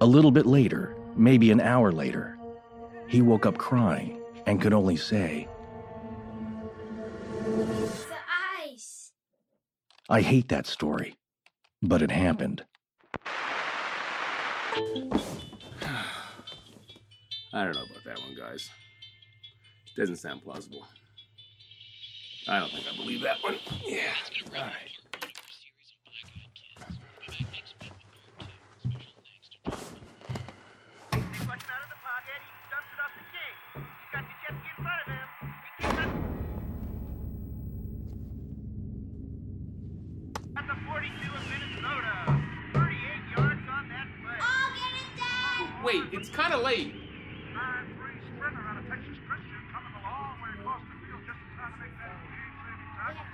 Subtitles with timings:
[0.00, 2.38] A little bit later, maybe an hour later,
[3.08, 5.48] he woke up crying and could only say,
[7.44, 8.14] The
[8.62, 9.10] ice.
[10.08, 11.16] I hate that story,
[11.82, 12.64] but it happened.
[13.26, 13.58] I
[17.64, 18.70] don't know about that one, guys.
[19.96, 20.86] Doesn't sound plausible.
[22.46, 23.56] I don't think I believe that one.
[23.84, 24.12] Yeah,
[24.52, 24.97] right.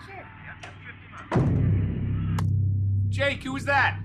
[0.07, 0.15] Sure.
[0.15, 2.41] Yep, that's 50 miles.
[3.09, 4.01] Jake, who was that?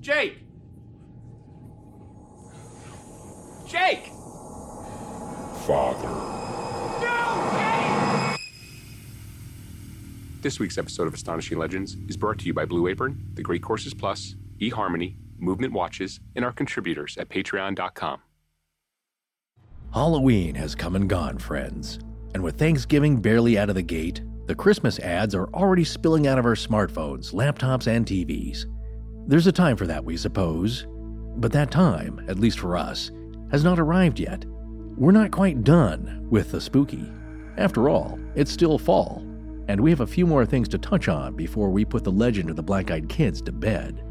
[0.00, 0.38] Jake!
[3.68, 4.10] Jake!
[5.66, 6.08] Father.
[7.00, 8.38] No, Jake!
[10.42, 13.62] This week's episode of Astonishing Legends is brought to you by Blue Apron, The Great
[13.62, 18.20] Courses Plus, eHarmony, Movement Watches, and our contributors at patreon.com.
[19.92, 21.98] Halloween has come and gone, friends.
[22.34, 26.38] And with Thanksgiving barely out of the gate, the Christmas ads are already spilling out
[26.38, 28.64] of our smartphones, laptops, and TVs.
[29.26, 30.86] There's a time for that, we suppose.
[31.36, 33.10] But that time, at least for us,
[33.50, 34.44] has not arrived yet.
[34.96, 37.10] We're not quite done with the spooky.
[37.58, 39.22] After all, it's still fall,
[39.68, 42.50] and we have a few more things to touch on before we put the legend
[42.50, 44.02] of the Black Eyed Kids to bed.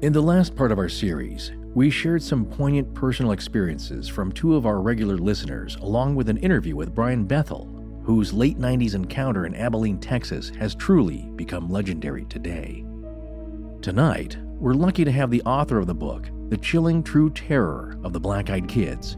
[0.00, 4.54] In the last part of our series, we shared some poignant personal experiences from two
[4.54, 7.64] of our regular listeners, along with an interview with Brian Bethel,
[8.04, 12.84] whose late 90s encounter in Abilene, Texas has truly become legendary today.
[13.82, 18.12] Tonight, we're lucky to have the author of the book, The Chilling True Terror of
[18.12, 19.16] the Black Eyed Kids,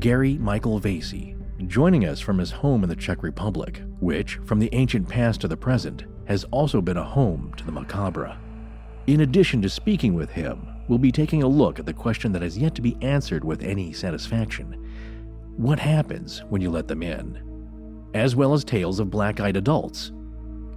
[0.00, 1.36] Gary Michael Vasey,
[1.68, 5.46] joining us from his home in the Czech Republic, which, from the ancient past to
[5.46, 8.36] the present, has also been a home to the macabre.
[9.06, 12.42] In addition to speaking with him, we'll be taking a look at the question that
[12.42, 14.84] has yet to be answered with any satisfaction
[15.56, 17.38] What happens when you let them in?
[18.14, 20.10] As well as tales of black eyed adults.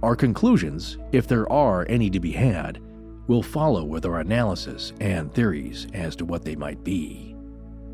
[0.04, 2.80] Our conclusions, if there are any to be had,
[3.26, 7.34] will follow with our analysis and theories as to what they might be.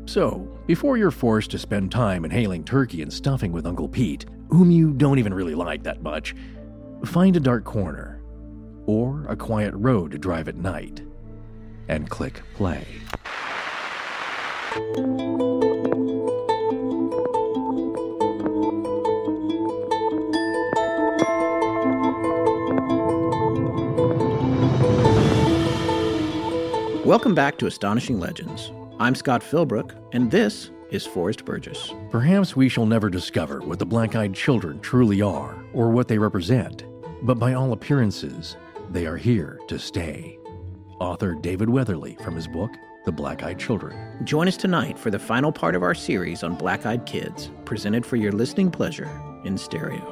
[0.05, 4.69] So, before you're forced to spend time inhaling turkey and stuffing with Uncle Pete, whom
[4.69, 6.35] you don't even really like that much,
[7.03, 8.16] find a dark corner
[8.87, 11.03] or a quiet road to drive at night
[11.87, 12.85] and click play.
[27.05, 28.71] Welcome back to Astonishing Legends.
[28.99, 31.93] I'm Scott Philbrook, and this is Forrest Burgess.
[32.11, 36.17] Perhaps we shall never discover what the black eyed children truly are or what they
[36.17, 36.83] represent,
[37.21, 38.57] but by all appearances,
[38.89, 40.37] they are here to stay.
[40.99, 42.71] Author David Weatherly from his book,
[43.05, 44.25] The Black Eyed Children.
[44.25, 48.05] Join us tonight for the final part of our series on black eyed kids, presented
[48.05, 49.09] for your listening pleasure
[49.43, 50.03] in stereo.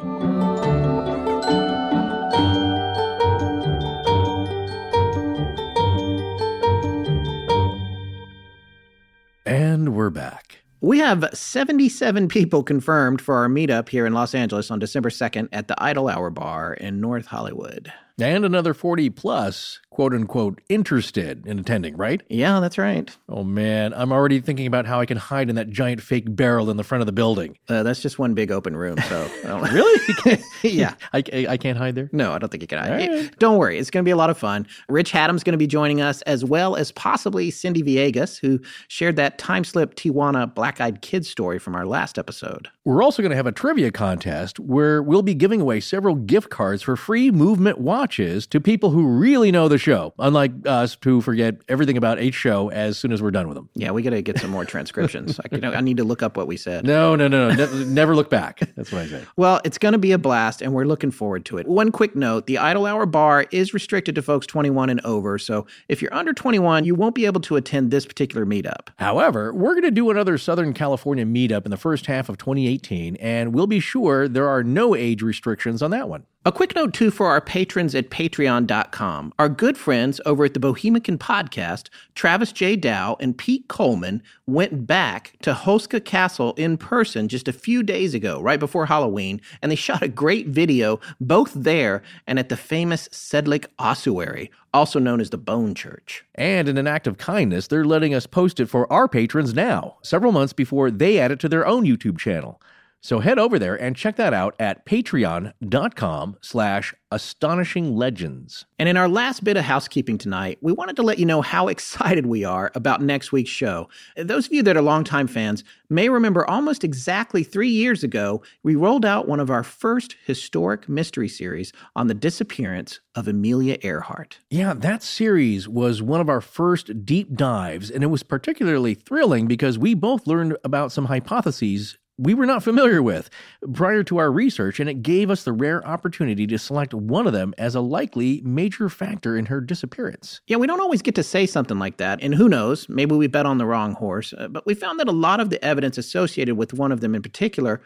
[9.46, 10.60] And we're back.
[10.82, 15.50] We have 77 people confirmed for our meetup here in Los Angeles on December 2nd
[15.52, 17.92] at the Idle Hour Bar in North Hollywood.
[18.18, 22.22] And another 40 plus, quote unquote, interested in attending, right?
[22.30, 23.16] Yeah, that's right.
[23.28, 26.70] Oh man, I'm already thinking about how I can hide in that giant fake barrel
[26.70, 27.58] in the front of the building.
[27.68, 30.40] Uh, that's just one big open room, so Really?
[30.64, 30.96] yeah.
[31.14, 32.10] I, I, can't hide there?
[32.14, 32.80] No, I don't think you can.
[32.80, 33.38] All right.
[33.40, 34.66] Don't worry, it's going to be a lot of fun.
[34.88, 39.18] Rich Hatem's going to be joining us, as well as possibly Cindy Viegas, who shared
[39.18, 42.70] that time slip Tijuana black eyed kid story from our last episode.
[42.86, 46.52] We're also going to have a trivia contest where we'll be giving away several gift
[46.52, 51.20] cards for free movement watches to people who really know the show, unlike us who
[51.20, 53.72] forget everything about H show as soon as we're done with them.
[53.74, 55.40] Yeah, we got to get some more transcriptions.
[55.40, 56.86] I, you know, I need to look up what we said.
[56.86, 57.66] No, no, no, no.
[57.66, 58.60] ne- never look back.
[58.76, 59.24] That's what I say.
[59.36, 61.68] Well, it's going to be a blast, and we're looking forward to it.
[61.68, 65.66] One quick note the Idle Hour Bar is restricted to folks 21 and over, so
[65.90, 68.90] if you're under 21, you won't be able to attend this particular meetup.
[68.98, 72.75] However, we're going to do another Southern California meetup in the first half of 2018,
[73.18, 76.26] and we'll be sure there are no age restrictions on that one.
[76.48, 79.34] A quick note, too, for our patrons at patreon.com.
[79.40, 82.76] Our good friends over at the Bohemican podcast, Travis J.
[82.76, 88.14] Dow and Pete Coleman, went back to Houska Castle in person just a few days
[88.14, 92.58] ago, right before Halloween, and they shot a great video both there and at the
[92.58, 96.24] famous Sedlec ossuary, also known as the Bone Church.
[96.36, 99.98] And in an act of kindness, they're letting us post it for our patrons now,
[100.04, 102.62] several months before they add it to their own YouTube channel.
[103.06, 108.66] So head over there and check that out at patreon.com slash astonishing legends.
[108.80, 111.68] And in our last bit of housekeeping tonight, we wanted to let you know how
[111.76, 113.90] excited we are about next week's show.
[114.18, 118.74] Those of you that are longtime fans may remember almost exactly three years ago, we
[118.74, 124.40] rolled out one of our first historic mystery series on the disappearance of Amelia Earhart.
[124.50, 129.46] Yeah, that series was one of our first deep dives, and it was particularly thrilling
[129.46, 133.30] because we both learned about some hypotheses we were not familiar with
[133.74, 137.34] prior to our research, and it gave us the rare opportunity to select one of
[137.34, 140.40] them as a likely major factor in her disappearance.
[140.48, 143.28] Yeah, we don't always get to say something like that, and who knows, maybe we
[143.28, 145.98] bet on the wrong horse, uh, but we found that a lot of the evidence
[145.98, 147.82] associated with one of them in particular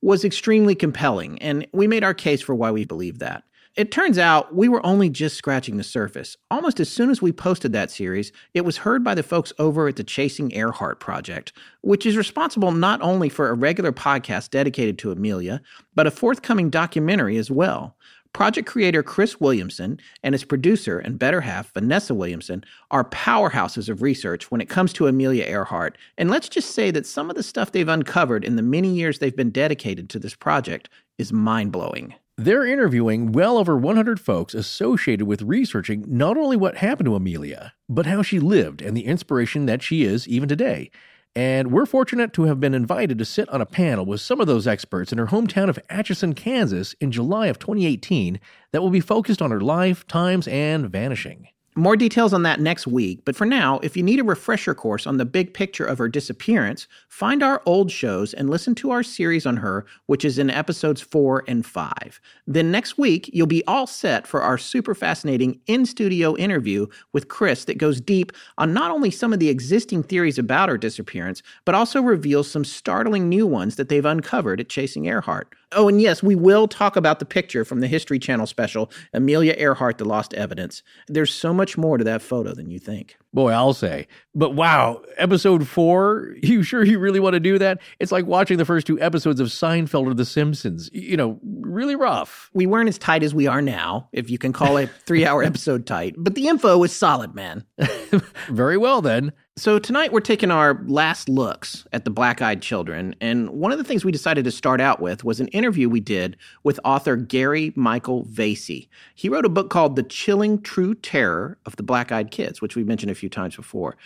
[0.00, 3.44] was extremely compelling, and we made our case for why we believe that.
[3.76, 6.36] It turns out we were only just scratching the surface.
[6.48, 9.88] Almost as soon as we posted that series, it was heard by the folks over
[9.88, 14.96] at the Chasing Earhart Project, which is responsible not only for a regular podcast dedicated
[14.98, 15.60] to Amelia,
[15.92, 17.96] but a forthcoming documentary as well.
[18.32, 24.02] Project creator Chris Williamson and his producer and better half, Vanessa Williamson, are powerhouses of
[24.02, 25.98] research when it comes to Amelia Earhart.
[26.16, 29.18] And let's just say that some of the stuff they've uncovered in the many years
[29.18, 30.88] they've been dedicated to this project
[31.18, 32.14] is mind blowing.
[32.36, 37.74] They're interviewing well over 100 folks associated with researching not only what happened to Amelia,
[37.88, 40.90] but how she lived and the inspiration that she is even today.
[41.36, 44.48] And we're fortunate to have been invited to sit on a panel with some of
[44.48, 48.40] those experts in her hometown of Atchison, Kansas in July of 2018
[48.72, 51.46] that will be focused on her life, times, and vanishing.
[51.76, 55.08] More details on that next week, but for now, if you need a refresher course
[55.08, 59.02] on the big picture of her disappearance, find our old shows and listen to our
[59.02, 62.20] series on her, which is in episodes 4 and 5.
[62.46, 67.26] Then next week, you'll be all set for our super fascinating in studio interview with
[67.26, 71.42] Chris that goes deep on not only some of the existing theories about her disappearance,
[71.64, 75.52] but also reveals some startling new ones that they've uncovered at Chasing Earhart.
[75.74, 79.54] Oh, and yes, we will talk about the picture from the History Channel special, Amelia
[79.56, 80.82] Earhart, The Lost Evidence.
[81.08, 83.16] There's so much more to that photo than you think.
[83.32, 84.06] Boy, I'll say.
[84.34, 87.80] But wow, episode four, you sure you really want to do that?
[87.98, 90.88] It's like watching the first two episodes of Seinfeld or The Simpsons.
[90.92, 92.50] You know, really rough.
[92.54, 95.42] We weren't as tight as we are now, if you can call a three hour
[95.44, 97.64] episode tight, but the info was solid, man.
[98.48, 99.32] Very well, then.
[99.56, 103.14] So, tonight we're taking our last looks at the Black Eyed Children.
[103.20, 106.00] And one of the things we decided to start out with was an interview we
[106.00, 108.88] did with author Gary Michael Vasey.
[109.14, 112.74] He wrote a book called The Chilling True Terror of the Black Eyed Kids, which
[112.74, 113.96] we've mentioned a few times before.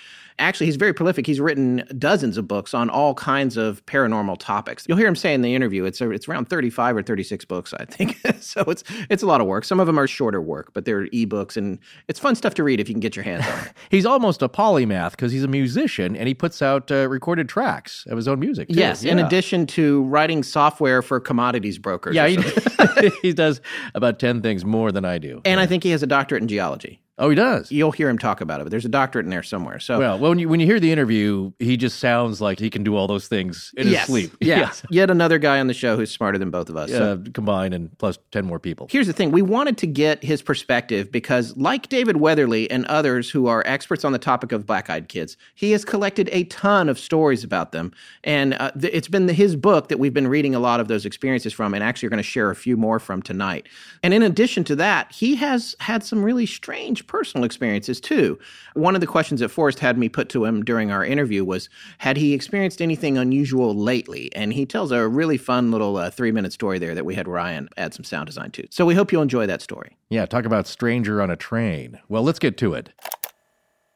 [0.40, 1.26] Actually, he's very prolific.
[1.26, 4.84] He's written dozens of books on all kinds of paranormal topics.
[4.86, 7.74] You'll hear him say in the interview, it's, a, it's around 35 or 36 books,
[7.74, 8.20] I think.
[8.40, 9.64] so it's, it's a lot of work.
[9.64, 12.78] Some of them are shorter work, but they're ebooks, and it's fun stuff to read
[12.78, 13.72] if you can get your hands on it.
[13.90, 18.05] He's almost a polymath because he's a musician and he puts out uh, recorded tracks
[18.08, 18.69] of his own music.
[18.69, 18.75] Too.
[18.79, 22.14] Yes, in addition to writing software for commodities brokers.
[22.14, 23.61] Yeah, he, he does
[23.94, 25.40] about 10 things more than I do.
[25.44, 27.02] and I think he has a doctorate in geology.
[27.18, 27.70] Oh, he does.
[27.70, 29.78] You'll hear him talk about it, but there's a doctorate in there somewhere.
[29.78, 32.84] So Well, when you when you hear the interview, he just sounds like he can
[32.84, 34.36] do all those things in yes, his sleep.
[34.40, 34.58] Yeah.
[34.58, 34.82] Yes.
[34.90, 36.90] Yet another guy on the show who's smarter than both of us.
[36.90, 38.88] So Uh, combined and plus 10 more people.
[38.90, 43.30] Here's the thing we wanted to get his perspective because, like David Weatherly and others
[43.30, 46.88] who are experts on the topic of black eyed kids, he has collected a ton
[46.88, 47.92] of stories about them.
[48.25, 50.88] And uh, th- it's been the, his book that we've been reading a lot of
[50.88, 53.68] those experiences from, and actually are going to share a few more from tonight.
[54.02, 58.38] And in addition to that, he has had some really strange personal experiences too.
[58.74, 61.68] One of the questions that Forrest had me put to him during our interview was
[61.98, 64.32] Had he experienced anything unusual lately?
[64.34, 67.26] And he tells a really fun little uh, three minute story there that we had
[67.26, 68.68] Ryan add some sound design to.
[68.70, 69.96] So we hope you'll enjoy that story.
[70.10, 71.98] Yeah, talk about stranger on a train.
[72.08, 72.90] Well, let's get to it.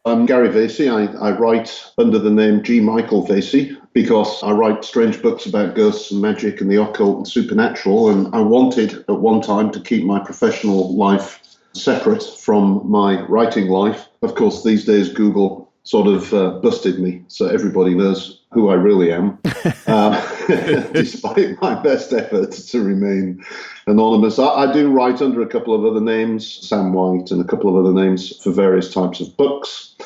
[0.04, 0.90] I'm Gary Vasey.
[0.90, 2.80] I, I write under the name G.
[2.80, 7.28] Michael Vasey because I write strange books about ghosts and magic and the occult and
[7.28, 8.10] supernatural.
[8.10, 11.41] And I wanted at one time to keep my professional life
[11.74, 14.08] separate from my writing life.
[14.22, 18.74] Of course, these days Google sort of uh, busted me, so everybody knows who I
[18.74, 19.38] really am,
[19.86, 20.46] uh,
[20.92, 23.44] despite my best efforts to remain
[23.86, 24.38] anonymous.
[24.38, 27.70] I, I do write under a couple of other names, Sam White, and a couple
[27.70, 29.96] of other names for various types of books.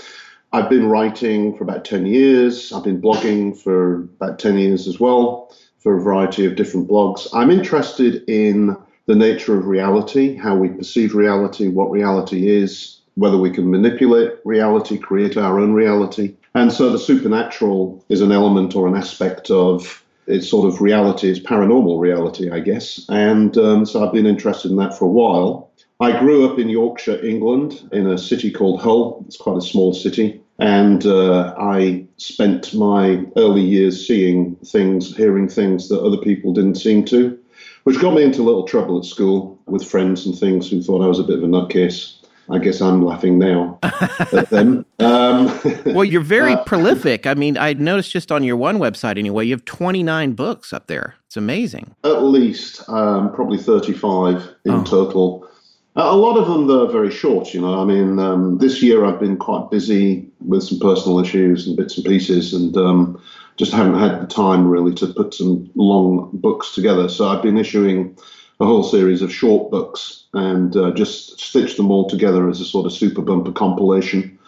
[0.52, 2.72] I've been writing for about 10 years.
[2.72, 7.26] I've been blogging for about 10 years as well, for a variety of different blogs.
[7.34, 13.38] I'm interested in the nature of reality, how we perceive reality, what reality is, whether
[13.38, 16.34] we can manipulate reality, create our own reality.
[16.54, 21.30] And so the supernatural is an element or an aspect of its sort of reality,
[21.30, 23.06] it's paranormal reality, I guess.
[23.08, 25.70] And um, so I've been interested in that for a while.
[26.00, 29.24] I grew up in Yorkshire, England, in a city called Hull.
[29.26, 30.42] It's quite a small city.
[30.58, 36.76] And uh, I spent my early years seeing things, hearing things that other people didn't
[36.76, 37.38] seem to,
[37.86, 41.04] which got me into a little trouble at school with friends and things who thought
[41.04, 42.16] I was a bit of a nutcase.
[42.50, 44.84] I guess I'm laughing now at them.
[44.98, 45.60] Um,
[45.94, 47.28] well, you're very uh, prolific.
[47.28, 50.88] I mean, I noticed just on your one website anyway, you have 29 books up
[50.88, 51.14] there.
[51.26, 51.94] It's amazing.
[52.02, 54.82] At least, um, probably 35 in oh.
[54.82, 55.48] total.
[55.94, 57.80] A lot of them though, are very short, you know.
[57.80, 61.96] I mean, um, this year I've been quite busy with some personal issues and bits
[61.96, 63.22] and pieces, and um,
[63.56, 67.08] just haven't had the time really to put some long books together.
[67.08, 68.16] So I've been issuing
[68.60, 72.64] a whole series of short books and uh, just stitched them all together as a
[72.64, 74.38] sort of super bumper compilation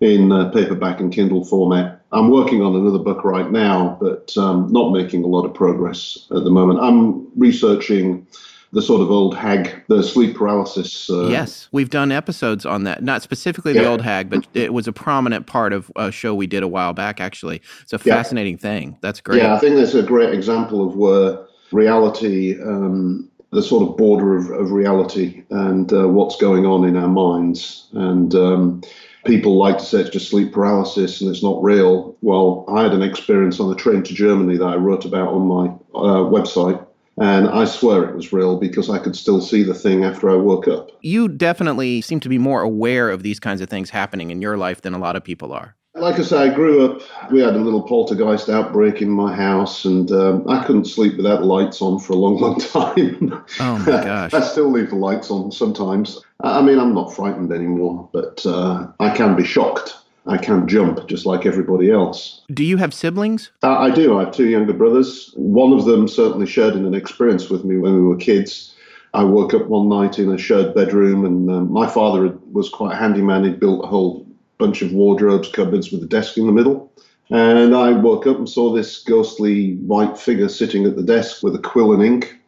[0.00, 2.02] in uh, paperback and Kindle format.
[2.12, 6.26] I'm working on another book right now, but um, not making a lot of progress
[6.30, 6.80] at the moment.
[6.80, 8.26] I'm researching
[8.72, 11.08] the sort of old hag, the sleep paralysis.
[11.08, 13.02] Uh, yes, we've done episodes on that.
[13.02, 16.46] Not specifically the old hag, but it was a prominent part of a show we
[16.46, 17.20] did a while back.
[17.20, 18.58] Actually, it's a fascinating yeah.
[18.58, 18.98] thing.
[19.00, 19.42] That's great.
[19.42, 24.36] Yeah, I think that's a great example of where reality um, the sort of border
[24.36, 27.88] of, of reality and uh, what's going on in our minds.
[27.92, 28.82] And um,
[29.24, 32.16] people like to say it's just sleep paralysis and it's not real.
[32.22, 35.46] Well, I had an experience on a train to Germany that I wrote about on
[35.46, 36.85] my uh, website.
[37.18, 40.34] And I swear it was real because I could still see the thing after I
[40.34, 40.90] woke up.
[41.00, 44.56] You definitely seem to be more aware of these kinds of things happening in your
[44.56, 45.74] life than a lot of people are.
[45.94, 47.00] Like I say, I grew up.
[47.30, 51.42] We had a little poltergeist outbreak in my house, and um, I couldn't sleep without
[51.42, 53.42] lights on for a long, long time.
[53.60, 54.34] Oh my gosh!
[54.34, 56.20] I still leave the lights on sometimes.
[56.40, 59.96] I mean, I'm not frightened anymore, but uh, I can be shocked.
[60.26, 62.42] I can jump just like everybody else.
[62.52, 63.52] Do you have siblings?
[63.62, 64.18] Uh, I do.
[64.18, 65.32] I have two younger brothers.
[65.36, 68.74] One of them certainly shared in an experience with me when we were kids.
[69.14, 72.92] I woke up one night in a shared bedroom, and um, my father was quite
[72.92, 73.44] a handyman.
[73.44, 74.26] He'd built a whole
[74.58, 76.92] bunch of wardrobes, cupboards with a desk in the middle.
[77.30, 81.54] And I woke up and saw this ghostly white figure sitting at the desk with
[81.54, 82.38] a quill and ink,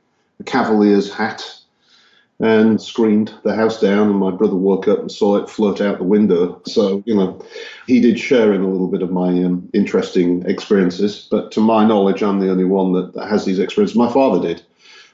[0.40, 1.44] a cavalier's hat,
[2.40, 4.10] and screamed the house down.
[4.10, 6.60] And my brother woke up and saw it float out the window.
[6.66, 7.44] So, you know,
[7.86, 11.26] he did share in a little bit of my um, interesting experiences.
[11.30, 13.96] But to my knowledge, I'm the only one that, that has these experiences.
[13.96, 14.62] My father did.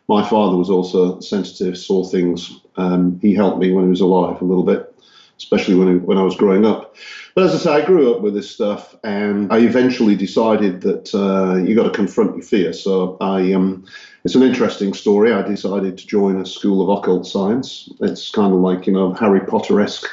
[0.06, 2.60] My father was also sensitive, saw things.
[2.76, 4.90] Um, he helped me when he was alive a little bit
[5.38, 6.96] especially when, when I was growing up.
[7.34, 11.12] But as I say, I grew up with this stuff, and I eventually decided that
[11.12, 12.72] uh, you got to confront your fear.
[12.72, 13.84] So I, um,
[14.24, 15.32] it's an interesting story.
[15.32, 17.88] I decided to join a school of occult science.
[18.00, 20.06] It's kind of like you know Harry Potter esque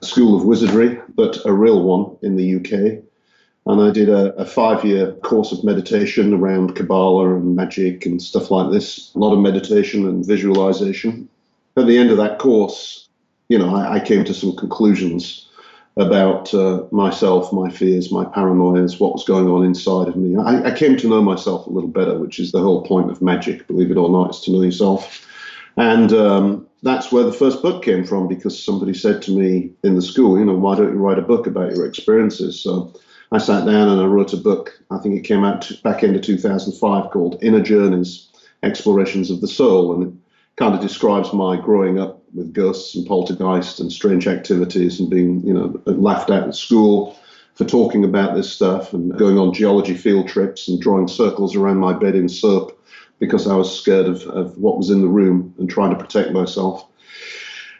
[0.00, 3.04] school of wizardry, but a real one in the UK.
[3.66, 8.20] And I did a, a five year course of meditation around Kabbalah and magic and
[8.20, 9.14] stuff like this.
[9.14, 11.28] A lot of meditation and visualization.
[11.76, 13.08] At the end of that course,
[13.48, 15.47] you know, I, I came to some conclusions
[15.98, 20.36] about uh, myself, my fears, my paranoias, what was going on inside of me.
[20.36, 23.20] I, I, came to know myself a little better, which is the whole point of
[23.20, 25.26] magic, believe it or not, is to know yourself.
[25.76, 29.96] And um, that's where the first book came from because somebody said to me in
[29.96, 32.60] the school, you know, why don't you write a book about your experiences?
[32.60, 32.94] So
[33.32, 34.80] I sat down and I wrote a book.
[34.92, 38.28] I think it came out back into 2005 called Inner Journeys
[38.62, 39.94] Explorations of the Soul.
[39.94, 40.14] And it
[40.56, 45.46] kind of describes my growing up with ghosts and poltergeists and strange activities and being,
[45.46, 47.18] you know, laughed at at school
[47.54, 51.78] for talking about this stuff and going on geology field trips and drawing circles around
[51.78, 52.80] my bed in soap
[53.18, 56.32] because I was scared of, of what was in the room and trying to protect
[56.32, 56.86] myself.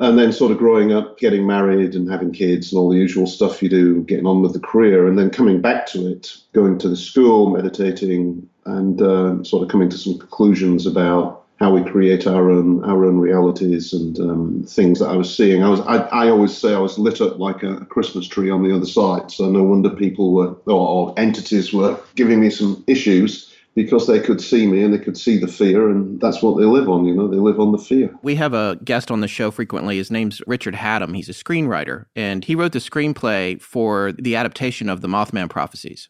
[0.00, 3.26] And then sort of growing up, getting married and having kids and all the usual
[3.26, 6.78] stuff you do, getting on with the career, and then coming back to it, going
[6.78, 11.82] to the school, meditating, and uh, sort of coming to some conclusions about how we
[11.90, 15.62] create our own our own realities and um, things that I was seeing.
[15.62, 18.62] I was I, I always say I was lit up like a Christmas tree on
[18.62, 19.30] the other side.
[19.30, 24.18] So no wonder people were or, or entities were giving me some issues because they
[24.18, 27.04] could see me and they could see the fear and that's what they live on
[27.04, 29.98] you know they live on the fear we have a guest on the show frequently
[29.98, 34.88] his name's richard hatem he's a screenwriter and he wrote the screenplay for the adaptation
[34.88, 36.08] of the mothman prophecies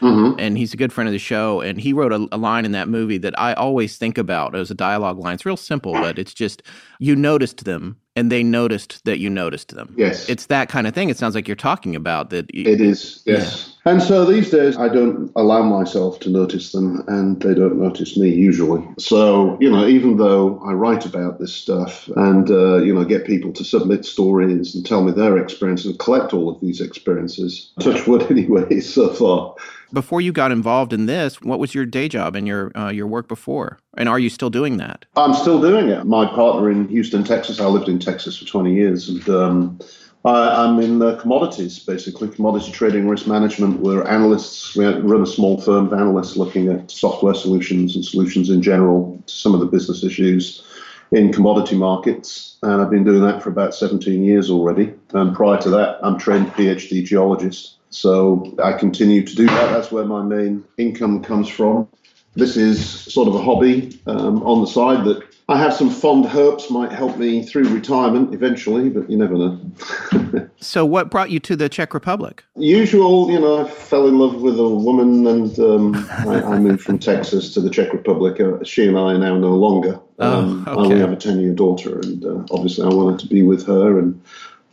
[0.00, 0.40] Mm-hmm.
[0.40, 1.60] And he's a good friend of the show.
[1.60, 4.70] And he wrote a, a, line in that movie that I always think about as
[4.70, 5.34] a dialogue line.
[5.34, 6.62] It's real simple, but it's just
[6.98, 9.94] you noticed them and they noticed that you noticed them.
[9.96, 10.28] Yes.
[10.28, 11.08] It's that kind of thing.
[11.08, 12.44] It sounds like you're talking about that.
[12.54, 13.74] y- It is, yes.
[13.86, 18.14] And so these days, I don't allow myself to notice them, and they don't notice
[18.18, 18.86] me usually.
[18.98, 23.24] So, you know, even though I write about this stuff and, uh, you know, get
[23.24, 27.72] people to submit stories and tell me their experiences and collect all of these experiences,
[27.80, 29.54] touch wood anyway, so far.
[29.92, 33.06] Before you got involved in this, what was your day job and your uh, your
[33.06, 33.78] work before?
[33.96, 35.04] And are you still doing that?
[35.16, 36.04] I'm still doing it.
[36.04, 39.80] My partner in Houston, Texas, I lived in Texas for 20 years, and um,
[40.24, 43.80] I, I'm in uh, commodities, basically, commodity trading, risk management.
[43.80, 44.76] We're analysts.
[44.76, 49.20] We run a small firm of analysts looking at software solutions and solutions in general
[49.26, 50.62] to some of the business issues
[51.12, 52.58] in commodity markets.
[52.62, 54.94] And I've been doing that for about 17 years already.
[55.14, 57.79] And prior to that, I'm trained PhD geologist.
[57.90, 59.72] So I continue to do that.
[59.72, 61.88] That's where my main income comes from.
[62.34, 66.26] This is sort of a hobby um, on the side that I have some fond
[66.26, 69.60] hopes might help me through retirement eventually, but you never know.
[70.62, 72.44] So, what brought you to the Czech Republic?
[72.54, 75.94] Usual, you know, I fell in love with a woman and um,
[76.28, 78.38] I, I moved from Texas to the Czech Republic.
[78.38, 79.98] Uh, she and I are now no longer.
[80.18, 83.26] Um, Oh, I only have a 10 year daughter, and uh, obviously I wanted to
[83.26, 83.98] be with her.
[83.98, 84.20] And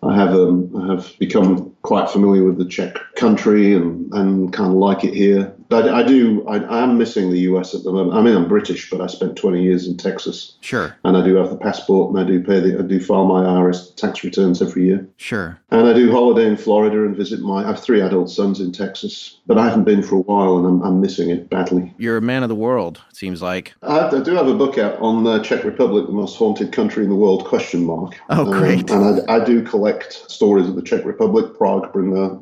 [0.03, 4.71] I have um, I have become quite familiar with the Czech country and, and kind
[4.71, 5.53] of like it here.
[5.69, 8.17] But I, do, I, I am missing the US at the moment.
[8.17, 10.57] I mean, I'm British, but I spent 20 years in Texas.
[10.61, 13.25] Sure, And I do have the passport, and I do pay the, I do file
[13.25, 15.07] my IRS tax returns every year.
[15.17, 15.59] sure.
[15.71, 17.63] And I do holiday in Florida and visit my.
[17.63, 20.65] I have three adult sons in Texas, but I haven't been for a while, and
[20.65, 21.93] I'm, I'm missing it badly.
[21.97, 23.01] You're a man of the world.
[23.09, 23.73] It seems like.
[23.81, 27.03] I, I do have a book out on the Czech Republic, the most haunted country
[27.03, 27.45] in the world?
[27.45, 28.17] Question mark.
[28.29, 28.89] Oh, Um, great.
[28.89, 31.53] and I, I do collect stories of the Czech Republic,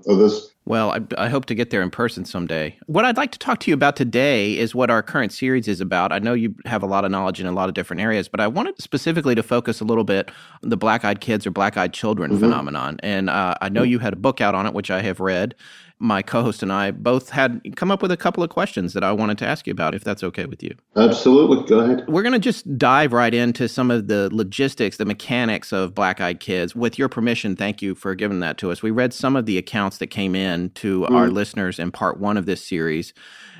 [0.07, 0.51] Others.
[0.67, 2.75] Well, I, I hope to get there in person someday.
[2.87, 5.79] What I'd like to talk to you about today is what our current series is
[5.79, 6.11] about.
[6.11, 8.39] I know you have a lot of knowledge in a lot of different areas, but
[8.39, 10.31] I wanted specifically to focus a little bit
[10.63, 12.97] on the black eyed kids or black eyed children phenomenon.
[13.03, 15.53] And uh, I know you had a book out on it, which I have read.
[15.99, 19.03] My co host and I both had come up with a couple of questions that
[19.03, 20.75] I wanted to ask you about, if that's okay with you.
[20.95, 22.07] Absolutely, go ahead.
[22.07, 26.19] We're going to just dive right into some of the logistics, the mechanics of Black
[26.19, 26.75] Eyed Kids.
[26.75, 28.83] With your permission, thank you for giving that to us.
[28.83, 31.15] We read some of the accounts that came in to hmm.
[31.15, 33.13] our listeners in part one of this series.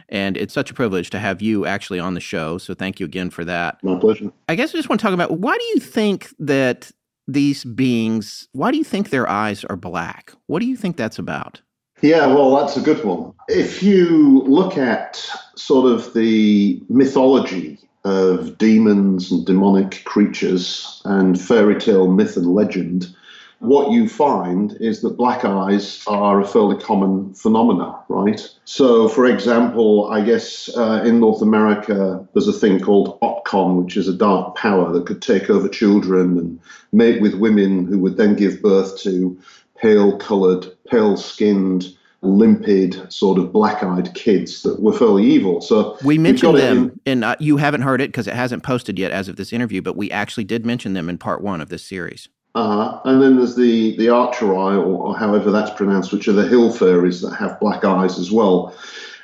[0.10, 2.58] And it's such a privilege to have you actually on the show.
[2.58, 3.84] So thank you again for that.
[3.84, 4.32] My pleasure.
[4.48, 6.92] I guess I just want to talk about why do you think that
[7.28, 10.34] these beings, why do you think their eyes are black?
[10.48, 11.62] What do you think that's about?
[12.02, 13.34] Yeah, well, that's a good one.
[13.48, 21.80] If you look at sort of the mythology of demons and demonic creatures and fairy
[21.80, 23.16] tale myth and legend,
[23.60, 28.42] what you find is that black eyes are a fairly common phenomena, right?
[28.66, 33.98] So, for example, I guess uh, in North America, there's a thing called Otkon, which
[33.98, 36.60] is a dark power that could take over children and
[36.92, 39.40] mate with women who would then give birth to
[39.86, 45.62] pale coloured, pale skinned, limpid, sort of black eyed kids that were fairly evil.
[45.62, 48.64] So We mentioned it in- them, and uh, you haven't heard it because it hasn't
[48.64, 51.62] posted yet as of this interview, but we actually did mention them in part one
[51.62, 52.28] of this series.
[52.56, 56.48] Uh, and then there's the the Acheri, or, or however that's pronounced, which are the
[56.48, 58.74] hill fairies that have black eyes as well.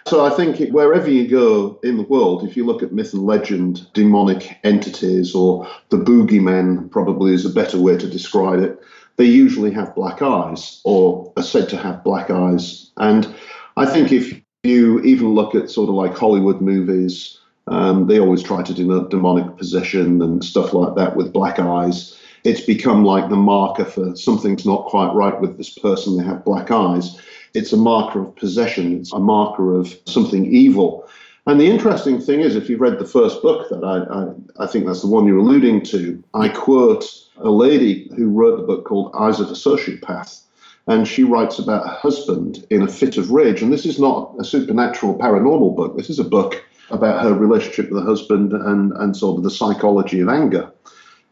[0.05, 3.13] So I think it, wherever you go in the world, if you look at myth
[3.13, 8.79] and legend, demonic entities, or the boogeymen, probably is a better way to describe it.
[9.21, 12.89] They usually have black eyes, or are said to have black eyes.
[12.97, 13.31] And
[13.77, 18.41] I think if you even look at sort of like Hollywood movies, um, they always
[18.41, 23.29] try to denote demonic possession and stuff like that with black eyes it's become like
[23.29, 26.17] the marker for something's not quite right with this person.
[26.17, 27.19] They have black eyes.
[27.53, 28.99] It's a marker of possession.
[28.99, 31.00] It's a marker of something evil.
[31.47, 34.67] And the interesting thing is, if you've read the first book that I, I, I
[34.67, 37.05] think that's the one you're alluding to, I quote
[37.37, 40.41] a lady who wrote the book called Eyes of a Sociopath.
[40.87, 43.61] And she writes about her husband in a fit of rage.
[43.61, 45.97] And this is not a supernatural paranormal book.
[45.97, 49.51] This is a book about her relationship with her husband and, and sort of the
[49.51, 50.71] psychology of anger.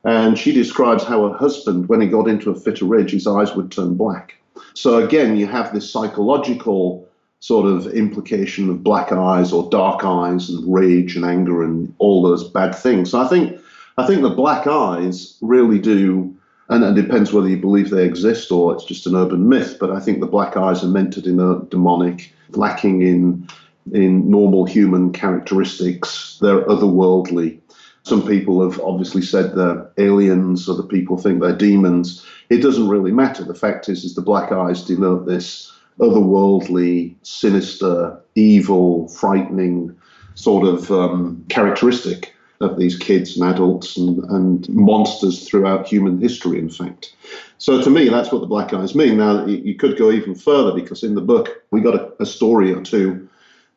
[0.05, 3.27] And she describes how her husband, when he got into a fit of rage, his
[3.27, 4.35] eyes would turn black.
[4.73, 7.08] So again, you have this psychological
[7.39, 12.21] sort of implication of black eyes or dark eyes and rage and anger and all
[12.21, 13.11] those bad things.
[13.11, 13.59] So I think
[13.97, 16.35] I think the black eyes really do,
[16.69, 19.77] and it depends whether you believe they exist or it's just an urban myth.
[19.79, 23.47] But I think the black eyes are meant to denote demonic, lacking in
[23.91, 26.37] in normal human characteristics.
[26.41, 27.59] They're otherworldly.
[28.03, 32.25] Some people have obviously said they're aliens, other people think they're demons.
[32.49, 33.43] It doesn't really matter.
[33.43, 39.95] The fact is, is the black eyes denote this otherworldly, sinister, evil, frightening
[40.35, 42.33] sort of um, characteristic.
[42.61, 47.15] of these kids and adults and, and monsters throughout human history, in fact.
[47.57, 49.17] So to me, that's what the black eyes mean.
[49.17, 52.73] Now, you, could go even further because in the book, we got a, a story
[52.73, 53.29] or two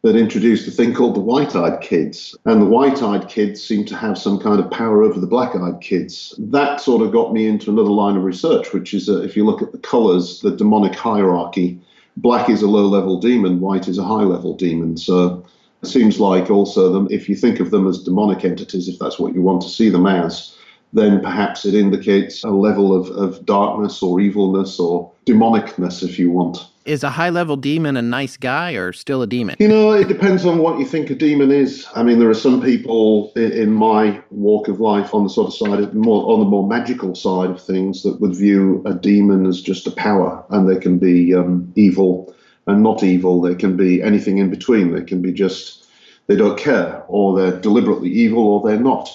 [0.02, 2.36] that introduced a thing called the white eyed kids.
[2.44, 5.54] And the white eyed kids seem to have some kind of power over the black
[5.54, 6.34] eyed kids.
[6.38, 9.44] That sort of got me into another line of research, which is that if you
[9.46, 11.80] look at the colors, the demonic hierarchy,
[12.16, 14.96] black is a low level demon, white is a high level demon.
[14.96, 15.44] So
[15.82, 19.18] it seems like also them, if you think of them as demonic entities, if that's
[19.18, 20.56] what you want to see them as,
[20.92, 26.30] then perhaps it indicates a level of, of darkness or evilness or demonicness, if you
[26.30, 26.66] want.
[26.84, 29.56] Is a high level demon a nice guy or still a demon?
[29.60, 31.86] You know, it depends on what you think a demon is.
[31.94, 35.54] I mean, there are some people in, my walk of life on the sort of
[35.54, 39.46] side of more on the more magical side of things that would view a demon
[39.46, 42.34] as just a power, and they can be um, evil
[42.66, 43.40] and not evil.
[43.40, 44.92] They can be anything in between.
[44.92, 45.86] They can be just
[46.26, 49.08] they don't care, or they're deliberately evil, or they're not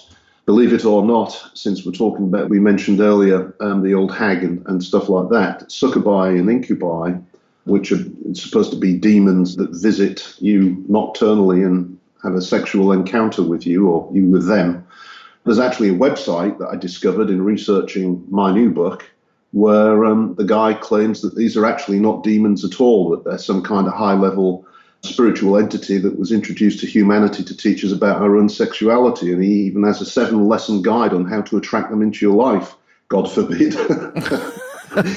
[0.47, 4.45] believe it or not, since we're talking about, we mentioned earlier um, the old hag
[4.45, 7.11] and, and, stuff like that, succubi and incubi,
[7.67, 8.03] which are
[8.33, 13.87] supposed to be demons that visit you nocturnally and have a sexual encounter with you
[13.87, 14.85] or you with them.
[15.45, 19.09] There's actually a website that I discovered in researching my new book
[19.51, 23.37] where um, the guy claims that these are actually not demons at all, that they're
[23.37, 24.65] some kind of high level
[25.03, 29.31] spiritual entity that was introduced to humanity to teach us about our own sexuality.
[29.31, 32.35] And he even has a seven lesson guide on how to attract them into your
[32.35, 32.75] life.
[33.07, 33.73] God forbid.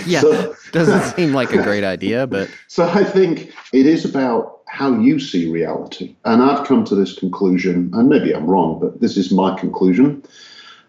[0.06, 2.50] yeah, so, doesn't seem like a great idea, but.
[2.68, 6.14] So I think it is about how you see reality.
[6.24, 10.22] And I've come to this conclusion, and maybe I'm wrong, but this is my conclusion.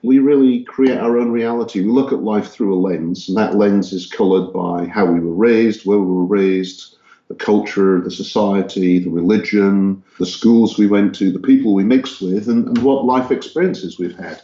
[0.04, 1.82] We really create our own reality.
[1.82, 5.20] We look at life through a lens, and that lens is colored by how we
[5.20, 6.96] were raised, where we were raised,
[7.28, 12.22] the culture, the society, the religion, the schools we went to, the people we mixed
[12.22, 14.42] with, and, and what life experiences we've had.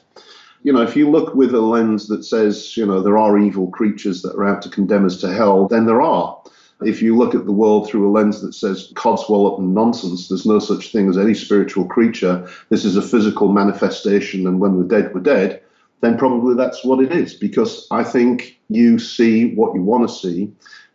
[0.64, 3.68] You know, if you look with a lens that says, you know, there are evil
[3.68, 6.42] creatures that are out to condemn us to hell, then there are.
[6.82, 10.46] If you look at the world through a lens that says codswallop and nonsense, there's
[10.46, 14.84] no such thing as any spiritual creature, this is a physical manifestation, and when we're
[14.84, 15.62] dead, we're dead,
[16.02, 17.34] then probably that's what it is.
[17.34, 20.52] Because I think you see what you want to see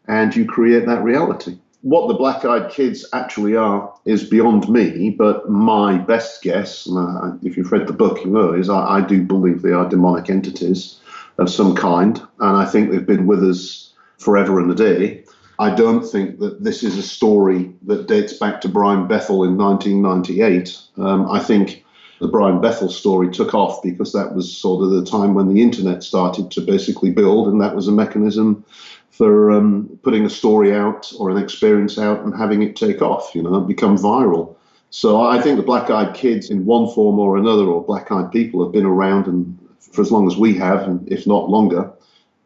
[0.07, 5.11] and you create that reality what the black eyed kids actually are is beyond me,
[5.11, 9.01] but my best guess, uh, if you've read the book, you know, is I, I,
[9.01, 11.01] do believe they are demonic entities
[11.38, 15.25] of some kind, and I think they've been with us forever and a day.
[15.59, 19.57] I don't think that this is a story that dates back to Brian Bethel in
[19.57, 20.81] 1998.
[20.99, 21.85] Um, I think
[22.21, 25.61] the Brian Bethel story took off because that was sort of the time when the
[25.61, 28.64] internet started to basically build, and that was a mechanism
[29.12, 33.35] for um, putting a story out or an experience out and having it take off,
[33.35, 34.57] you know, become viral.
[34.88, 38.33] So I think the black eyed kids, in one form or another, or black eyed
[38.33, 39.59] people, have been around and
[39.92, 41.92] for as long as we have, and if not longer.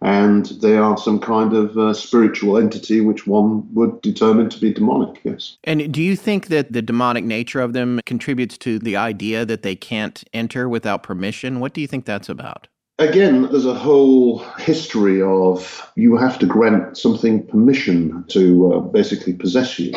[0.03, 4.73] And they are some kind of uh, spiritual entity which one would determine to be
[4.73, 5.57] demonic, yes.
[5.65, 9.63] And do you think that the demonic nature of them contributes to the idea that
[9.63, 11.61] they can't enter without permission?
[11.61, 12.69] What do you think that's about?
[12.99, 19.35] Again, there's a whole history of you have to grant something permission to uh, basically
[19.35, 19.93] possess you.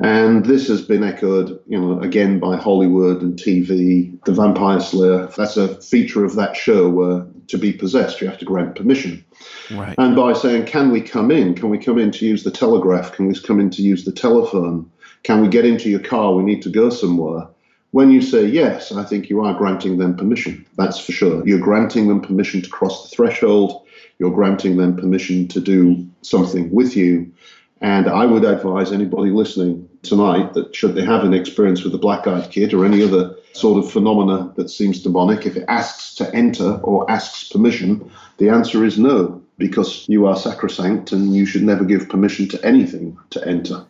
[0.00, 4.22] And this has been echoed, you know, again by Hollywood and TV.
[4.24, 8.38] The Vampire Slayer, that's a feature of that show where to be possessed, you have
[8.38, 9.24] to grant permission.
[9.70, 9.94] Right.
[9.96, 11.54] And by saying, can we come in?
[11.54, 13.12] Can we come in to use the telegraph?
[13.12, 14.90] Can we come in to use the telephone?
[15.22, 16.34] Can we get into your car?
[16.34, 17.46] We need to go somewhere.
[17.92, 20.66] When you say yes, I think you are granting them permission.
[20.76, 21.46] That's for sure.
[21.46, 23.86] You're granting them permission to cross the threshold.
[24.18, 27.32] You're granting them permission to do something with you.
[27.80, 31.98] And I would advise anybody listening tonight that should they have an experience with a
[31.98, 36.14] black eyed kid or any other sort of phenomena that seems demonic, if it asks
[36.16, 41.46] to enter or asks permission, the answer is no, because you are sacrosanct and you
[41.46, 43.84] should never give permission to anything to enter.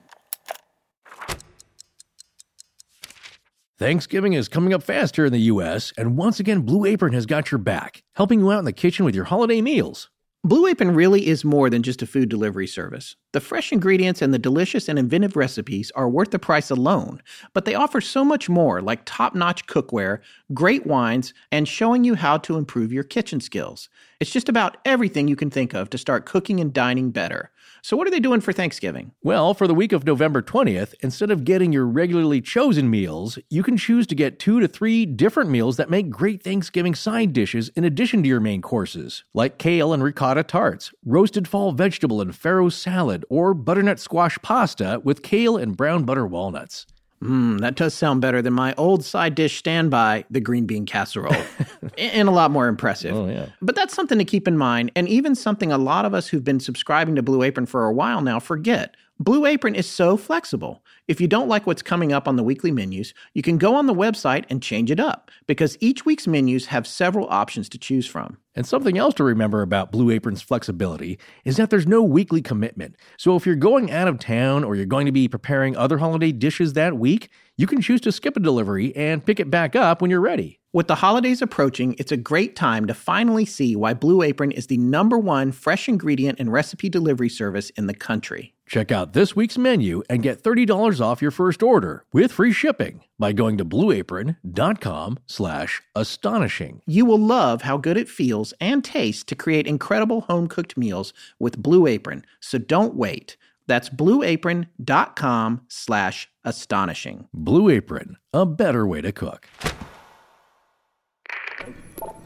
[3.79, 7.27] Thanksgiving is coming up fast here in the U.S., and once again, Blue Apron has
[7.27, 10.09] got your back, helping you out in the kitchen with your holiday meals.
[10.43, 13.17] Blue Apron really is more than just a food delivery service.
[13.35, 17.21] The fresh ingredients and the delicious and inventive recipes are worth the price alone,
[17.53, 20.21] but they offer so much more, like top notch cookware,
[20.55, 23.91] great wines, and showing you how to improve your kitchen skills.
[24.21, 27.51] It's just about everything you can think of to start cooking and dining better.
[27.87, 29.13] So, what are they doing for Thanksgiving?
[29.23, 33.63] Well, for the week of November 20th, instead of getting your regularly chosen meals, you
[33.63, 37.69] can choose to get two to three different meals that make great Thanksgiving side dishes
[37.77, 42.33] in addition to your main courses, like kale and ricotta tarts, roasted fall vegetable and
[42.33, 46.87] farro salad, or butternut squash pasta with kale and brown butter walnuts.
[47.23, 51.35] Mm, that does sound better than my old side dish standby, the green bean casserole,
[51.99, 53.15] and a lot more impressive.
[53.15, 53.47] Oh, yeah.
[53.63, 56.45] But that's something to keep in mind, and even something a lot of us who've
[56.45, 58.97] been subscribing to Blue Apron for a while now forget.
[59.19, 60.83] Blue Apron is so flexible.
[61.09, 63.87] If you don't like what's coming up on the weekly menus, you can go on
[63.87, 68.09] the website and change it up because each week's menus have several options to choose
[68.09, 68.39] from.
[68.57, 72.97] And something else to remember about Blue Apron's flexibility is that there's no weekly commitment.
[73.19, 76.33] So if you're going out of town or you're going to be preparing other holiday
[76.33, 80.03] dishes that week, you can choose to skip a delivery and pick it back up
[80.03, 80.59] when you're ready.
[80.73, 84.67] With the holidays approaching, it's a great time to finally see why Blue Apron is
[84.67, 88.56] the number one fresh ingredient and recipe delivery service in the country.
[88.67, 93.05] Check out this week's menu and get $30 off your first order with free shipping
[93.17, 96.83] by going to blueapron.com slash astonishing.
[96.85, 101.13] You will love how good it feels and tastes to create incredible home cooked meals
[101.39, 103.37] with Blue Apron, so don't wait.
[103.69, 107.29] That's blueapron.com slash astonishing.
[107.33, 109.49] Blue Apron, a better way to cook.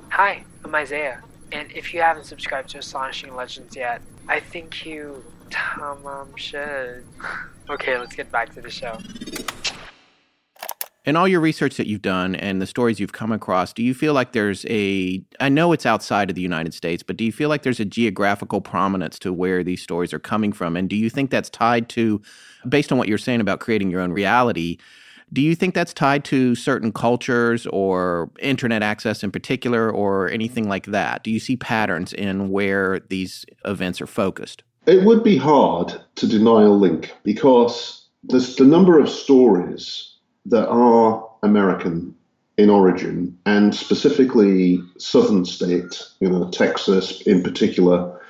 [0.08, 1.22] Hi, I'm Isaiah,
[1.52, 5.22] and if you haven't subscribed to Astonishing Legends yet, I think you
[5.78, 7.04] um, should.
[7.68, 8.98] okay, let's get back to the show.
[11.06, 13.94] In all your research that you've done and the stories you've come across, do you
[13.94, 17.32] feel like there's a, I know it's outside of the United States, but do you
[17.32, 20.76] feel like there's a geographical prominence to where these stories are coming from?
[20.76, 22.20] And do you think that's tied to,
[22.68, 24.76] based on what you're saying about creating your own reality,
[25.32, 30.68] do you think that's tied to certain cultures or internet access in particular or anything
[30.68, 31.24] like that?
[31.24, 34.64] Do you see patterns in where these events are focused?
[34.86, 40.14] It would be hard to deny a link because there's the number of stories
[40.46, 42.14] that are American
[42.56, 48.20] in origin and specifically southern state, you know, Texas in particular.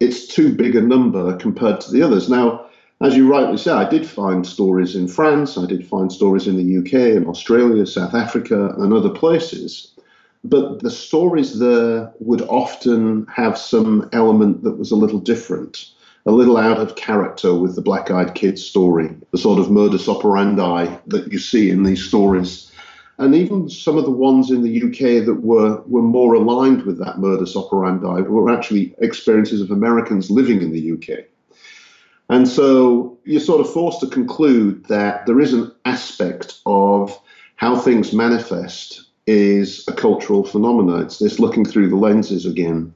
[0.00, 2.28] It's too big a number compared to the others.
[2.28, 2.66] Now,
[3.02, 6.56] as you rightly say, I did find stories in France, I did find stories in
[6.56, 9.92] the UK, in Australia, South Africa, and other places.
[10.42, 15.90] But the stories there would often have some element that was a little different,
[16.24, 20.08] a little out of character with the Black Eyed Kid story, the sort of modus
[20.08, 22.72] operandi that you see in these stories.
[23.18, 26.98] And even some of the ones in the UK that were, were more aligned with
[27.00, 31.26] that modus operandi were actually experiences of Americans living in the UK.
[32.30, 37.20] And so you're sort of forced to conclude that there is an aspect of
[37.56, 41.02] how things manifest is a cultural phenomenon.
[41.02, 42.92] It's this looking through the lenses again.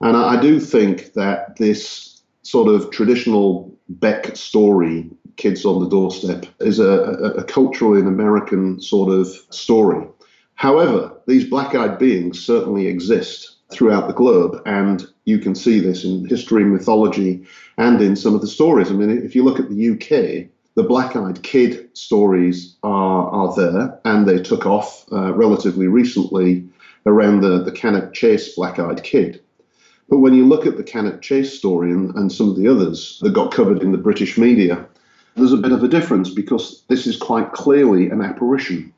[0.00, 6.46] And I, do think that this sort of traditional BEK story, Kids on the Doorstep,
[6.60, 10.06] is a, a, a culturally and American sort of story.
[10.54, 14.62] However, these black eyed beings certainly exist throughout the globe.
[14.66, 17.44] And you can see this in history, mythology,
[17.78, 18.90] and in some of the stories.
[18.90, 23.54] I mean, if you look at the UK, the Black Eyed Kid stories are, are
[23.54, 26.68] there, and they took off uh, relatively recently
[27.06, 29.40] around the, the Cannock Chase Black Eyed Kid.
[30.08, 33.18] But when you look at the Cannock Chase story and, and some of the others
[33.22, 34.84] that got covered in the British media,
[35.36, 38.92] there's a bit of a difference because this is quite clearly an apparition.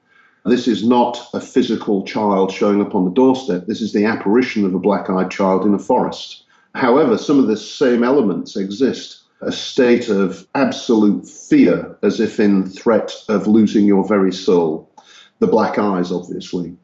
[0.44, 3.66] This is not a physical child showing up on the doorstep.
[3.66, 6.44] This is the apparition of a black eyed child in a forest.
[6.74, 12.68] However, some of the same elements exist a state of absolute fear, as if in
[12.68, 14.90] threat of losing your very soul.
[15.38, 16.74] The black eyes, obviously.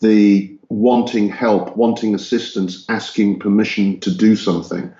[0.00, 4.92] The wanting help, wanting assistance, asking permission to do something.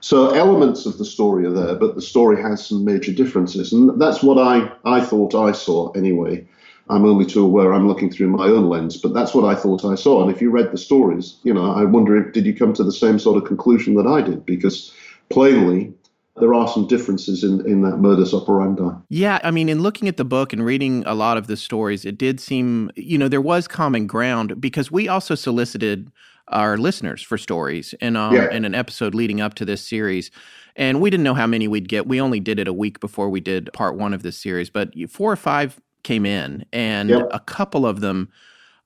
[0.00, 3.72] So elements of the story are there, but the story has some major differences.
[3.72, 6.46] And that's what I, I thought I saw anyway.
[6.90, 9.84] I'm only too aware I'm looking through my own lens, but that's what I thought
[9.84, 10.22] I saw.
[10.22, 12.84] And if you read the stories, you know, I wonder if did you come to
[12.84, 14.44] the same sort of conclusion that I did?
[14.44, 14.92] Because
[15.30, 15.94] plainly,
[16.36, 18.90] there are some differences in, in that modus operandi.
[19.08, 22.04] Yeah, I mean, in looking at the book and reading a lot of the stories,
[22.04, 26.10] it did seem, you know, there was common ground because we also solicited
[26.48, 28.50] our listeners for stories in, um, Yeah.
[28.50, 30.30] in an episode leading up to this series.
[30.76, 32.06] And we didn't know how many we'd get.
[32.06, 34.92] We only did it a week before we did part one of this series, but
[35.08, 37.28] four or five came in, and Yep.
[37.32, 38.28] a couple of them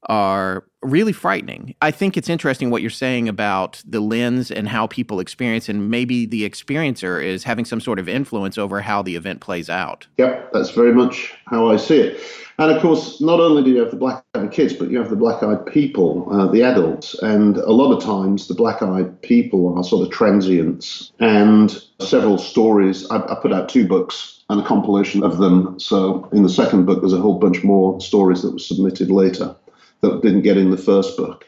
[0.09, 1.75] are really frightening.
[1.83, 5.91] I think it's interesting what you're saying about the lens and how people experience, and
[5.91, 10.07] maybe the experiencer is having some sort of influence over how the event plays out.
[10.19, 12.21] Yep, that's very much how I see it.
[12.61, 15.11] And of course, not only do you have the black eyed kids, but you have
[15.11, 17.15] the black eyed people, uh, the adults.
[17.23, 21.13] And a lot of times, the black eyed people are sort of transients.
[21.21, 25.79] And several stories, I, I put out two books and a compilation of them.
[25.79, 29.55] So in the second book, there's a whole bunch more stories that were submitted later
[30.01, 31.47] that didn't get in the first book.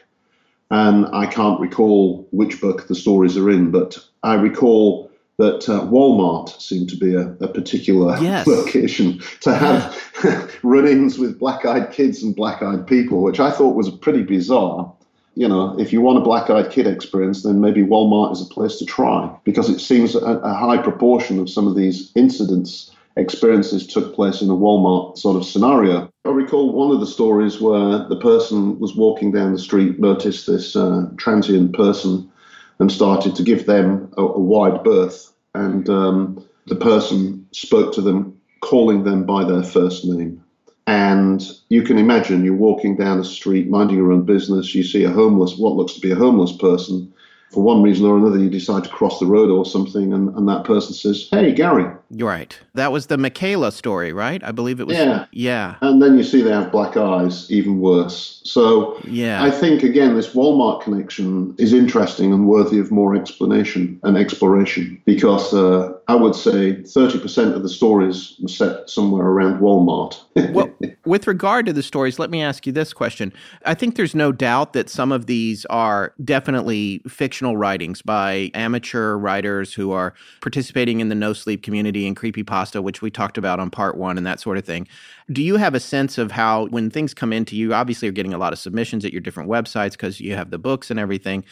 [0.69, 5.81] And I can't recall which book the stories are in, but I recall that uh,
[5.85, 8.47] Walmart seemed to be a, a particular Yes.
[8.47, 14.21] location to have run-ins with black-eyed kids and black-eyed people, which I thought was pretty
[14.23, 14.91] bizarre.
[15.35, 18.77] You know, if you want a black-eyed kid experience, then maybe Walmart is a place
[18.77, 23.85] to try because it seems a, a high proportion of some of these incidents experiences
[23.87, 26.09] took place in a Walmart sort of scenario.
[26.25, 30.47] I recall one of the stories where the person was walking down the street, noticed
[30.47, 32.31] this uh, transient person,
[32.79, 35.31] and started to give them a, a wide berth.
[35.53, 40.43] And um, the person spoke to them, calling them by their first name.
[40.87, 45.03] And you can imagine you're walking down the street, minding your own business, you see
[45.03, 47.13] a homeless, what looks to be a homeless person.
[47.51, 50.47] For one reason or another, you decide to cross the road or something, and, and
[50.47, 51.85] that person says, Hey, Gary.
[52.09, 52.57] You're right.
[52.75, 54.41] That was the Michaela story, right?
[54.43, 54.97] I believe it was.
[54.97, 55.25] Yeah.
[55.31, 55.75] Yeah.
[55.81, 58.41] And then you see they have black eyes, even worse.
[58.45, 59.43] So Yeah.
[59.43, 65.01] I think, again, this Walmart connection is interesting and worthy of more explanation and exploration
[65.05, 70.19] because uh, I would say 30% of the stories were set somewhere around Walmart.
[70.51, 70.69] well,
[71.05, 73.31] with regard to the stories, let me ask you this question.
[73.65, 79.15] I think there's no doubt that some of these are definitely fictional writings by amateur
[79.15, 83.69] writers who are participating in the NoSleep community and creepypasta, which we talked about on
[83.69, 84.89] part one and that sort of thing.
[85.31, 88.33] Do you have a sense of how, when things come into you, obviously you're getting
[88.33, 91.43] a lot of submissions at your different websites because you have the books and everything.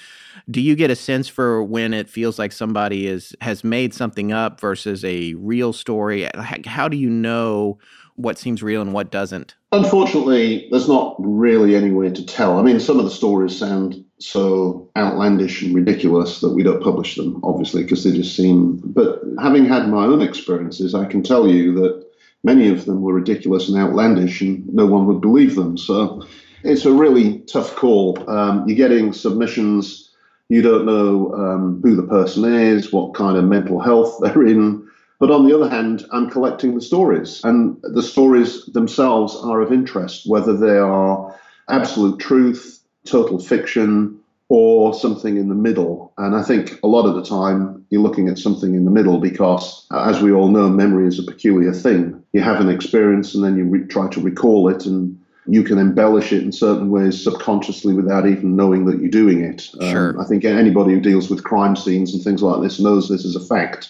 [0.50, 4.32] Do you get a sense for when it feels like somebody is has made something
[4.32, 6.28] up versus a real story?
[6.66, 7.78] How do you know
[8.16, 9.56] what seems real and what doesn't?
[9.72, 12.60] Unfortunately, there's not really any way to tell.
[12.60, 17.16] I mean, some of the stories sound so outlandish and ridiculous that we don't publish
[17.16, 18.82] them, obviously, because they just seem.
[18.84, 22.09] But having had my own experiences, I can tell you that
[22.44, 25.78] many of them were ridiculous and outlandish, and no one would believe them.
[25.78, 26.26] So
[26.64, 28.30] it's a really tough call.
[28.30, 30.10] Um, you're getting submissions,
[30.50, 34.88] you don't know um, who the person is, what kind of mental health they're in.
[35.20, 39.74] But on the other hand, I'm collecting the stories, and the stories themselves are of
[39.74, 44.19] interest, whether they are absolute truth, total fiction,
[44.50, 46.12] or something in the middle.
[46.18, 49.20] And I think a lot of the time you're looking at something in the middle
[49.20, 52.22] because, as we all know, memory is a peculiar thing.
[52.34, 55.78] You have an experience and then you re- try to recall it, and you can
[55.78, 59.70] embellish it in certain ways subconsciously without even knowing that you're doing it.
[59.82, 60.22] Um, Sure.
[60.22, 63.36] I think anybody who deals with crime scenes and things like this knows this is
[63.36, 63.90] a fact.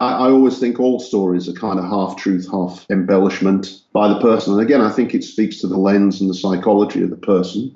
[0.00, 4.20] I, I always think all stories are kind of half truth, half embellishment by the
[4.20, 4.52] person.
[4.52, 7.74] And again, I think it speaks to the lens and the psychology of the person.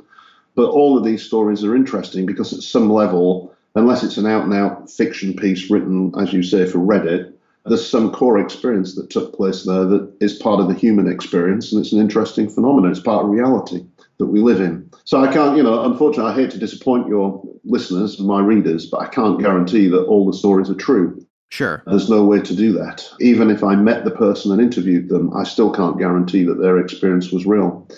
[0.58, 4.42] But all of these stories are interesting because at some level, unless it's an out
[4.42, 7.32] and out fiction piece written, as you say, for Reddit,
[7.64, 11.70] there's some core experience that took place there that is part of the human experience.
[11.70, 12.90] And it's an interesting phenomenon.
[12.90, 13.86] It's part of reality
[14.18, 14.90] that we live in.
[15.04, 18.84] So I can't, you know, unfortunately, I hate to disappoint your listeners and my readers,
[18.86, 21.24] but I can't guarantee that all the stories are true.
[21.50, 21.84] Sure.
[21.86, 23.08] There's no way to do that.
[23.20, 26.78] Even if I met the person and interviewed them, I still can't guarantee that their
[26.78, 27.88] experience was real.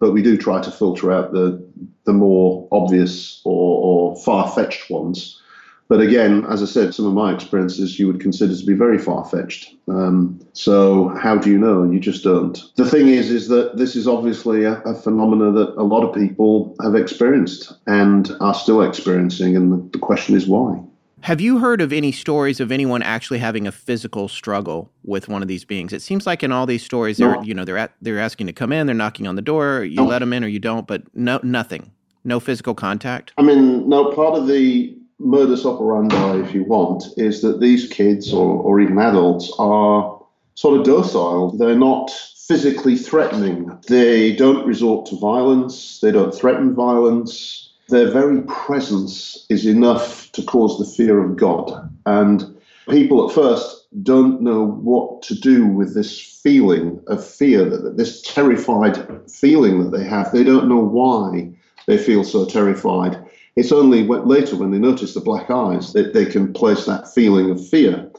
[0.00, 1.62] But we do try to filter out the
[2.04, 5.40] the more obvious or, or far fetched ones.
[5.88, 8.98] But again, as I said, some of my experiences you would consider to be very
[8.98, 9.74] far fetched.
[9.88, 11.82] Um, so how do you know?
[11.82, 12.62] You just don't.
[12.76, 16.14] The thing is, is that this is obviously a, a phenomena that a lot of
[16.14, 20.78] people have experienced and are still experiencing, and the, the question is why.
[21.22, 25.42] Have you heard of any stories of anyone actually having a physical struggle with one
[25.42, 25.92] of these beings?
[25.92, 27.42] It seems like in all these stories, they're No.
[27.42, 29.96] you know they're at, they're asking to come in, they're knocking on the door, you
[29.96, 30.06] No.
[30.06, 31.90] let them in or you don't, but no nothing,
[32.24, 33.32] no physical contact.
[33.36, 38.32] I mean, no, part of the modus operandi, if you want, is that these kids
[38.32, 40.18] or, or even adults are
[40.54, 41.50] sort of docile.
[41.50, 42.10] They're not
[42.46, 43.70] physically threatening.
[43.88, 45.98] They don't resort to violence.
[46.00, 47.67] They don't threaten violence.
[47.88, 51.88] Their very presence is enough to cause the fear of God.
[52.04, 57.96] And people at first don't know what to do with this feeling of fear, that
[57.96, 58.98] this terrified
[59.30, 60.30] feeling that they have.
[60.32, 61.50] They don't know why
[61.86, 63.18] they feel so terrified.
[63.56, 67.50] It's only later when they notice the black eyes that they can place that feeling
[67.50, 68.10] of fear.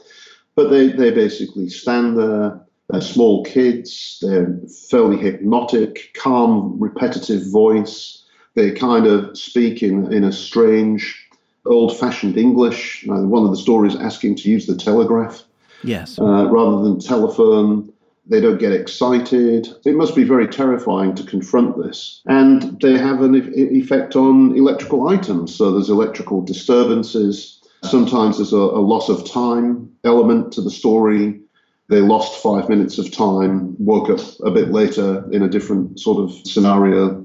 [0.56, 2.60] But they, they basically stand there.
[2.88, 4.18] They're small kids.
[4.20, 4.58] They're
[4.90, 8.19] fairly hypnotic, calm, repetitive voice.
[8.54, 11.28] They kind of speak in, in a strange,
[11.66, 13.06] old fashioned English.
[13.08, 15.42] Uh, one of the stories asking to use the telegraph
[15.82, 16.18] Yes.
[16.18, 17.92] uh, rather than telephone.
[18.26, 19.68] They don't get excited.
[19.84, 22.22] It must be very terrifying to confront this.
[22.26, 25.54] And they have an e- effect on electrical items.
[25.54, 27.60] So there's electrical disturbances.
[27.82, 31.40] Sometimes there's a, a loss of time element to the story.
[31.88, 36.18] They lost five minutes of time, woke up a bit later in a different sort
[36.18, 37.24] of scenario.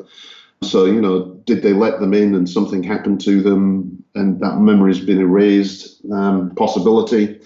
[0.61, 4.57] So, you know, did they let them in and something happened to them and that
[4.57, 6.03] memory's been erased?
[6.11, 7.39] Um, possibility.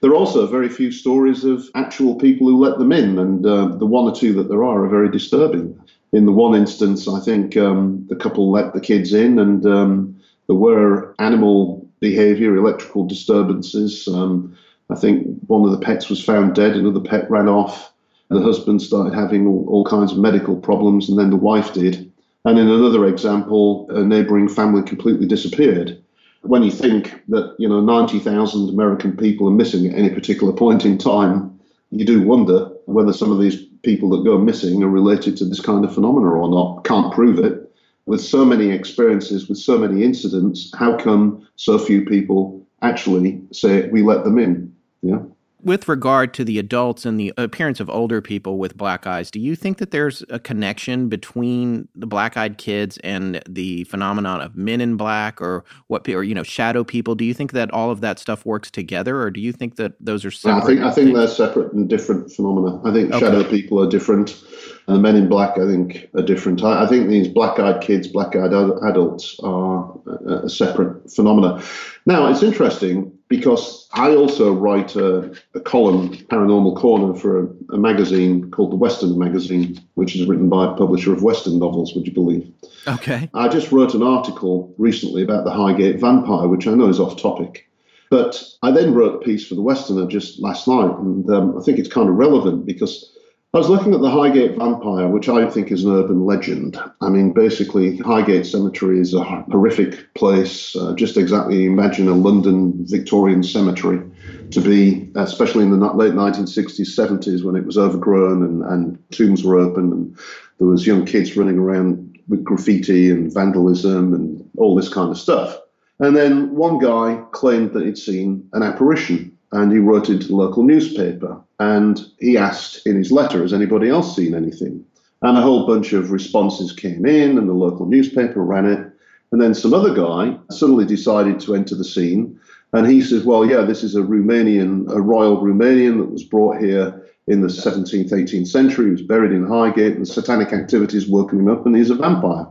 [0.00, 3.68] There are also very few stories of actual people who let them in, and uh,
[3.76, 5.78] the one or two that there are are very disturbing.
[6.12, 10.20] In the one instance, I think um, the couple let the kids in, and um,
[10.46, 14.06] there were animal behavior, electrical disturbances.
[14.08, 14.56] Um,
[14.90, 17.92] I think one of the pets was found dead, another pet ran off.
[18.28, 21.72] And the husband started having all, all kinds of medical problems, and then the wife
[21.72, 22.12] did.
[22.46, 26.00] And in another example, a neighboring family completely disappeared.
[26.42, 30.84] When you think that you know 90,000 American people are missing at any particular point
[30.84, 31.58] in time,
[31.90, 35.58] you do wonder whether some of these people that go missing are related to this
[35.58, 36.84] kind of phenomena or not.
[36.84, 37.68] Can't prove it.
[38.06, 43.88] With so many experiences, with so many incidents, how come so few people actually say
[43.88, 44.72] we let them in?
[45.02, 45.18] Yeah
[45.62, 49.40] with regard to the adults and the appearance of older people with black eyes, do
[49.40, 54.80] you think that there's a connection between the black-eyed kids and the phenomenon of men
[54.80, 57.14] in black, or what, or you know, shadow people?
[57.14, 59.94] Do you think that all of that stuff works together, or do you think that
[59.98, 60.62] those are separate?
[60.62, 62.80] I think I think they're separate and different phenomena.
[62.84, 63.20] I think okay.
[63.20, 64.42] shadow people are different,
[64.86, 66.62] and the men in black, I think, are different.
[66.62, 71.62] I, I think these black-eyed kids, black-eyed adults, are a, a separate phenomena.
[72.04, 77.78] Now, it's interesting because I also write a, a column, Paranormal Corner, for a, a,
[77.78, 82.06] magazine called The Western Magazine, which is written by a publisher of Western novels, would
[82.06, 82.50] you believe?
[82.86, 83.28] Okay.
[83.34, 87.20] I just wrote an article recently about the Highgate vampire, which I know is off
[87.20, 87.68] topic.
[88.10, 91.62] But I then wrote a piece for The Westerner just last night, and um, I
[91.62, 93.12] think it's kind of relevant because
[93.54, 96.78] I was looking at the Highgate Vampire, which I think is an urban legend.
[97.00, 100.76] I mean, basically, Highgate Cemetery is a horrific place.
[100.76, 104.02] Uh, just exactly imagine a London Victorian cemetery
[104.50, 109.42] to be, especially in the late 1960s, 70s, when it was overgrown and, and tombs
[109.42, 110.18] were open and
[110.58, 115.18] there was young kids running around with graffiti and vandalism and all this kind of
[115.18, 115.56] stuff.
[115.98, 120.36] And then one guy claimed that he'd seen an apparition and he wrote into the
[120.36, 124.84] local newspaper and he asked in his letter, Has anybody else seen anything?
[125.22, 128.92] And a whole bunch of responses came in, and the local newspaper ran it.
[129.32, 132.38] And then some other guy suddenly decided to enter the scene.
[132.72, 136.60] And he says, Well, yeah, this is a Romanian, a royal Romanian that was brought
[136.60, 138.86] here in the 17th, 18th century.
[138.86, 142.46] He was buried in Highgate, and satanic activities woken him up, and he's a vampire.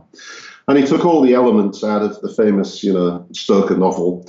[0.68, 4.28] And he took all the elements out of the famous, you know, Stoker novel.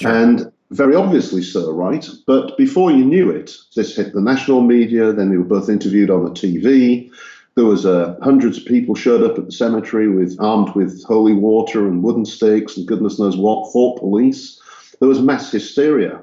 [0.00, 0.10] Sure.
[0.10, 2.08] And very obviously so, right?
[2.26, 5.12] But before you knew it, this hit the national media.
[5.12, 7.10] Then they were both interviewed on the TV.
[7.54, 11.34] There was uh, hundreds of people showed up at the cemetery with armed with holy
[11.34, 14.60] water and wooden stakes and goodness knows what, for police.
[14.98, 16.22] There was mass hysteria.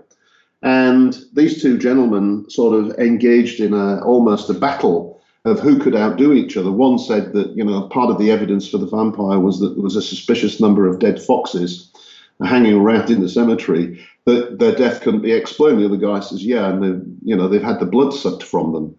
[0.61, 5.95] And these two gentlemen sort of engaged in a, almost a battle of who could
[5.95, 6.71] outdo each other.
[6.71, 9.83] One said that, you know, part of the evidence for the vampire was that there
[9.83, 11.91] was a suspicious number of dead foxes
[12.43, 15.79] hanging around in the cemetery that their death couldn't be explained.
[15.79, 18.73] The other guy says, yeah, and they, you know they've had the blood sucked from
[18.73, 18.95] them.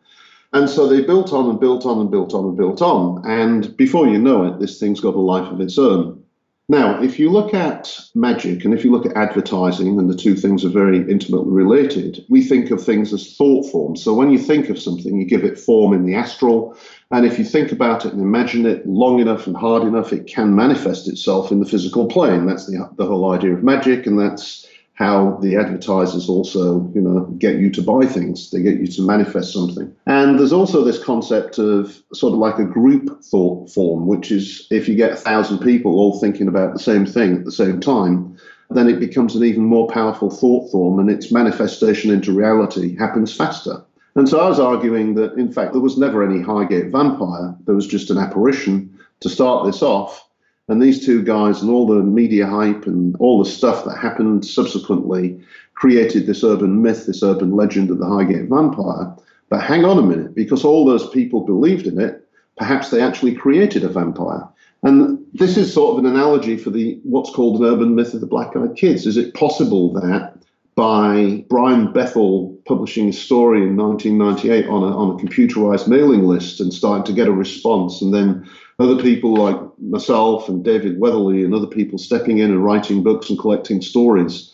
[0.53, 3.23] And so they built on and built on and built on and built on.
[3.27, 6.23] And before you know it, this thing's got a life of its own.
[6.69, 10.37] Now, if you look at magic and if you look at advertising, and the two
[10.37, 14.03] things are very intimately related, we think of things as thought forms.
[14.03, 16.77] So when you think of something, you give it form in the astral.
[17.11, 20.27] And if you think about it and imagine it long enough and hard enough, it
[20.27, 22.47] can manifest itself in the physical plane.
[22.47, 27.21] That's the, the whole idea of magic, and that's how the advertisers also, you know,
[27.39, 28.51] get you to buy things.
[28.51, 29.95] They get you to manifest something.
[30.07, 34.67] And there's also this concept of sort of like a group thought form, which is
[34.71, 37.81] if you get a thousand people all thinking about the same thing at the same
[37.81, 38.37] time,
[38.71, 43.35] then it becomes an even more powerful thought form and its manifestation into reality happens
[43.35, 43.83] faster.
[44.15, 47.55] And so I was arguing that, in fact, there was never any Highgate vampire.
[47.65, 50.29] There was just an apparition to start this off.
[50.73, 54.47] And these two guys and all the media hype and all the stuff that happened
[54.47, 55.39] subsequently
[55.75, 59.15] created this urban myth, this urban legend of the Highgate vampire.
[59.51, 63.35] But hang on a minute, because all those people believed in it, perhaps they actually
[63.35, 64.49] created a vampire.
[64.83, 68.23] And this is sort of an analogy for the what's called an urban myth of
[68.23, 69.07] the black-eyed kids.
[69.07, 70.39] Is it possible that
[70.75, 76.61] by Brian Bethel publishing a story in 1998 on a, on a computerized mailing list
[76.61, 78.49] and starting to get a response, and then
[78.83, 83.31] other people like myself and David Weatherly and other people stepping in and writing books
[83.31, 84.49] and collecting stories.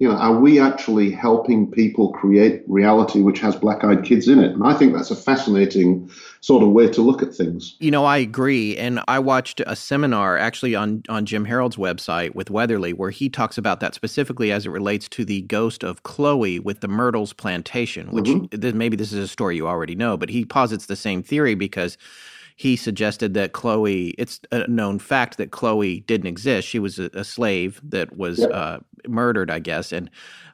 [0.00, 4.40] You know, are we actually helping people create reality which has black eyed kids in
[4.40, 4.50] it?
[4.50, 6.10] And I think that's a fascinating
[6.40, 7.76] sort of way to look at things.
[7.78, 8.76] You know, I agree.
[8.76, 13.28] And I watched a seminar actually on, on Jim Harold's website with Weatherly where he
[13.28, 17.32] talks about that specifically as it relates to the ghost of Chloe with the Myrtles
[17.32, 18.76] plantation, which mm-hmm.
[18.76, 21.96] maybe this is a story you already know, but he posits the same theory because
[22.56, 26.68] he suggested that Chloe, it's a known fact that Chloe didn't exist.
[26.68, 28.50] She was a, a slave that was Yep.
[28.52, 28.78] uh,
[29.08, 29.92] murdered, I guess.
[29.92, 30.10] And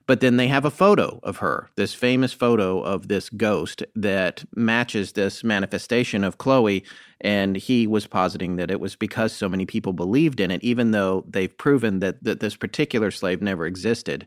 [0.07, 4.45] but then they have a photo of her, this famous photo of this ghost that
[4.57, 6.85] matches this manifestation of Chloe.
[7.21, 10.91] And he was positing that it was because so many people believed in it, even
[10.91, 14.27] though they've proven that, that this particular slave never existed.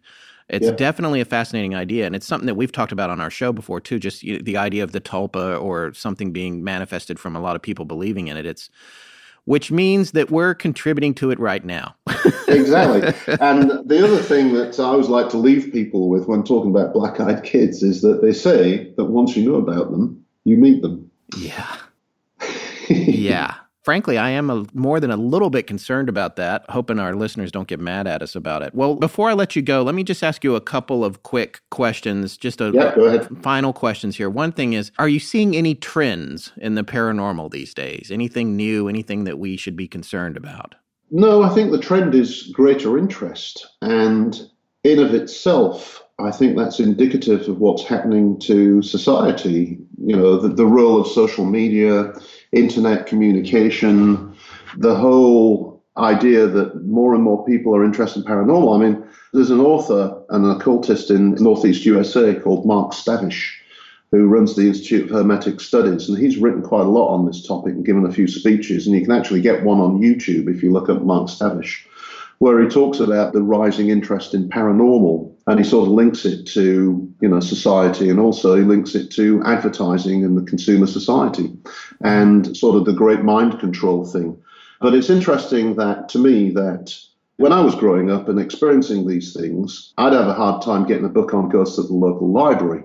[0.50, 0.72] It's Yeah.
[0.72, 3.80] definitely a fascinating idea, and it's something that we've talked about on our show before
[3.80, 4.00] too.
[4.00, 7.86] Just the idea of the tulpa or something being manifested from a lot of people
[7.86, 8.46] believing in it.
[8.46, 8.70] It's
[9.46, 11.96] which means that we're contributing to it right now.
[12.48, 13.36] exactly.
[13.42, 16.94] And the other thing that I always like to leave people with when talking about
[16.94, 20.82] black eyed kids is that they say that once you know about them, you meet
[20.82, 21.10] them.
[21.38, 21.76] yeah,
[22.90, 23.56] yeah.
[23.84, 27.52] Frankly, I am a, more than a little bit concerned about that, hoping our listeners
[27.52, 28.74] don't get mad at us about it.
[28.74, 31.60] Well, before I let you go, let me just ask you a couple of quick
[31.70, 33.28] questions, just a, Yeah, go ahead.
[33.44, 34.30] final questions here.
[34.30, 38.10] One thing is, are you seeing any trends in the paranormal these days?
[38.10, 40.76] Anything new, anything that we should be concerned about?
[41.12, 43.68] No, I think the trend is greater interest.
[43.82, 44.42] And
[44.86, 49.78] in of itself, I think that's indicative of what's happening to society.
[50.02, 52.14] You know, the, the role of social media,
[52.54, 54.34] internet communication,
[54.78, 58.76] the whole idea that more and more people are interested in paranormal.
[58.76, 63.52] I mean, there's an author and an occultist in Northeast USA called Mark Stavish,
[64.12, 67.46] who runs the Institute of Hermetic Studies, and he's written quite a lot on this
[67.46, 68.86] topic and given a few speeches.
[68.86, 71.86] And you can actually get one on YouTube if you look up Mark Stavish,
[72.40, 76.46] where he talks about the rising interest in paranormal, and he sort of links it
[76.48, 81.54] to you know society, and also he links it to advertising and the consumer society,
[82.02, 84.38] and sort of the great mind control thing.
[84.82, 86.94] But it's interesting that to me that
[87.38, 91.06] when I was growing up and experiencing these things, I'd have a hard time getting
[91.06, 92.84] a book on ghosts at the local library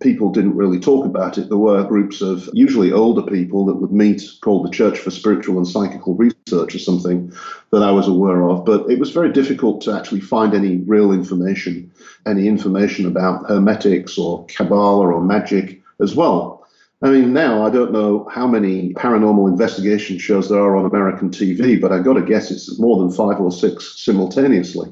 [0.00, 1.48] people didn't really talk about it.
[1.48, 5.56] There were groups of usually older people that would meet called the Church for Spiritual
[5.56, 7.32] and Psychical Research or something
[7.70, 8.64] that I was aware of.
[8.64, 11.90] But it was very difficult to actually find any real information,
[12.26, 16.66] any information about hermetics or Kabbalah or magic as well.
[17.02, 21.30] I mean, now I don't know how many paranormal investigation shows there are on American
[21.30, 24.90] TV, but I've got to guess it's more than five or six simultaneously.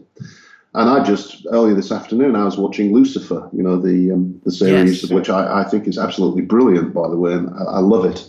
[0.74, 4.50] And I just earlier this afternoon I was watching Lucifer, you know the um, the
[4.50, 5.10] series, Yes.
[5.12, 8.26] which I, I think is absolutely brilliant, by the way, and I, I love it.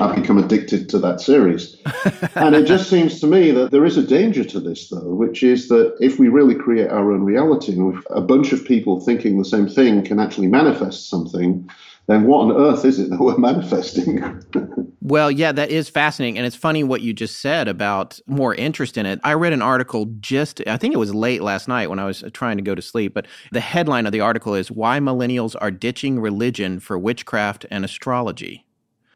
[0.00, 1.76] I've become addicted to that series,
[2.34, 5.44] and it just seems to me that there is a danger to this, though, which
[5.44, 8.98] is that if we really create our own reality, and if a bunch of people
[9.00, 11.70] thinking the same thing can actually manifest something,
[12.06, 14.42] then what on earth is it that we're manifesting?
[15.04, 16.38] Well, yeah, that is fascinating.
[16.38, 19.20] And it's funny what you just said about more interest in it.
[19.22, 22.24] I read an article just, I think it was late last night when I was
[22.32, 25.70] trying to go to sleep, but the headline of the article is Why Millennials Are
[25.70, 28.64] Ditching Religion for Witchcraft and Astrology.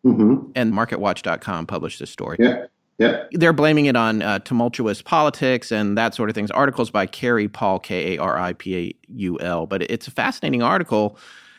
[0.03, 2.36] hmm And MarketWatch.com published this story.
[2.39, 2.66] Yeah,
[2.99, 3.24] yeah.
[3.32, 6.51] They're blaming it on uh, tumultuous politics and that sort of things.
[6.51, 9.66] Articles by Kari Paul, K A R I P A U L.
[9.66, 11.18] But it's a fascinating article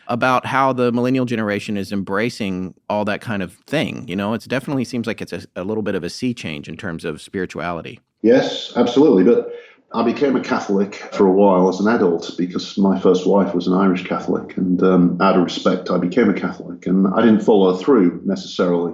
[0.10, 4.07] about how the millennial generation is embracing all that kind of thing.
[4.07, 6.68] You know, it definitely seems like it's a, a little bit of a sea change
[6.68, 7.99] in terms of spirituality.
[8.22, 9.24] Yes, absolutely.
[9.24, 9.53] But
[9.93, 13.68] I became a Catholic for a while as an adult because my first wife was
[13.68, 17.41] an Irish Catholic, and um, out of respect, I became a Catholic, and I didn't
[17.41, 18.93] follow through necessarily.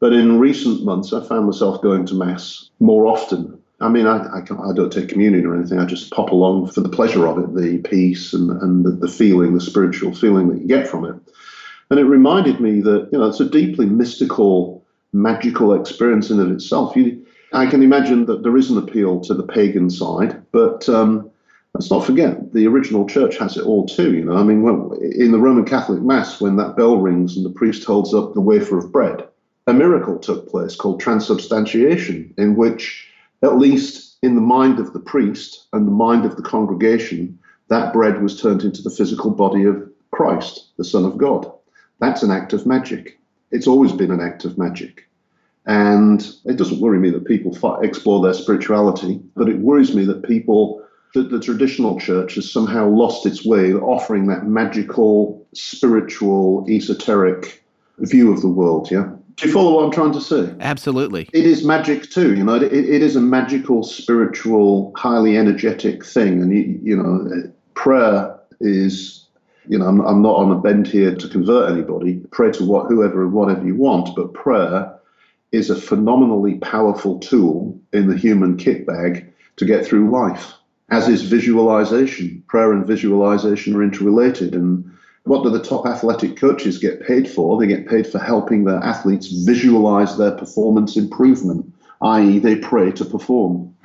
[0.00, 3.58] But in recent months, I found myself going to mass more often.
[3.80, 5.78] I mean, I, I, I don't take communion or anything.
[5.78, 9.08] I just pop along for the pleasure of it, the peace and, and the, the
[9.08, 11.14] feeling, the spiritual feeling that you get from it.
[11.90, 16.50] And it reminded me that, you know, it's a deeply mystical, magical experience in and
[16.50, 16.96] of itself.
[16.96, 21.30] You, I can imagine that there is an appeal to the pagan side, but um,
[21.74, 24.14] let's not forget the original church has it all too.
[24.14, 27.44] You know, I mean, when, in the Roman Catholic Mass, when that bell rings and
[27.44, 29.28] the priest holds up the wafer of bread,
[29.66, 33.06] a miracle took place called transubstantiation, in which,
[33.46, 37.38] at least in the mind of the priest and the mind of the congregation,
[37.68, 41.50] that bread was turned into the physical body of Christ, the Son of God.
[42.00, 43.18] That's an act of magic.
[43.50, 45.08] It's always been an act of magic.
[45.66, 50.22] And it doesn't worry me that people explore their spirituality, but it worries me that
[50.22, 50.84] people,
[51.14, 57.64] that the traditional church has somehow lost its way, offering that magical, spiritual, esoteric
[57.98, 58.90] view of the world.
[58.90, 59.10] Yeah.
[59.36, 60.54] Do you follow what I'm trying to say?
[60.60, 61.28] Absolutely.
[61.34, 62.54] It is magic too, you know.
[62.54, 69.26] It, it is a magical, spiritual, highly energetic thing, and you, you know, prayer is,
[69.68, 72.14] you know, I'm, I'm not on a bend here to convert anybody.
[72.30, 74.90] Pray to what, whoever, and whatever you want, but prayer
[75.52, 80.54] is a phenomenally powerful tool in the human kit bag to get through life.
[80.88, 82.42] As is visualization.
[82.46, 84.95] Prayer and visualization are interrelated, and
[85.26, 87.60] What do the top athletic coaches get paid for?
[87.60, 91.72] They get paid for helping their athletes visualize their performance improvement,
[92.02, 93.74] i.e., they pray to perform.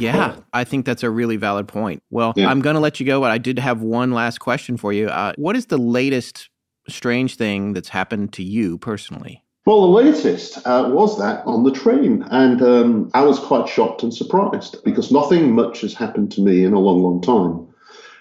[0.00, 2.02] Yeah, I think that's a really valid point.
[2.10, 2.48] Well, Yeah.
[2.48, 5.08] I'm going to let you go, but I did have one last question for you.
[5.08, 6.48] Uh, what is the latest
[6.88, 9.44] strange thing that's happened to you personally?
[9.66, 14.02] Well, the latest uh, was that on the train, and um, I was quite shocked
[14.02, 17.68] and surprised because nothing much has happened to me in a long, long time.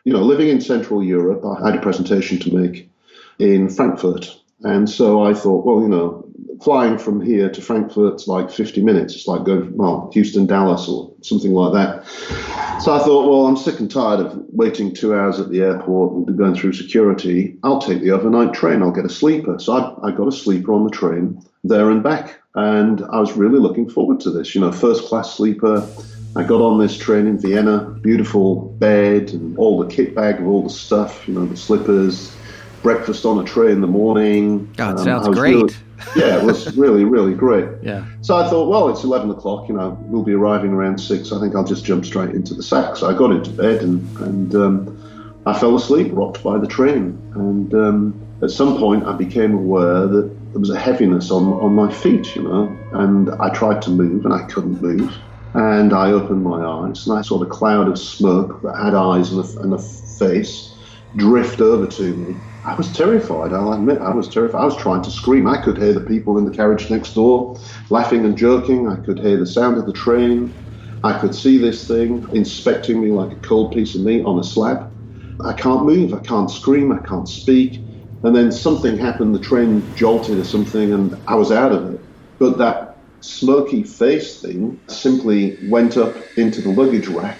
[0.04, 2.90] You know, living in Central Europe, I had a presentation to make
[3.38, 6.30] in Frankfurt, and so I thought, well, you know,
[6.62, 9.16] flying from here to Frankfurt's like 50 minutes.
[9.16, 12.06] It's like going, well, Houston, Dallas, or something like that.
[12.82, 16.28] So I thought, well, I'm sick and tired of waiting two hours at the airport
[16.28, 17.58] and going through security.
[17.64, 18.82] I'll take the overnight train.
[18.82, 19.60] I'll get a sleeper.
[19.60, 22.40] So I, I got a sleeper on the train there and back.
[22.56, 24.56] And I was really looking forward to this.
[24.56, 25.88] You know, first class sleeper.
[26.36, 30.48] I got on this train in Vienna, beautiful bed and all the kit bag of
[30.48, 32.34] all the stuff, you know, the slippers,
[32.84, 34.70] breakfast on a tray in the morning.
[34.78, 35.56] God, Um, sounds great.
[35.56, 35.74] really-
[36.16, 37.66] yeah, it was really, really great.
[37.82, 38.06] Yeah.
[38.22, 41.32] So I thought, well, it's 11 o'clock, you know, we'll be arriving around 6.
[41.34, 42.96] I think I'll just jump straight into the sack.
[42.96, 47.18] So I got into bed and, and um, I fell asleep, rocked by the train.
[47.36, 51.74] And um, at some point, I became aware that there was a heaviness on, on
[51.74, 55.12] my feet, you know, and I tried to move and I couldn't move.
[55.54, 59.32] And I opened my eyes and I saw the cloud of smoke that had eyes
[59.32, 60.78] and a, and a face
[61.16, 62.42] drift over to me.
[62.66, 64.62] I was terrified, I'll admit, I was terrified.
[64.62, 65.48] I was trying to scream.
[65.48, 67.58] I could hear the people in the carriage next door
[67.90, 68.88] laughing and joking.
[68.88, 70.56] I could hear the sound of the train.
[71.04, 74.44] I could see this thing inspecting me like a cold piece of meat on a
[74.44, 74.92] slab.
[75.44, 77.86] I can't move, I can't scream, I can't speak.
[78.24, 82.02] And then something happened, the train jolted or something, and I was out of it.
[82.38, 82.89] But that
[83.22, 87.40] smoky face thing simply went up into the luggage rack,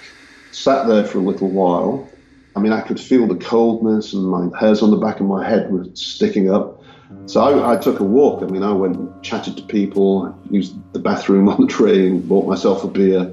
[0.52, 2.08] sat there for a little while.
[2.56, 5.48] I mean, I could feel the coldness, and my hairs on the back of my
[5.48, 6.82] head were sticking up.
[7.26, 8.42] So I, I took a walk.
[8.42, 12.48] I mean, I went and chatted to people, used the bathroom on the train, bought
[12.48, 13.32] myself a beer,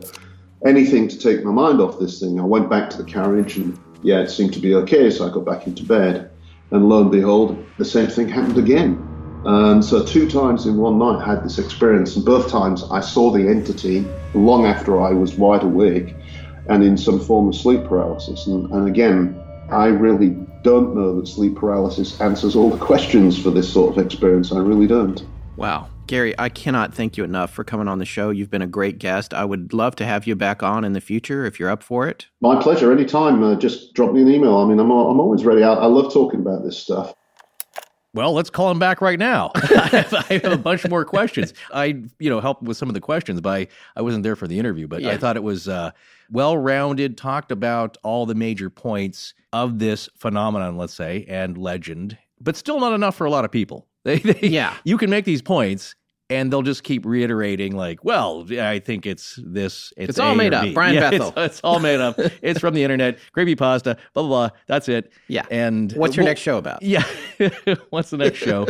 [0.65, 2.39] anything to take my mind off this thing.
[2.39, 5.09] I went back to the carriage, and yeah, it seemed to be okay.
[5.09, 6.29] So I got back into bed,
[6.71, 9.16] and lo and behold, the same thing happened again.
[9.47, 12.99] And so two times in one night I had this experience, and both times I
[12.99, 16.13] saw the entity long after I was wide awake
[16.67, 18.45] and in some form of sleep paralysis.
[18.45, 19.41] And, and again,
[19.71, 20.31] I really
[20.63, 24.51] don't know that sleep paralysis answers all the questions for this sort of experience.
[24.51, 25.25] I really don't.
[25.55, 25.87] Wow.
[26.07, 28.31] Gary, I cannot thank you enough for coming on the show.
[28.31, 29.33] You've been a great guest.
[29.33, 32.09] I would love to have you back on in the future if you're up for
[32.09, 32.27] it.
[32.41, 32.91] My pleasure.
[32.91, 34.57] Anytime, uh, just drop me an email.
[34.57, 35.63] I mean, I'm, I'm always ready.
[35.63, 37.13] I, I love talking about this stuff.
[38.17, 39.51] Well, let's call him back right now.
[39.55, 39.59] I,
[39.91, 41.53] have, I have a bunch more questions.
[41.71, 41.85] I,
[42.19, 44.57] you know, helped with some of the questions, but I, I wasn't there for the
[44.57, 44.87] interview.
[44.87, 45.91] But I thought it was uh,
[46.31, 47.17] well-rounded.
[47.17, 52.79] Talked about all the major points of this phenomenon, let's say, and legend, but still
[52.79, 53.87] not enough for a lot of people.
[54.07, 54.73] They, they, Yeah.
[54.85, 55.93] you can make these points,
[56.29, 59.93] and they'll just keep reiterating, like, "Well, I think it's this.
[59.97, 60.63] It's, It's all made up.
[60.63, 61.29] B." Brian Yeah, Bethel.
[61.37, 62.15] It's, it's all made up.
[62.41, 63.17] it's from the internet.
[63.35, 63.97] Creepypasta.
[64.13, 64.49] Blah blah blah.
[64.67, 65.11] That's it.
[65.27, 65.45] Yeah.
[65.51, 66.81] And What's your well, next show about?
[66.83, 67.03] yeah.
[67.89, 68.67] What's the next show?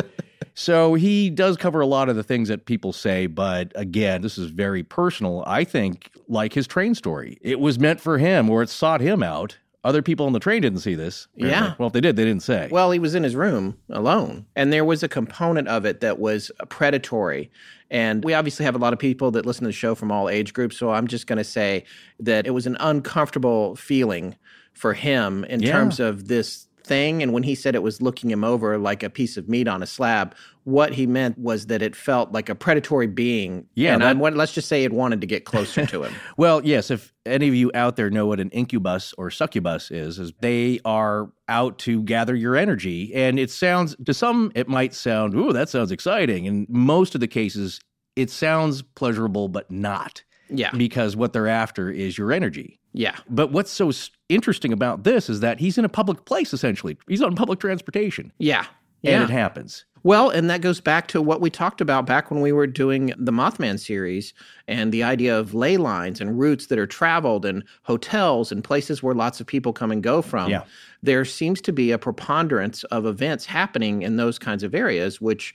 [0.53, 4.37] so he does cover a lot of the things that people say, but again, this
[4.37, 5.43] is very personal.
[5.47, 9.21] I think, like his train story, it was meant for him or it sought him
[9.23, 9.57] out.
[9.83, 11.27] Other people on the train didn't see this.
[11.35, 11.67] apparently.
[11.67, 11.73] Yeah.
[11.77, 12.67] Well, if they did, they didn't say.
[12.71, 16.19] Well, he was in his room alone, and there was a component of it that
[16.19, 17.49] was predatory.
[17.89, 20.27] And we obviously have a lot of people that listen to the show from all
[20.29, 21.85] age groups, so I'm just going to say
[22.19, 24.35] that it was an uncomfortable feeling
[24.73, 25.71] for him in Yeah.
[25.71, 27.21] terms of this thing.
[27.23, 29.81] And when he said it was looking him over like a piece of meat on
[29.81, 30.35] a slab,
[30.67, 33.65] what he meant was that it felt like a predatory being.
[33.73, 36.13] Yeah, and that- let's just say it wanted to get closer to him.
[36.37, 40.19] Well, yes, if any of you out there know what an incubus or succubus is,
[40.19, 43.13] is they are out to gather your energy.
[43.15, 46.43] And it sounds to some it might sound, ooh, that sounds exciting.
[46.45, 47.79] In most of the cases,
[48.17, 50.21] it sounds pleasurable, but not.
[50.49, 52.79] Yeah, Because what they're after is your energy.
[52.93, 53.91] yeah, But what's so
[54.29, 56.97] interesting about this is that he's in a public place essentially.
[57.07, 58.31] He's on public transportation.
[58.37, 58.65] yeah,
[59.03, 59.23] And yeah.
[59.23, 59.85] it happens.
[60.07, 63.13] Well, and that goes back to what we talked about back when we were doing
[63.17, 64.33] the Mothman series
[64.65, 69.03] and the idea of ley lines and routes that are traveled and hotels and places
[69.03, 70.49] where lots of people come and go from.
[70.49, 70.63] Yeah.
[71.03, 75.53] There seems to be a preponderance of events happening in those kinds of areas, which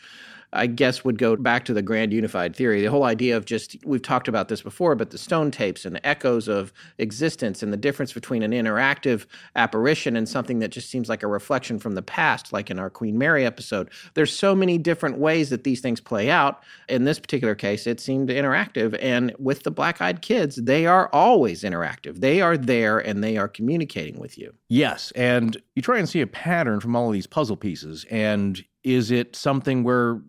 [0.52, 2.82] I guess would go back to the grand unified theory.
[2.82, 5.96] The whole idea of just, we've talked about this before, but the stone tapes and
[5.96, 9.26] the echoes of existence and the difference between an interactive
[9.56, 12.90] apparition and something that just seems like a reflection from the past, like in our
[12.90, 13.90] Queen Mary episode.
[14.14, 16.62] There's so many different ways that these things play out.
[16.88, 18.98] In this particular case, it seemed interactive.
[19.00, 22.20] And with the black eyed kids, they are always interactive.
[22.20, 24.52] They are there and they are communicating with you.
[24.68, 28.04] Yes, and you try and see a pattern from all of these puzzle pieces.
[28.10, 30.20] And is it something where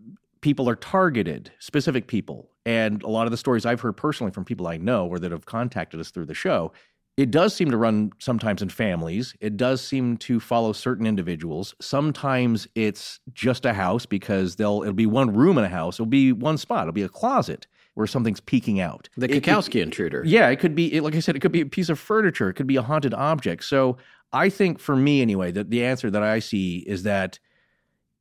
[0.43, 2.51] people are targeted, specific people?
[2.65, 5.31] And a lot of the stories I've heard personally from people I know or that
[5.31, 6.71] have contacted us through the show,
[7.17, 9.35] it does seem to run sometimes in families.
[9.39, 11.75] It does seem to follow certain individuals.
[11.81, 15.95] Sometimes it's just a house because they'll it'll be one room in a house.
[15.95, 16.83] It'll be one spot.
[16.83, 19.09] It'll be a closet where something's peeking out.
[19.15, 20.23] The It could- intruder.
[20.25, 22.49] yeah, it could be, like I said, it could be a piece of furniture.
[22.49, 23.63] It could be a haunted object.
[23.65, 23.97] So
[24.31, 27.37] I think for me, anyway, that the answer that I see is that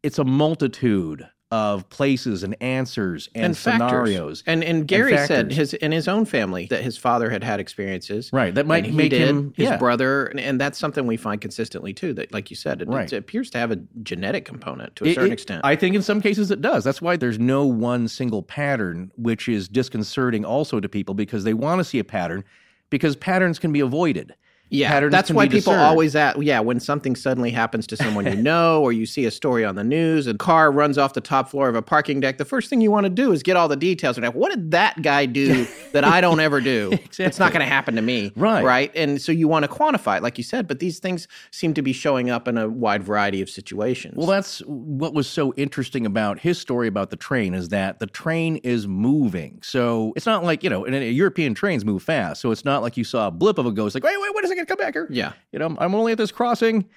[0.03, 3.89] it's a multitude of places and answers and, factors.
[3.91, 4.43] scenarios.
[4.47, 8.31] And and Gary said his in his own family that his father had had experiences.
[8.33, 9.77] Right, that might make did, him- his yeah.
[9.77, 12.15] brother, and, and that's something we find consistently too.
[12.15, 13.13] That, like you said, it, Right.
[13.13, 15.61] it appears to have a genetic component to a It- certain it- extent.
[15.63, 16.85] I think in some cases it does.
[16.85, 21.55] That's why there's no one single pattern, which is disconcerting also to people because they
[21.55, 22.45] want to see a pattern
[22.89, 24.35] because patterns can be avoided.
[24.73, 25.81] Yeah, that's why people discerned.
[25.83, 29.31] always at yeah when something suddenly happens to someone you know, or you see a
[29.31, 32.39] story on the news, a car runs off the top floor of a parking deck.
[32.39, 34.71] The first thing you want to do is get all the details and what did
[34.71, 36.99] that guy do that I don't ever do?
[37.19, 38.65] It's not going to happen to me, Right.
[38.65, 40.67] Right, and so you want to quantify it, like you said.
[40.67, 44.15] But these things seem to be showing up in a wide variety of situations.
[44.17, 48.07] Well, that's what was so interesting about his story about the train is that the
[48.07, 49.61] train is moving.
[49.63, 52.41] So it's not like, you know, and European trains move fast.
[52.41, 54.45] So it's not like you saw a blip of a ghost, like, wait, wait, wait
[54.45, 55.07] a second, come back here.
[55.11, 55.33] yeah.
[55.53, 56.89] You know, I'm only at this crossing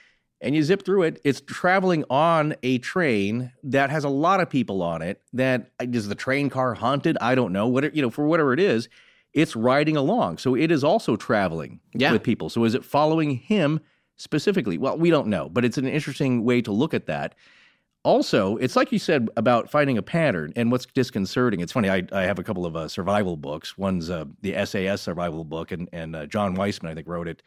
[0.42, 1.20] and you zip through it.
[1.24, 5.22] It's traveling on a train that has a lot of people on it.
[5.34, 7.18] That is the train car haunted?
[7.22, 7.68] I don't know.
[7.68, 8.90] What you know, for whatever it is,
[9.34, 10.38] it's riding along.
[10.38, 12.12] So it is also traveling Yeah.
[12.12, 12.50] with people.
[12.50, 13.80] So is it following him
[14.18, 14.78] specifically?
[14.78, 17.36] Well, we don't know, but it's an interesting way to look at that.
[18.06, 21.60] Also, it's like you said about finding a pattern and what's disconcerting.
[21.60, 21.90] It's funny.
[21.90, 23.78] I, I have a couple of uh, survival books.
[23.78, 27.42] One's uh, the SAS survival book, and and uh, John Wiseman, I think, wrote it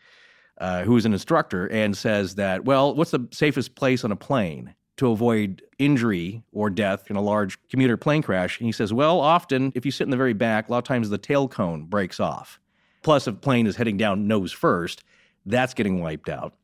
[0.58, 4.16] uh, who is an instructor and says that, well, what's the safest place on a
[4.16, 8.58] plane to avoid injury or death in a large commuter plane crash?
[8.58, 10.84] And he says, well, often if you sit in the very back, a lot of
[10.84, 12.58] times the tail cone breaks off.
[13.02, 15.04] Plus, if a plane is heading down nose first,
[15.46, 16.54] that's getting wiped out.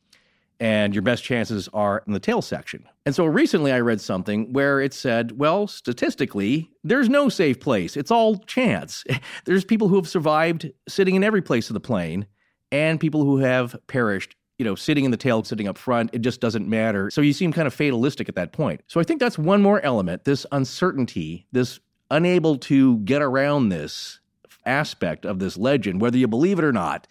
[0.60, 2.88] And your best chances are in the tail section.
[3.06, 7.96] And so recently I read something where it said, well, statistically, there's no safe place.
[7.96, 9.04] It's all chance.
[9.44, 12.26] There's people who have survived sitting in every place of the plane
[12.70, 16.10] and people who have perished, you know, sitting in the tail, sitting up front.
[16.12, 17.10] It just doesn't matter.
[17.10, 18.82] So you seem kind of fatalistic at that point.
[18.86, 21.80] So I think that's one more element this uncertainty, this
[22.10, 24.20] unable to get around this
[24.66, 27.06] aspect of this legend, whether you believe it or not,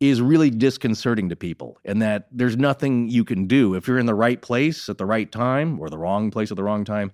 [0.00, 1.78] is really disconcerting to people.
[1.84, 3.74] And that there's nothing you can do.
[3.74, 6.56] If you're in the right place at the right time or the wrong place at
[6.56, 7.12] the wrong time,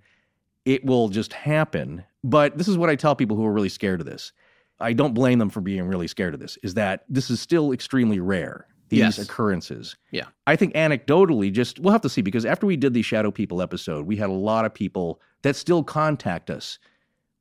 [0.64, 2.04] it will just happen.
[2.22, 4.32] But this is what I tell people who are really scared of this.
[4.78, 7.72] I don't blame them for being really scared of this, is that this is still
[7.72, 9.18] extremely rare, these Yes.
[9.18, 9.96] occurrences.
[10.10, 10.26] Yeah.
[10.46, 13.62] I think anecdotally, just we'll have to see because after we did the Shadow People
[13.62, 16.78] episode, we had a lot of people that still contact us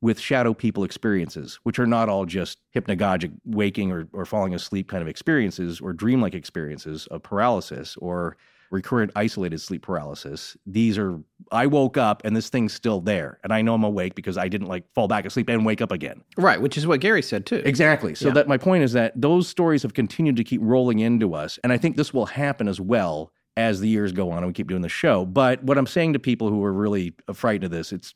[0.00, 4.88] with shadow people experiences, which are not all just hypnagogic waking or, or falling asleep
[4.88, 8.36] kind of experiences or dreamlike experiences of paralysis or
[8.70, 10.56] recurrent isolated sleep paralysis.
[10.66, 11.18] These are,
[11.52, 13.38] I woke up and this thing's still there.
[13.44, 15.92] And I know I'm awake because I didn't like fall back asleep and wake up
[15.92, 16.20] again.
[16.36, 17.62] Right, which is what Gary said too.
[17.64, 18.14] Exactly.
[18.14, 18.34] So Yeah.
[18.34, 21.72] that my point is that those stories have continued to keep rolling into us, and
[21.72, 24.68] I think this will happen as well as the years go on and we keep
[24.68, 25.24] doing the show.
[25.24, 28.14] But what I'm saying to people who are really frightened of this, it's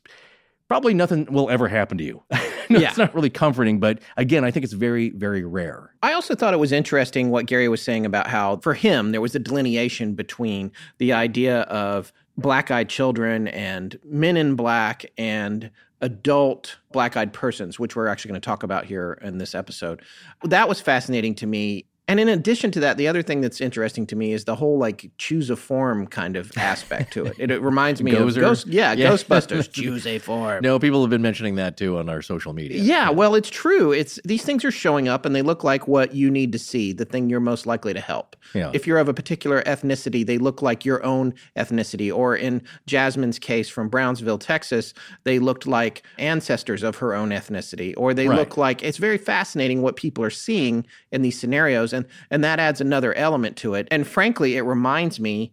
[0.71, 2.23] probably nothing will ever happen to you.
[2.69, 2.87] no, Yeah.
[2.87, 5.93] It's not really comforting, but again, I think it's very, very rare.
[6.01, 9.19] I also thought it was interesting what Gary was saying about how, for him, there
[9.19, 15.71] was a delineation between the idea of black eyed children and men in black and
[15.99, 20.01] adult black eyed persons, which we're actually going to talk about here in this episode.
[20.45, 21.85] That was fascinating to me.
[22.07, 24.77] And in addition to that, the other thing that's interesting to me is the whole
[24.77, 27.35] like choose a form kind of aspect to it.
[27.39, 28.27] It, it reminds me Gozer?
[28.29, 29.11] of Ghost, yeah, Yeah.
[29.11, 29.71] Ghostbusters.
[29.73, 30.61] choose a form.
[30.61, 32.81] No, people have been mentioning that too on our social media.
[32.81, 33.93] Yeah, well, it's true.
[33.93, 36.91] It's these things are showing up and they look like what you need to see,
[36.91, 38.35] the thing you're most likely to help.
[38.53, 38.71] Yeah.
[38.73, 42.13] If you're of a particular ethnicity, they look like your own ethnicity.
[42.13, 44.93] Or in Jasmine's case from Brownsville, Texas,
[45.23, 47.93] they looked like ancestors of her own ethnicity.
[47.95, 48.37] Or they Right.
[48.39, 52.59] look like it's very fascinating what people are seeing in these scenarios, and and that
[52.59, 53.87] adds another element to it.
[53.91, 55.51] And frankly, it reminds me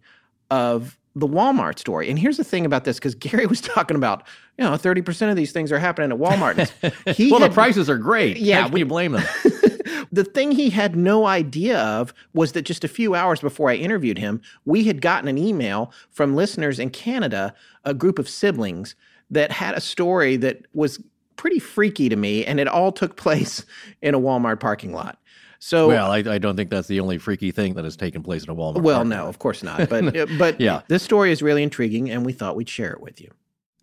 [0.51, 2.09] of the Walmart story.
[2.09, 4.23] And here's the thing about this because Gary was talking about,
[4.57, 6.69] you know, 30% of these things are happening at Walmart.
[7.15, 8.37] He well, had- the prices are great.
[8.37, 9.23] Yeah, How can we- you blame them?
[10.11, 13.75] the thing he had no idea of was that just a few hours before I
[13.75, 18.95] interviewed him, we had gotten an email from listeners in Canada, a group of siblings
[19.29, 20.99] that had a story that was
[21.35, 23.65] pretty freaky to me, and it all took place
[24.01, 25.18] in a Walmart parking lot.
[25.61, 28.43] So, well, I, I don't think that's the only freaky thing that has taken place
[28.45, 28.81] in a Walmart.
[28.81, 29.89] well, no, of course not.
[29.89, 30.81] But uh, but Yeah.
[30.87, 33.29] this story is really intriguing, and we thought we'd share it with you.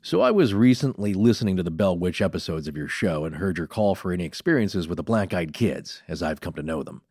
[0.00, 3.58] So I was recently listening to the Bell Witch episodes of your show and heard
[3.58, 6.82] your call for any experiences with the Black Eyed Kids, as I've come to know
[6.82, 7.02] them.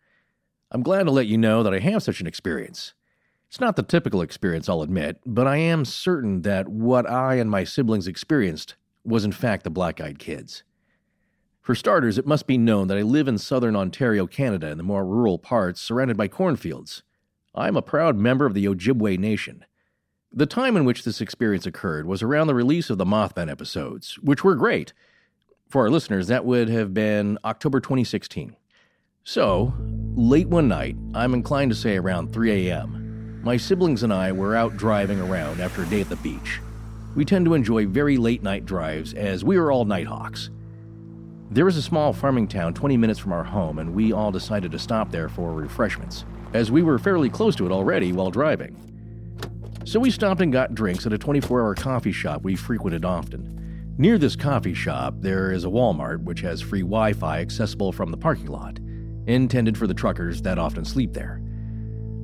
[0.72, 2.93] I'm glad to let you know that I have such an experience.
[3.49, 7.51] It's not the typical experience, I'll admit, but I am certain that what I and
[7.51, 10.63] my siblings experienced was in fact the Black Eyed Kids.
[11.66, 14.84] For starters, it must be known that I live in southern Ontario, Canada, in the
[14.84, 17.01] more rural parts surrounded by cornfields.
[17.55, 19.66] I'm a proud member of the Ojibwe Nation.
[20.32, 24.20] The time in which this experience occurred was around the release of the Mothman episodes,
[24.20, 24.93] which were great.
[25.68, 28.55] For our listeners, that would have been October 2016.
[29.24, 29.74] So,
[30.13, 34.55] late one night, I'm inclined to say around 3 a.m., my siblings and I were
[34.55, 36.61] out driving around after a day at the beach.
[37.16, 40.51] We tend to enjoy very late night drives as we are all nighthawks.
[41.51, 44.71] There is a small farming town 20 minutes from our home, and we all decided
[44.71, 48.75] to stop there for refreshments, as we were fairly close to it already while driving.
[49.85, 53.93] So we stopped and got drinks at a 24 hour coffee shop we frequented often.
[53.99, 58.09] Near this coffee shop, there is a Walmart which has free Wi Fi accessible from
[58.09, 58.79] the parking lot,
[59.27, 61.41] intended for the truckers that often sleep there.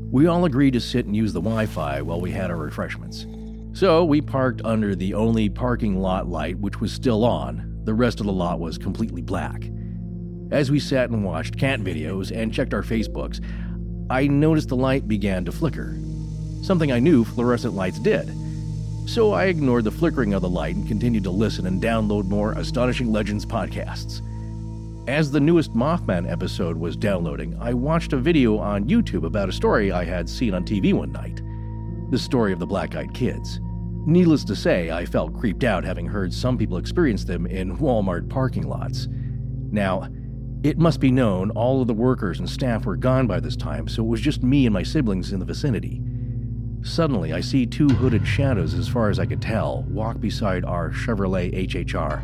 [0.10, 3.28] We all agreed to sit and use the Wi Fi while we had our refreshments.
[3.74, 8.20] So we parked under the only parking lot light which was still on, the rest
[8.20, 9.70] of the lot was completely black.
[10.52, 13.44] As we sat and watched cat videos and checked our Facebooks,
[14.10, 15.98] I noticed the light began to flicker
[16.62, 18.32] something I knew fluorescent lights did.
[19.08, 22.54] So I ignored the flickering of the light and continued to listen and download more
[22.54, 24.22] Astonishing Legends podcasts.
[25.10, 29.54] As the newest Mothman episode was downloading, I watched a video on YouTube about a
[29.54, 31.42] story I had seen on TV one night
[32.12, 33.62] the story of the Black Eyed Kids.
[34.06, 38.30] Needless to say, I felt creeped out having heard some people experience them in Walmart
[38.30, 39.08] parking lots.
[39.72, 40.08] Now,
[40.64, 43.88] it must be known all of the workers and staff were gone by this time,
[43.88, 46.02] so it was just me and my siblings in the vicinity.
[46.84, 50.90] Suddenly, I see two hooded shadows, as far as I could tell, walk beside our
[50.90, 52.24] Chevrolet HHR.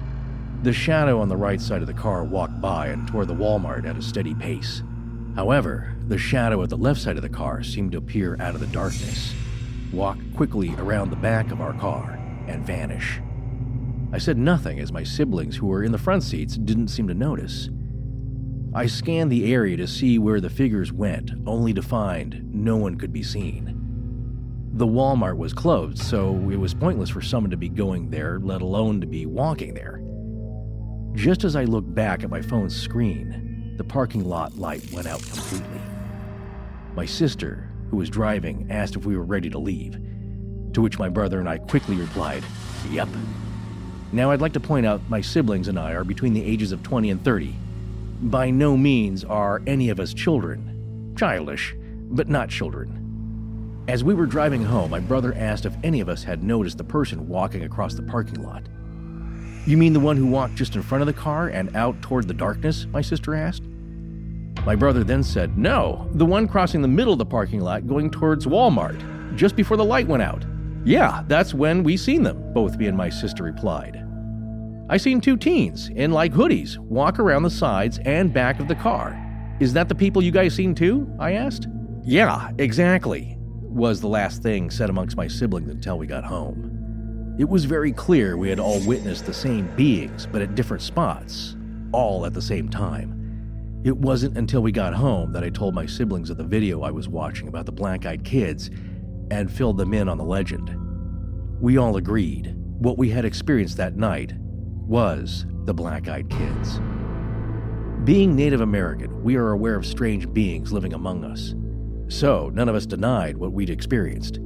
[0.64, 3.88] The shadow on the right side of the car walked by and toward the Walmart
[3.88, 4.82] at a steady pace.
[5.36, 8.62] However, the shadow at the left side of the car seemed to appear out of
[8.62, 9.36] the darkness,
[9.92, 13.20] walk quickly around the back of our car, and vanish.
[14.12, 17.14] I said nothing as my siblings, who were in the front seats, didn't seem to
[17.14, 17.70] notice.
[18.74, 22.96] I scanned the area to see where the figures went, only to find no one
[22.96, 23.74] could be seen.
[24.74, 28.62] The Walmart was closed, so it was pointless for someone to be going there, let
[28.62, 30.02] alone to be walking there.
[31.14, 35.22] Just as I looked back at my phone's screen, the parking lot light went out
[35.24, 35.82] completely.
[36.96, 39.98] My sister, who was driving, asked if we were ready to leave,
[40.74, 42.44] to which my brother and I quickly replied,
[42.90, 43.10] Yep.
[44.12, 46.84] Now, I'd like to point out my siblings and I are between the ages of
[46.84, 47.56] 20 and 30.
[48.22, 51.14] By no means are any of us children.
[51.18, 51.76] Childish,
[52.10, 53.86] but not children.
[53.88, 56.84] As we were driving home, my brother asked if any of us had noticed the
[56.84, 58.64] person walking across the parking lot.
[59.66, 62.28] You mean the one who walked just in front of the car and out toward
[62.28, 62.86] the darkness?
[62.86, 63.64] My sister asked.
[64.66, 68.12] My brother then said, No, the one crossing the middle of the parking lot going
[68.12, 70.46] towards Walmart, just before the light went out.
[70.84, 74.04] Yeah, that's when we seen them, both me and my sister replied.
[74.90, 78.76] I seen two teens in like hoodies walk around the sides and back of the
[78.76, 79.22] car.
[79.60, 81.12] Is that the people you guys seen too?
[81.20, 81.68] I asked.
[82.04, 87.36] Yeah, exactly, was the last thing said amongst my siblings until we got home.
[87.38, 91.56] It was very clear we had all witnessed the same beings, but at different spots,
[91.92, 93.17] all at the same time.
[93.84, 96.92] It wasn't until we got home that I told my siblings of the video I
[96.92, 98.70] was watching about the black eyed kids
[99.30, 100.76] and filled them in on the legend.
[101.62, 106.80] We all agreed what we had experienced that night was the black eyed kids.
[108.04, 111.54] Being Native American, we are aware of strange beings living among us.
[112.08, 114.40] So, none of us denied what we'd experienced.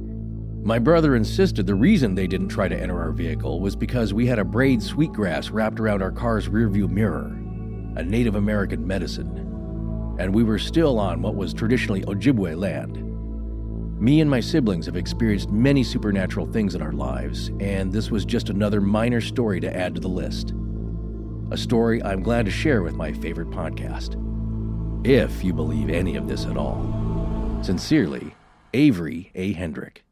[0.64, 4.26] My brother insisted the reason they didn't try to enter our vehicle was because we
[4.26, 7.36] had a braid sweetgrass wrapped around our car's rearview mirror,
[7.96, 9.36] a Native American medicine,
[10.18, 12.98] and we were still on what was traditionally Ojibwe land.
[14.00, 18.24] Me and my siblings have experienced many supernatural things in our lives, and this was
[18.24, 20.54] just another minor story to add to the list.
[21.50, 24.16] A story I'm glad to share with my favorite podcast.
[25.06, 27.60] If you believe any of this at all.
[27.62, 28.34] Sincerely,
[28.74, 29.52] Avery A.
[29.52, 30.04] Hendrick.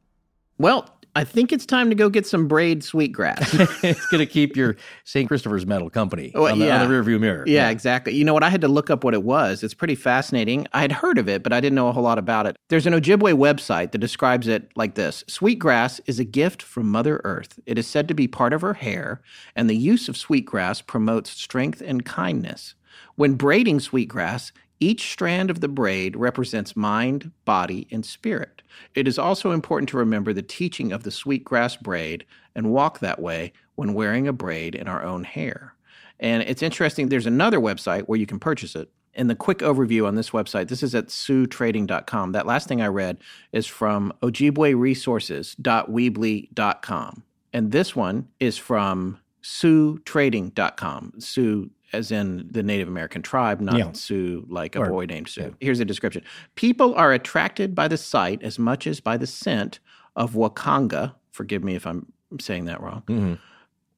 [0.59, 3.55] Well, I think it's time to go get some braid sweetgrass.
[3.83, 5.27] it's going to keep your St.
[5.27, 6.83] Christopher's medal company oh, Well, on, the, yeah.
[6.83, 7.45] on the rearview mirror.
[7.47, 8.15] Yeah, exactly.
[8.15, 8.45] You know what?
[8.45, 9.63] I had to look up what it was.
[9.65, 10.67] It's pretty fascinating.
[10.73, 12.57] I had heard of it, but I didn't know a whole lot about it.
[12.69, 17.21] There's an Ojibwe website that describes it like this Sweetgrass is a gift from Mother
[17.25, 17.59] Earth.
[17.67, 19.21] It is said to be part of her hair,
[19.57, 22.75] and the use of sweetgrass promotes strength and kindness.
[23.17, 28.63] When braiding sweetgrass, each strand of the braid represents mind, body, and spirit.
[28.95, 32.25] It is also important to remember the teaching of the sweetgrass braid
[32.55, 35.75] and walk that way when wearing a braid in our own hair.
[36.19, 38.91] And it's interesting, there's another website where you can purchase it.
[39.15, 42.33] And the quick overview on this website, this is at siouxtrading.com.
[42.33, 43.19] That last thing I read
[43.53, 47.23] is from ojibweresources.weebly.com.
[47.53, 51.15] And this one is from siouxtrading.com.
[51.19, 53.93] Sioux as in the Native American tribe, not Yeah.
[53.93, 55.55] Sioux like a Or- boy named Sue.
[55.61, 56.23] Here's a description.
[56.55, 59.81] People are attracted by the sight as much as by the scent
[60.17, 61.15] of wacanga.
[61.33, 62.07] Forgive me if I'm
[62.41, 63.39] saying that wrong Mhm.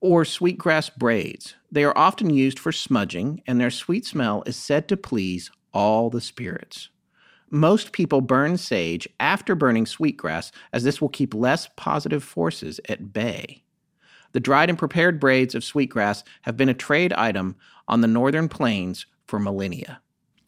[0.01, 1.55] or sweetgrass braids.
[1.70, 6.11] They are often used for smudging, and their sweet smell is said to please all
[6.11, 6.88] the spirits.
[7.51, 13.12] Most people burn sage after burning sweetgrass, as this will keep less positive forces at
[13.12, 13.62] bay.
[14.32, 17.57] The dried and prepared braids of sweetgrass have been a trade item
[17.89, 20.01] on the northern plains for millennia.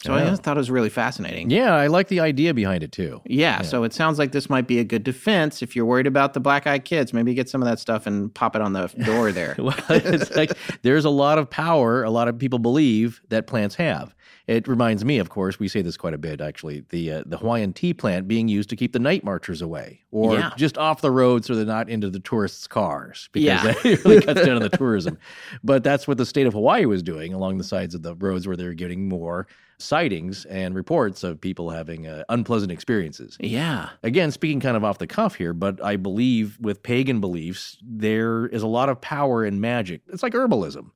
[0.05, 0.31] So I Yeah.
[0.31, 1.49] just thought it was really fascinating.
[1.49, 3.23] Yeah, I like the idea behind it too.
[3.25, 6.35] Yeah, so it sounds like this might be a good defense if you're worried about
[6.35, 7.15] the black eyed kids.
[7.15, 9.55] Maybe get some of that stuff and pop it on the door there.
[9.59, 10.53] well, it's like
[10.83, 14.15] there's a lot of power a lot of people believe that plants have.
[14.47, 17.39] It reminds me, of course, we say this quite a bit actually, the uh, the
[17.39, 20.51] Hawaiian ti plant being used to keep the night marchers away or Yeah.
[20.59, 23.63] just off the road so they're not into the tourists' cars because Yeah.
[23.73, 25.17] that really cuts down on the tourism.
[25.63, 28.47] But that's what the state of Hawaii was doing along the sides of the roads
[28.47, 29.47] where they're getting more
[29.79, 33.37] sightings and reports of people having uh, unpleasant experiences.
[33.41, 33.91] yeah.
[34.03, 38.47] Again, speaking kind of off the cuff here, but I believe with pagan beliefs, there
[38.47, 40.03] is a lot of power in magic.
[40.09, 40.91] It's like herbalism.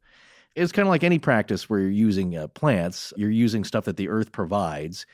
[0.55, 3.97] It's kind of like any practice where you're using uh, plants, you're using stuff that
[3.97, 5.07] the earth provides,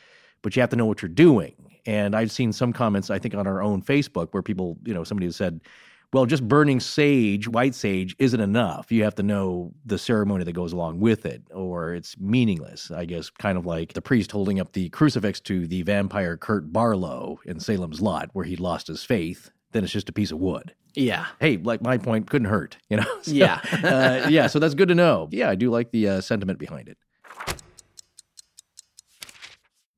[0.42, 1.54] but you have to know what you're doing.
[1.86, 5.04] And I've seen some comments, I think, on our own Facebook where people, you know,
[5.04, 5.60] somebody has said,
[6.14, 8.90] well, just burning sage, white sage, isn't enough.
[8.92, 12.90] You have to know the ceremony that goes along with it, or it's meaningless.
[12.90, 16.72] I guess, kind of like the priest holding up the crucifix to the vampire Kurt
[16.72, 19.50] Barlow in Salem's Lot, where he lost his faith.
[19.72, 20.72] Then it's just a piece of wood.
[20.94, 21.26] Yeah.
[21.40, 23.04] Hey, like my point, couldn't hurt, you know?
[23.22, 23.58] So, Yeah.
[23.82, 25.28] uh, yeah, so that's good to know.
[25.32, 26.96] Yeah, I do like the uh, sentiment behind it.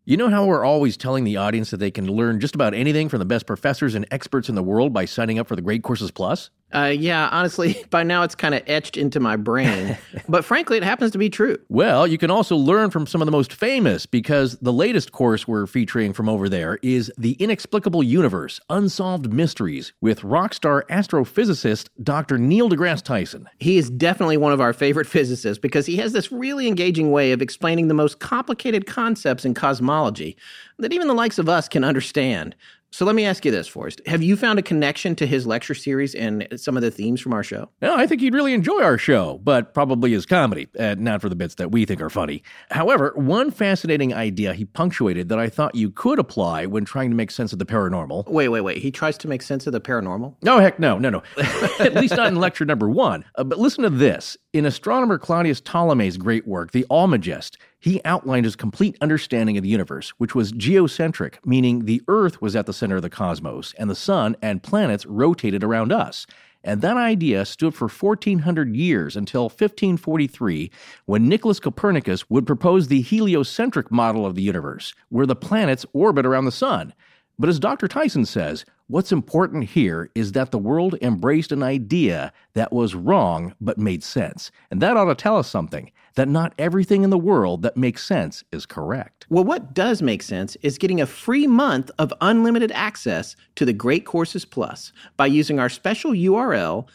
[0.09, 3.09] You know how we're always telling the audience that they can learn just about anything
[3.09, 5.83] from the best professors and experts in the world by signing up for the Great
[5.83, 6.51] Courses Plus?
[6.75, 9.97] Uh, yeah, honestly, by now it's kind of etched into my brain.
[10.29, 11.57] but frankly, it happens to be true.
[11.69, 15.47] Well, you can also learn from some of the most famous because the latest course
[15.47, 21.89] we're featuring from over there is The Inexplicable Universe Unsolved Mysteries with rock star astrophysicist
[22.03, 22.39] Dr.
[22.39, 23.49] Neil deGrasse Tyson.
[23.59, 27.33] He is definitely one of our favorite physicists because he has this really engaging way
[27.33, 30.37] of explaining the most complicated concepts in cosmology
[30.79, 32.55] that even the likes of us can understand.
[32.97, 34.01] So let me ask you this, Forrest.
[34.07, 37.34] Have you found a connection to his lecture series and some of the themes from
[37.34, 37.68] our show?
[37.82, 41.28] No, I think he'd really enjoy our show, but probably his comedy, uh, not for
[41.28, 42.42] the bits that we think are funny.
[42.70, 47.16] However, one fascinating idea he punctuated that I thought you could apply when trying to
[47.16, 48.30] make sense of the paranormal.
[48.30, 48.78] Wait, wait, wait.
[48.78, 50.34] He tries to make sense of the paranormal?
[50.40, 51.22] No, heck no, no, no.
[51.78, 53.26] At least not in lecture number one.
[53.34, 54.38] Uh, but listen to this.
[54.55, 59.68] In astronomer Claudius Ptolemy's great work, The Almagest, he outlined his complete understanding of the
[59.68, 63.89] universe, which was geocentric, meaning the Earth was at the center of the cosmos, and
[63.89, 66.26] the sun and planets rotated around us.
[66.64, 70.68] And that idea stood for 1400 years until 1543,
[71.05, 76.26] when Nicholas Copernicus would propose the heliocentric model of the universe, where the planets orbit
[76.26, 76.93] around the sun.
[77.39, 77.87] But as Dr.
[77.87, 83.55] Tyson says, what's important here is that the world embraced an idea that was wrong
[83.61, 84.51] but made sense.
[84.70, 88.07] And that ought to tell us something that not everything in the world that makes
[88.07, 89.26] sense is correct.
[89.28, 93.74] Well, what does make sense is getting a free month of unlimited access to the
[93.74, 96.89] Great Courses Plus by using our special URL,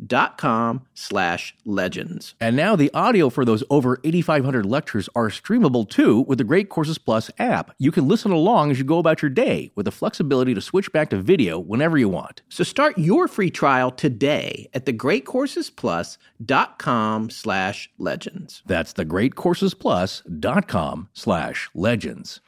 [0.00, 2.34] thegreatcoursesplus.com slash legends.
[2.40, 6.68] And now the audio for those over 8,500 lectures are streamable too with the Great
[6.68, 7.74] Courses Plus app.
[7.78, 10.92] You can listen along as you go about your day with the flexibility to switch
[10.92, 12.42] back to video whenever you want.
[12.48, 18.62] So start your free trial today at thegreatcoursesplus.com slash legends.
[18.66, 22.40] That's thegreatcoursesplus.com slash legends.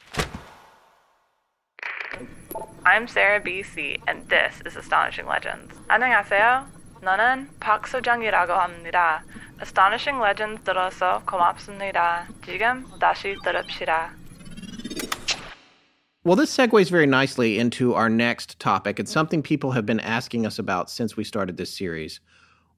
[2.87, 5.75] I'm Sarah BC, and this is Astonishing Legends.
[5.91, 6.65] 안녕하세요.
[7.03, 9.23] 나는 박소정이라고 합니다.
[9.61, 12.27] Astonishing Legends 들어서 고맙습니다.
[12.45, 14.11] 지금 다시 들읍시다.
[16.25, 19.01] Well, this segues very nicely into our next topic.
[19.01, 22.21] It's something people have been asking us about since we started this series.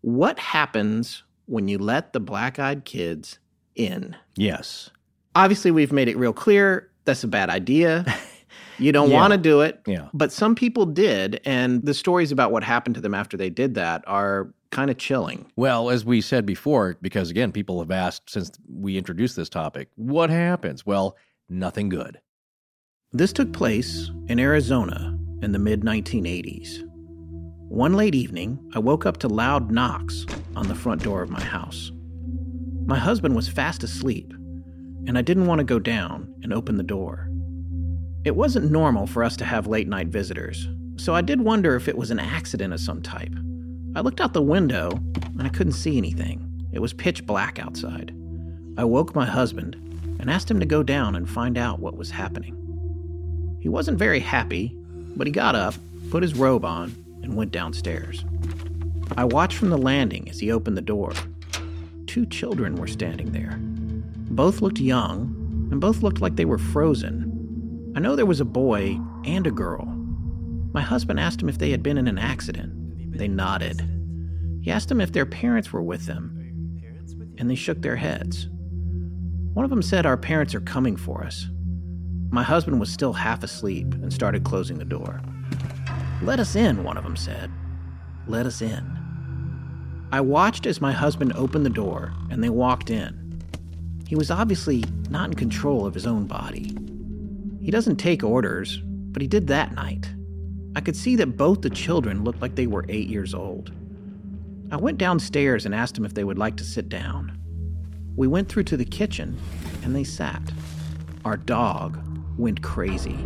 [0.03, 3.39] What happens when you let the black eyed kids
[3.75, 4.15] in?
[4.37, 4.91] Yes.
[5.35, 8.05] Obviously, we've made it real clear that's a bad idea.
[8.78, 9.16] You don't Yeah.
[9.20, 9.82] want to do it.
[9.88, 10.10] Yeah.
[10.14, 11.40] But some people did.
[11.46, 14.98] And the stories about what happened to them after they did that are kind of
[14.98, 15.46] chilling.
[15.56, 19.90] Well, as we said before, because again, people have asked since we introduced this topic,
[19.96, 20.86] what happens?
[20.86, 21.16] Well,
[21.50, 22.20] nothing good.
[23.14, 26.84] This took place in Arizona in the mid 1980s.
[27.70, 31.42] One late evening, I woke up to loud knocks on the front door of my
[31.44, 31.92] house.
[32.86, 34.34] My husband was fast asleep,
[35.08, 37.30] and I didn't want to go down and open the door.
[38.26, 41.88] It wasn't normal for us to have late night visitors, so I did wonder if
[41.88, 43.32] it was an accident of some type.
[43.96, 44.90] I looked out the window
[45.38, 46.42] and I couldn't see anything.
[46.74, 48.16] It was pitch black outside.
[48.80, 49.76] I woke my husband
[50.20, 53.60] and asked him to go down and find out what was happening.
[53.62, 54.76] He wasn't very happy,
[55.16, 55.76] but he got up,
[56.10, 58.26] put his robe on, and went downstairs.
[59.16, 61.14] I watched from the landing as he opened the door.
[62.08, 63.60] Two children were standing there.
[64.32, 67.35] Both looked young, and both looked like they were frozen.
[67.96, 69.86] I know there was a boy and a girl.
[70.74, 73.18] My husband asked him if they had been in an accident.
[73.18, 73.90] They nodded.
[74.62, 76.82] He asked them if their parents were with them,
[77.38, 78.50] and they shook their heads.
[79.54, 81.48] One of them said, Our parents are coming for us.
[82.32, 85.22] My husband was still half asleep and started closing the door.
[86.22, 87.50] Let us in, one of them said.
[88.28, 88.92] Let us in.
[90.12, 93.42] I watched as my husband opened the door and they walked in.
[94.06, 96.76] He was obviously not in control of his own body.
[97.66, 100.08] He doesn't take orders, but he did that night.
[100.76, 103.72] I could see that both the children looked like they were eight years old.
[104.70, 107.36] I went downstairs and asked them if they would like to sit down.
[108.16, 109.40] We went through to the kitchen
[109.84, 110.44] and they sat.
[111.26, 111.98] Our dog
[112.38, 113.18] went crazy.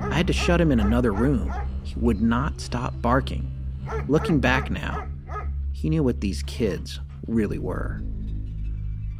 [0.00, 1.52] I had to shut him in another room.
[1.82, 3.52] He would not stop barking.
[4.08, 5.06] Looking back now,
[5.72, 8.00] he knew what these kids really were.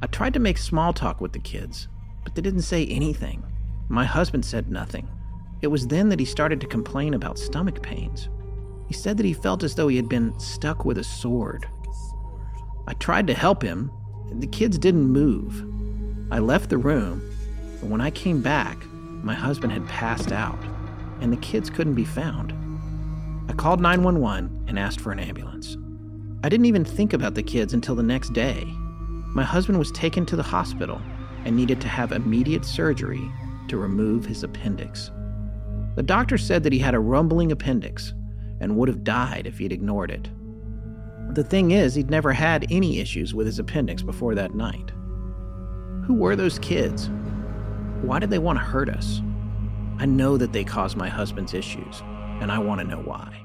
[0.00, 1.88] I tried to make small talk with the kids,
[2.24, 3.44] but they didn't say anything.
[3.88, 5.08] My husband said nothing.
[5.60, 8.28] It was then that he started to complain about stomach pains.
[8.88, 11.66] He said that he felt as though he had been stuck with a sword.
[12.86, 13.90] I tried to help him,
[14.30, 15.64] and the kids didn't move.
[16.32, 17.22] I left the room,
[17.80, 18.84] but when I came back,
[19.22, 20.58] my husband had passed out,
[21.20, 22.52] and the kids couldn't be found.
[23.48, 25.76] I called 911 and asked for an ambulance.
[26.42, 28.64] I didn't even think about the kids until the next day.
[29.34, 31.00] My husband was taken to the hospital
[31.44, 33.30] and needed to have immediate surgery
[33.72, 35.10] to remove his appendix.
[35.96, 38.12] The doctor said that he had a rumbling appendix
[38.60, 40.28] and would have died if he'd ignored it.
[41.30, 44.92] The thing is, he'd never had any issues with his appendix before that night.
[46.04, 47.08] Who were those kids?
[48.02, 49.22] Why did they want to hurt us?
[49.98, 52.02] I know that they caused my husband's issues,
[52.42, 53.41] and I want to know why.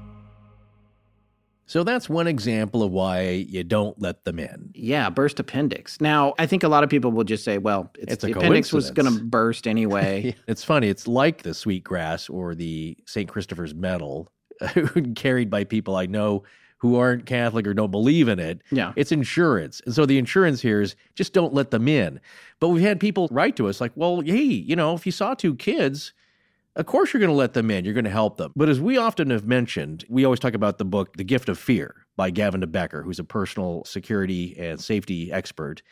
[1.68, 4.70] So that's one example of why you don't let them in.
[4.74, 6.00] Yeah, burst appendix.
[6.00, 8.72] Now, I think a lot of people will just say, well, it's, It's the appendix
[8.72, 10.34] was going to burst anyway.
[10.48, 10.88] It's funny.
[10.88, 13.28] It's like the sweetgrass or the St.
[13.28, 14.32] Christopher's medal
[15.14, 16.44] carried by people I know
[16.78, 18.62] who aren't Catholic or don't believe in it.
[18.70, 18.94] Yeah.
[18.96, 19.82] It's insurance.
[19.84, 22.18] And so the insurance here is just don't let them in.
[22.60, 25.34] But we've had people write to us like, well, hey, you know, if you saw
[25.34, 26.14] two kids,
[26.78, 27.84] of course you're going to let them in.
[27.84, 28.52] You're going to help them.
[28.56, 31.58] But as we often have mentioned, we always talk about the book, The Gift of
[31.58, 35.82] Fear by Gavin de Becker, who's a personal security and safety expert,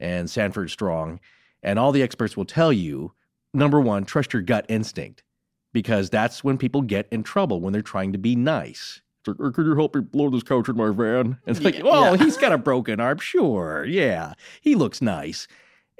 [0.00, 1.20] and Sanford Strong.
[1.62, 3.12] And all the experts will tell you
[3.54, 5.22] number one, trust your gut instinct
[5.72, 9.00] because that's when people get in trouble when they're trying to be nice.
[9.20, 11.38] It's like, "Oh, could you help me blow this couch in my van?
[11.46, 12.24] And it's like, Yeah, well, yeah.
[12.24, 13.18] he's got a broken arm.
[13.18, 13.84] Sure.
[13.84, 14.34] Yeah.
[14.60, 15.46] He looks nice.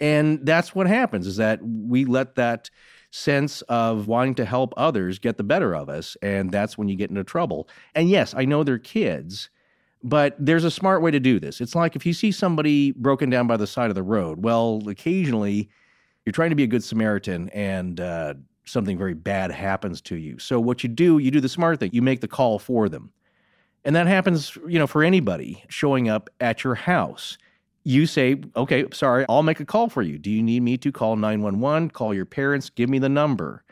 [0.01, 2.71] And that's what happens is that we let that
[3.13, 6.17] sense of wanting to help others get the better of us.
[6.23, 7.69] And that's when you get into trouble.
[7.95, 9.51] And yes, I know they're kids,
[10.03, 11.61] but there's a smart way to do this.
[11.61, 14.83] It's like if you see somebody broken down by the side of the road, well,
[14.89, 15.69] occasionally
[16.25, 18.35] you're trying to be a good Samaritan and uh,
[18.65, 20.39] something very bad happens to you.
[20.39, 21.91] So what you do, you do the smart thing.
[21.93, 23.13] You make the call for them.
[23.85, 27.37] And that happens, you know, for anybody showing up at your house.
[27.85, 30.19] You say, okay, sorry, I'll make a call for you.
[30.19, 33.65] Do you need me to call 911, call your parents, give me the number?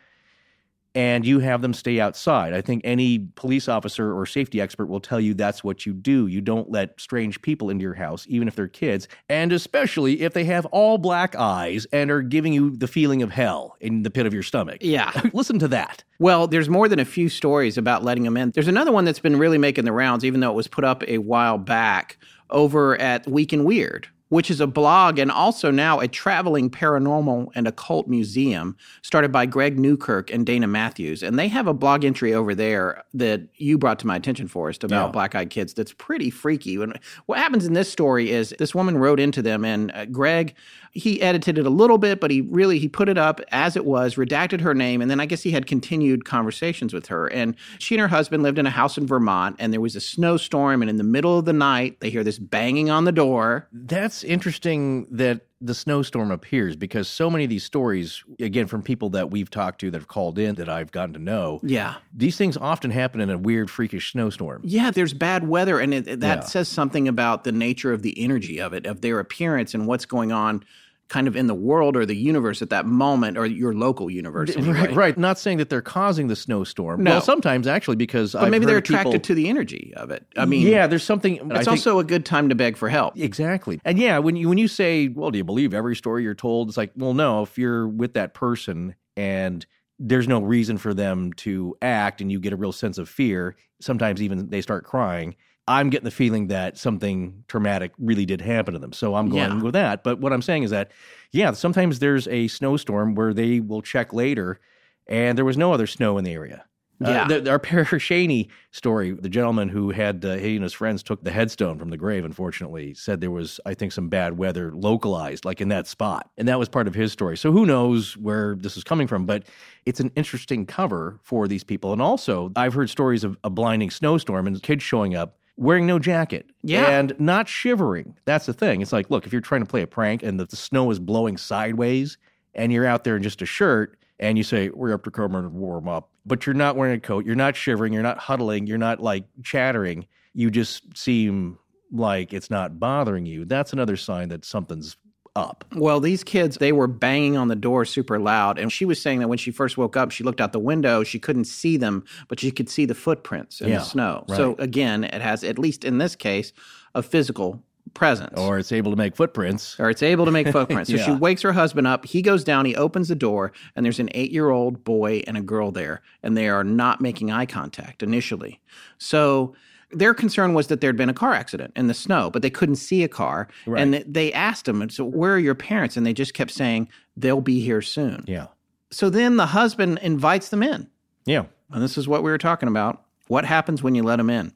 [0.92, 2.52] And you have them stay outside.
[2.52, 6.26] I think any police officer or safety expert will tell you that's what you do.
[6.26, 10.32] You don't let strange people into your house, even if they're kids, and especially if
[10.32, 14.10] they have all black eyes and are giving you the feeling of hell in the
[14.10, 14.78] pit of your stomach.
[14.80, 15.12] yeah.
[15.32, 16.02] Listen to that.
[16.18, 18.50] Well, there's more than a few stories about letting them in.
[18.50, 21.04] There's another one that's been really making the rounds, even though it was put up
[21.06, 22.18] a while back
[22.50, 24.08] over at Week in Weird.
[24.30, 29.44] Which is a blog and also now a traveling paranormal and occult museum started by
[29.44, 31.22] Greg Newkirk and Dana Matthews.
[31.22, 34.82] And they have a blog entry over there that you brought to my attention, Forrest,
[34.82, 35.12] about Yeah.
[35.12, 36.76] black eyed kids that's pretty freaky.
[36.76, 40.54] And what happens in this story is this woman wrote into them, and uh, Greg,
[40.92, 43.84] he edited it a little bit, but he really he put it up as it
[43.84, 47.26] was, redacted her name, and then I guess he had continued conversations with her.
[47.28, 50.00] And she and her husband lived in a house in Vermont, and there was a
[50.00, 53.68] snowstorm, and in the middle of the night, they hear this banging on the door.
[53.72, 59.10] That's interesting that the snowstorm appears because so many of these stories, again, from people
[59.10, 61.96] that we've talked to that have called in that I've gotten to know, Yeah.
[62.14, 64.62] these things often happen in a weird, freakish snowstorm.
[64.64, 66.40] Yeah, there's bad weather, and it- that Yeah.
[66.40, 70.06] says something about the nature of the energy of it, of their appearance, and what's
[70.06, 70.62] going on
[71.10, 74.56] kind of in the world or the universe at that moment, or your local universe.
[74.56, 74.94] Right, anyway.
[74.94, 75.18] right.
[75.18, 77.02] Not saying that they're causing the snowstorm.
[77.02, 77.10] No.
[77.10, 80.24] Well, sometimes actually because maybe they're of people- attracted to the energy of it.
[80.36, 81.34] I mean, yeah, there's something.
[81.36, 83.18] It's think- also a good time to beg for help.
[83.18, 83.80] Exactly.
[83.84, 86.68] And yeah, when you when you say, "Well, do you believe every story you're told?"
[86.68, 89.66] It's like, "Well, no, if you're with that person and
[89.98, 93.54] there's no reason for them to act and you get a real sense of fear,
[93.80, 95.34] sometimes even they start crying,
[95.70, 98.92] I'm getting the feeling that something traumatic really did happen to them.
[98.92, 99.62] So I'm going Yeah.
[99.62, 100.02] with that.
[100.02, 100.90] But what I'm saying is that
[101.32, 104.58] yeah, sometimes there's a snowstorm where they will check later
[105.06, 106.64] and there was no other snow in the area.
[107.00, 107.22] Yeah.
[107.24, 111.24] Uh, the, our Parashaney story, the gentleman who had uh, he and his friends took
[111.24, 115.44] the headstone from the grave, unfortunately, said there was, I think, some bad weather localized,
[115.46, 116.28] like in that spot.
[116.36, 117.38] And that was part of his story.
[117.38, 119.44] So who knows where this is coming from, but
[119.86, 121.92] it's an interesting cover for these people.
[121.94, 125.98] And also, I've heard stories of a blinding snowstorm and kids showing up wearing no
[125.98, 126.86] jacket Yeah.
[126.98, 128.16] and not shivering.
[128.24, 128.80] That's the thing.
[128.80, 130.98] It's like, look, if you're trying to play a prank and the, the snow is
[130.98, 132.16] blowing sideways
[132.54, 135.34] and you're out there in just a shirt and you say, we're up to come
[135.34, 138.66] and warm up, but you're not wearing a coat, you're not shivering, you're not huddling,
[138.66, 141.58] you're not like chattering, you just seem
[141.92, 143.44] like it's not bothering you.
[143.44, 144.96] That's another sign that something's
[145.36, 145.64] up.
[145.74, 148.58] Well, these kids, they were banging on the door super loud.
[148.58, 151.04] And she was saying that when she first woke up, she looked out the window.
[151.04, 154.24] She couldn't see them, but she could see the footprints in Yeah, the snow.
[154.28, 156.52] So, again, it has, at least in this case,
[156.94, 157.62] a physical
[157.94, 158.38] presence.
[158.38, 159.78] Or it's able to make footprints.
[159.78, 160.90] or it's able to make footprints.
[160.90, 162.04] So she wakes her husband up.
[162.06, 165.36] He goes down, he opens the door, and there's an eight year old boy and
[165.36, 168.60] a girl there, and they are not making eye contact initially.
[168.98, 169.54] So
[169.92, 172.76] their concern was that there'd been a car accident in the snow, but they couldn't
[172.76, 173.48] see a car.
[173.66, 175.96] And they asked him, So, where are your parents?
[175.96, 178.24] And they just kept saying, They'll be here soon.
[178.26, 178.46] Yeah.
[178.90, 180.88] So then the husband invites them in.
[181.24, 181.44] Yeah.
[181.70, 183.02] And this is what we were talking about.
[183.28, 184.52] What happens when you let them in?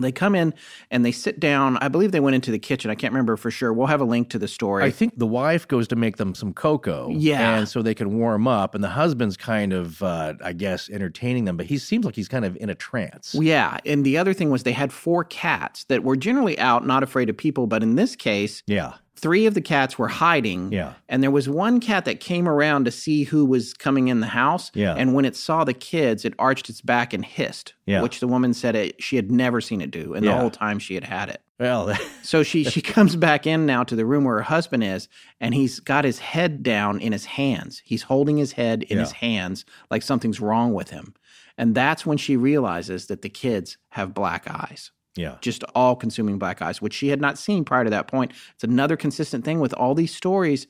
[0.00, 0.54] They come in
[0.90, 1.76] and they sit down.
[1.78, 2.90] I believe they went into the kitchen.
[2.90, 3.72] I can't remember for sure.
[3.72, 4.84] We'll have a link to the story.
[4.84, 7.10] I think the wife goes to make them some cocoa.
[7.10, 7.58] Yeah.
[7.58, 8.74] And so they can warm up.
[8.74, 12.28] And the husband's kind of, uh, I guess, entertaining them, but he seems like he's
[12.28, 13.34] kind of in a trance.
[13.34, 13.78] Yeah.
[13.84, 17.28] And the other thing was they had four cats that were generally out, not afraid
[17.28, 17.66] of people.
[17.66, 18.94] But in this case, yeah.
[19.16, 20.72] Three of the cats were hiding.
[20.72, 20.94] Yeah.
[21.08, 24.26] And there was one cat that came around to see who was coming in the
[24.26, 24.70] house.
[24.74, 24.94] Yeah.
[24.96, 28.00] And when it saw the kids, it arched its back and hissed, Yeah.
[28.02, 30.78] which the woman said it, she had never seen it do in the whole time
[30.78, 31.42] she had had it.
[31.58, 35.08] Well, So she she comes back in now to the room where her husband is,
[35.40, 37.82] and he's got his head down in his hands.
[37.84, 41.14] He's holding his head in his hands like something's wrong with him.
[41.58, 44.92] And that's when she realizes that the kids have black eyes.
[45.16, 45.36] Yeah.
[45.40, 48.32] Just all consuming black eyes, which she had not seen prior to that point.
[48.54, 50.66] It's another consistent thing with all these stories.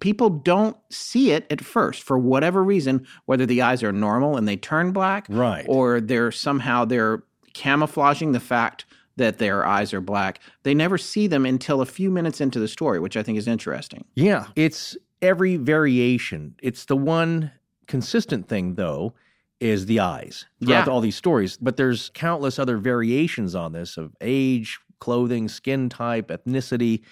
[0.00, 4.46] People don't see it at first for whatever reason, whether the eyes are normal and
[4.48, 5.64] they turn black, Right.
[5.68, 7.22] or they're somehow they're
[7.54, 8.84] camouflaging the fact
[9.16, 10.40] that their eyes are black.
[10.62, 13.46] They never see them until a few minutes into the story, which I think is
[13.48, 14.04] interesting.
[14.14, 16.54] Yeah, it's every variation.
[16.62, 17.50] It's the one
[17.86, 19.12] consistent thing, though,
[19.60, 20.92] is the eyes throughout Yeah.
[20.92, 21.56] all these stories.
[21.60, 27.02] But there's countless other variations on this of age, clothing, skin type, ethnicity,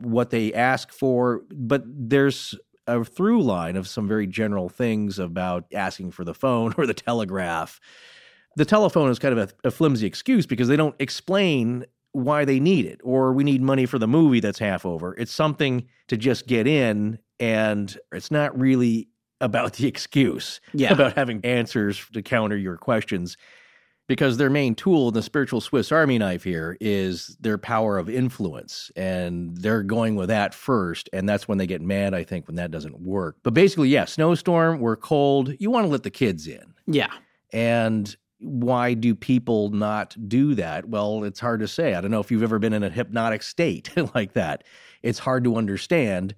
[0.00, 1.42] what they ask for.
[1.54, 2.54] But there's
[2.88, 6.94] a through line of some very general things about asking for the phone or the
[6.94, 7.78] telegraph.
[8.56, 12.60] The telephone is kind of a, a flimsy excuse because they don't explain why they
[12.60, 15.14] need it or we need money for the movie that's half over.
[15.16, 19.08] It's something to just get in and it's not really
[19.42, 20.92] about the excuse Yeah.
[20.94, 23.36] about having answers to counter your questions
[24.08, 28.08] because their main tool in the spiritual Swiss army knife here is their power of
[28.08, 32.46] influence and they're going with that first and that's when they get mad I think
[32.46, 33.36] when that doesn't work.
[33.42, 36.72] But basically yeah, snowstorm, we're cold, you want to let the kids in.
[36.86, 37.12] Yeah.
[37.52, 40.88] And why do people not do that?
[40.88, 41.94] Well, it's hard to say.
[41.94, 44.64] I don't know if you've ever been in a hypnotic state like that.
[45.02, 46.34] It's hard to understand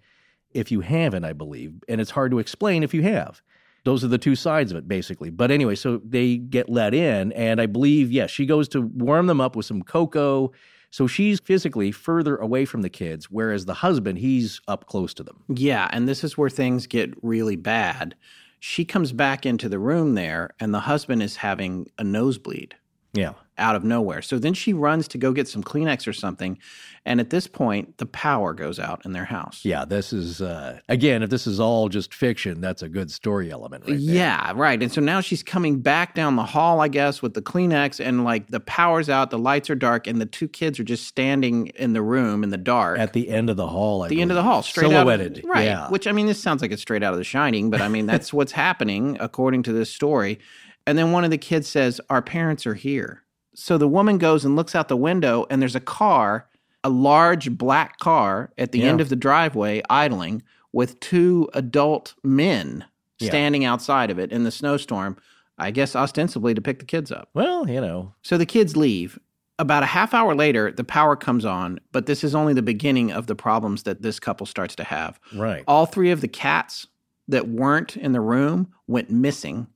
[0.54, 3.42] if you haven't, I believe, and it's hard to explain if you have.
[3.84, 5.28] Those are the two sides of it, basically.
[5.28, 9.26] But anyway, so they get let in, and I believe, yes, she goes to warm
[9.26, 10.52] them up with some cocoa,
[10.94, 15.24] So she's physically further away from the kids, whereas the husband, he's up close to
[15.24, 15.42] them.
[15.48, 18.14] Yeah, and this is where things get really bad.
[18.60, 22.76] She comes back into the room there, and the husband is having a nosebleed
[23.14, 23.32] Yeah.
[23.56, 24.20] out of nowhere.
[24.22, 26.58] So then she runs to go get some Kleenex or something.
[27.06, 29.60] And at this point, the power goes out in their house.
[29.62, 33.52] Yeah, this is, uh, again, if this is all just fiction, that's a good story
[33.52, 34.14] element right there.
[34.16, 34.82] Yeah, right.
[34.82, 38.24] And so now she's coming back down the hall, I guess, with the Kleenex, and
[38.24, 41.66] like the power's out, the lights are dark, and the two kids are just standing
[41.76, 42.98] in the room in the dark.
[42.98, 45.38] At the end of the hall, I the end of the hall, straight Silhouetted.
[45.38, 45.64] out of, right?
[45.64, 45.90] Yeah.
[45.90, 48.06] Which I mean, this sounds like it's straight out of The Shining, but I mean
[48.06, 50.38] that's what's happening according to this story.
[50.86, 53.22] And then one of the kids says, "Our parents are here."
[53.54, 56.48] So the woman goes and looks out the window, and there's a car,
[56.82, 58.86] a large black car, at the Yeah.
[58.88, 60.42] end of the driveway, idling
[60.72, 62.84] with two adult men
[63.20, 63.28] Yeah.
[63.28, 65.16] standing outside of it in the snowstorm.
[65.56, 67.28] I guess ostensibly to pick the kids up.
[67.32, 69.18] well, you know, So the kids leave.
[69.56, 73.12] About a half hour later, the power comes on, but this is only the beginning
[73.12, 75.20] of the problems that this couple starts to have.
[75.32, 75.62] right.
[75.68, 76.88] All three of the cats
[77.28, 79.68] that weren't in the room went missing,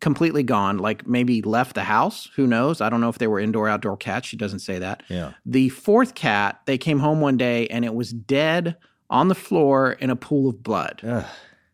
[0.00, 2.30] completely gone, like maybe left the house.
[2.36, 2.80] Who knows?
[2.80, 4.28] I don't know if they were indoor, outdoor cats.
[4.28, 5.02] She doesn't say that.
[5.08, 5.32] Yeah.
[5.44, 8.76] The fourth cat, they came home one day and it was dead
[9.10, 11.24] on the floor in a pool of blood, Ugh,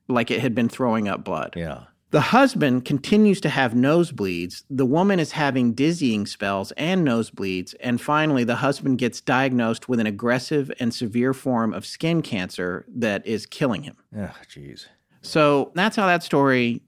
[0.08, 1.52] like it had been throwing up blood.
[1.56, 1.84] yeah.
[2.10, 4.62] The husband continues to have nosebleeds.
[4.70, 7.74] The woman is having dizzying spells and nosebleeds.
[7.80, 12.86] And finally, the husband gets diagnosed with an aggressive and severe form of skin cancer
[12.94, 13.96] that is killing him.
[14.16, 14.86] Ugh, jeez.
[15.22, 16.82] So that's how that story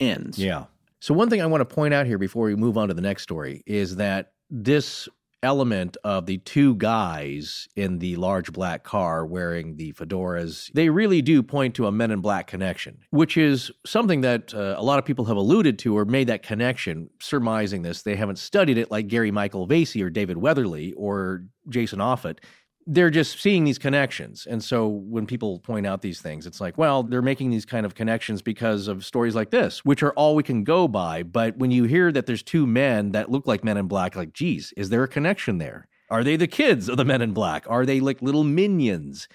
[0.00, 0.38] ends.
[0.38, 0.64] Yeah.
[1.02, 3.02] So one thing I want to point out here before we move on to the
[3.02, 5.08] next story is that this
[5.42, 11.20] element of the two guys in the large black car wearing the fedoras, they really
[11.20, 15.00] do point to a Men in Black connection, which is something that uh, a lot
[15.00, 18.02] of people have alluded to or made that connection, surmising this.
[18.02, 22.38] They haven't studied it like Gary Michael Vasey or David Weatherly or Jason Offutt
[22.86, 24.46] they're just seeing these connections.
[24.46, 27.86] And so when people point out these things, it's like, well, they're making these kind
[27.86, 31.22] of connections because of stories like this, which are all we can go by.
[31.22, 34.32] But when you hear that there's two men that look like men in black, like,
[34.32, 35.88] geez, is there a connection there?
[36.10, 37.64] Are they the kids of the men in black?
[37.68, 39.28] Are they like little minions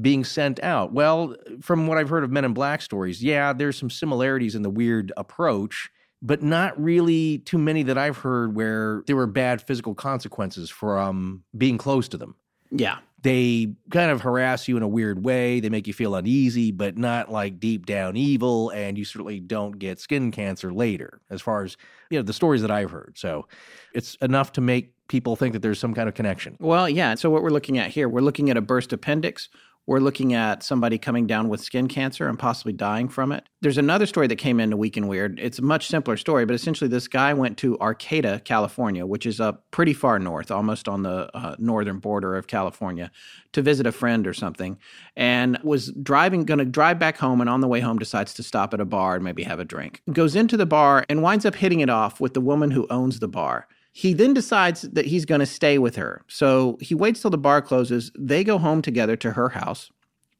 [0.00, 0.92] being sent out?
[0.92, 4.62] Well, from what I've heard of men in black stories, yeah, there's some similarities in
[4.62, 5.90] the weird approach.
[6.20, 11.44] But not really too many that I've heard where there were bad physical consequences from
[11.56, 12.34] being close to them
[12.70, 12.98] Yeah.
[13.22, 15.60] they kind of harass you in a weird way.
[15.60, 18.70] They make you feel uneasy, but not like deep down evil.
[18.70, 21.76] And you certainly don't get skin cancer later, as far as
[22.10, 23.14] you know the stories that I've heard.
[23.16, 23.46] So
[23.92, 26.56] it's enough to make people think that there's some kind of connection.
[26.60, 27.14] Well, yeah.
[27.14, 29.48] So what we're looking at here, we're looking at a burst appendix.
[29.88, 33.44] We're looking at somebody coming down with skin cancer and possibly dying from it.
[33.62, 35.40] There's another story that came in into Week in Weird.
[35.40, 39.40] It's a much simpler story, but essentially, this guy went to Arcata, California, which is
[39.40, 43.10] up pretty far north, almost on the uh, northern border of California,
[43.52, 44.76] to visit a friend or something,
[45.16, 48.42] and was driving, going to drive back home, and on the way home decides to
[48.42, 50.02] stop at a bar and maybe have a drink.
[50.12, 53.20] Goes into the bar and winds up hitting it off with the woman who owns
[53.20, 53.66] the bar.
[53.92, 56.22] He then decides that he's going to stay with her.
[56.28, 58.12] So he waits till the bar closes.
[58.16, 59.90] They go home together to her house,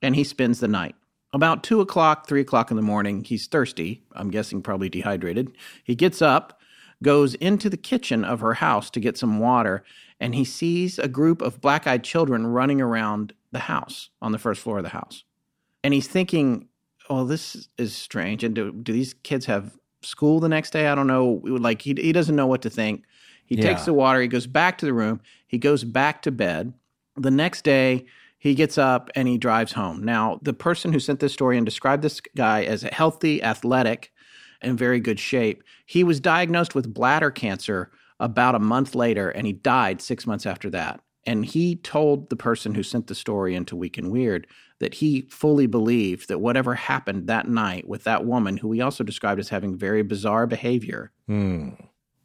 [0.00, 0.94] and he spends the night.
[1.32, 4.02] About two o'clock, three o'clock in the morning, he's thirsty.
[4.12, 5.52] I'm guessing probably dehydrated.
[5.84, 6.60] He gets up,
[7.02, 9.84] goes into the kitchen of her house to get some water,
[10.20, 14.38] and he sees a group of black eyed children running around the house on the
[14.38, 15.24] first floor of the house.
[15.84, 16.68] And he's thinking,
[17.10, 18.42] oh, this is strange.
[18.42, 20.88] And do, do these kids have school the next day?
[20.88, 21.40] I don't know.
[21.44, 23.04] Like, he, he doesn't know what to think.
[23.48, 23.62] He Yeah.
[23.62, 26.74] takes the water, he goes back to the room, he goes back to bed.
[27.16, 28.04] The next day,
[28.38, 30.04] he gets up and he drives home.
[30.04, 34.12] Now, the person who sent this story and described this guy as a healthy, athletic,
[34.60, 39.46] and very good shape, he was diagnosed with bladder cancer about a month later and
[39.46, 41.00] he died six months after that.
[41.26, 44.46] And he told the person who sent the story into Week in Weird
[44.78, 49.02] that he fully believed that whatever happened that night with that woman, who he also
[49.04, 51.70] described as having very bizarre behavior, Hmm.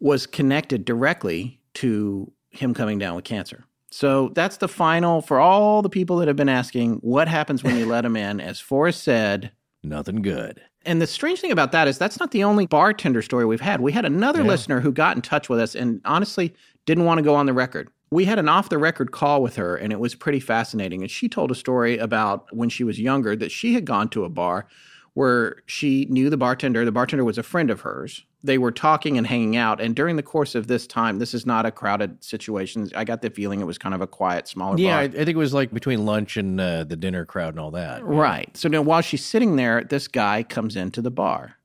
[0.04, 3.64] Was connected directly to him coming down with cancer.
[3.90, 7.78] So that's the final for all the people that have been asking what happens when
[7.78, 8.42] you let him in.
[8.42, 9.52] As Forrest said,
[9.82, 10.60] Nothing good.
[10.86, 13.80] and the strange thing about that is that's not the only bartender story we've had.
[13.80, 14.48] We had another Yeah.
[14.50, 16.54] listener who got in touch with us and honestly
[16.86, 17.88] didn't want to go on the record.
[18.12, 21.02] We had an off the record call with her and it was pretty fascinating.
[21.02, 24.26] And she told a story about when she was younger that she had gone to
[24.26, 24.68] a bar
[25.14, 26.84] where she knew the bartender.
[26.84, 28.26] The bartender was a friend of hers.
[28.46, 29.80] They were talking and hanging out.
[29.80, 32.90] And during the course of this time, this is not a crowded situation.
[32.96, 35.00] I got the feeling it was kind of a quiet, smaller Yeah, bar.
[35.00, 37.72] I, I think it was like between lunch and uh, the dinner crowd and all
[37.72, 38.04] that.
[38.04, 38.56] Right.
[38.58, 41.56] So now while she's sitting there, this guy comes into the bar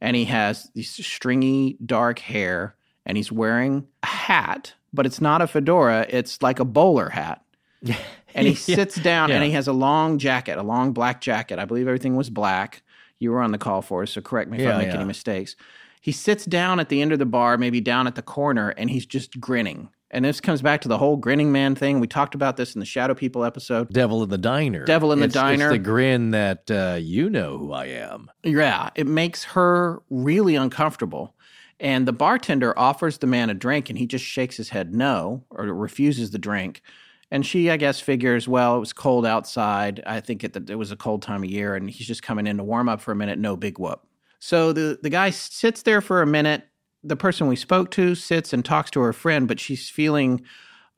[0.00, 2.74] and he has these stringy dark hair
[3.06, 7.42] and he's wearing a hat, but it's not a fedora, it's like a bowler hat.
[8.32, 8.76] And he Yeah.
[8.76, 11.58] sits down and he has a long jacket, a long black jacket.
[11.58, 12.82] I believe everything was black.
[13.18, 14.94] You were on the call for us, so correct me if Yeah, I make yeah.
[14.94, 15.56] any mistakes.
[16.00, 18.88] He sits down at the end of the bar, maybe down at the corner, and
[18.90, 19.90] he's just grinning.
[20.10, 22.00] And this comes back to the whole grinning man thing.
[22.00, 23.92] We talked about this in the Shadow People episode.
[23.92, 24.84] Devil in the diner.
[24.84, 25.70] Devil in the It's- it's diner.
[25.70, 28.28] the grin that uh, you know who I am.
[28.42, 31.34] Yeah, it makes her really uncomfortable.
[31.78, 35.44] And the bartender offers the man a drink and he just shakes his head no
[35.50, 36.82] or refuses the drink.
[37.30, 40.02] And she, I guess, figures, well, it was cold outside.
[40.04, 42.56] I think it, it was a cold time of year and he's just coming in
[42.56, 43.38] to warm up for a minute.
[43.38, 44.04] No big whoop.
[44.40, 46.66] So the, the guy sits there for a minute.
[47.04, 50.42] The person we spoke to sits and talks to her friend, but she's feeling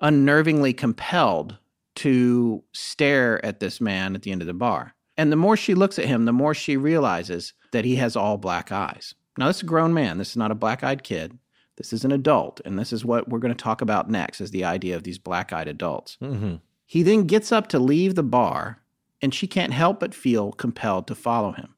[0.00, 1.58] unnervingly compelled
[1.96, 4.94] to stare at this man at the end of the bar.
[5.16, 8.38] And the more she looks at him, the more she realizes that he has all
[8.38, 9.14] black eyes.
[9.36, 10.18] Now, this is a grown man.
[10.18, 11.38] This is not a black eyed kid.
[11.76, 12.60] This is an adult.
[12.64, 15.18] And this is what we're going to talk about next is the idea of these
[15.18, 16.16] black eyed adults.
[16.22, 16.56] Mm-hmm.
[16.86, 18.82] He then gets up to leave the bar,
[19.20, 21.74] and she can't help but feel compelled to follow him.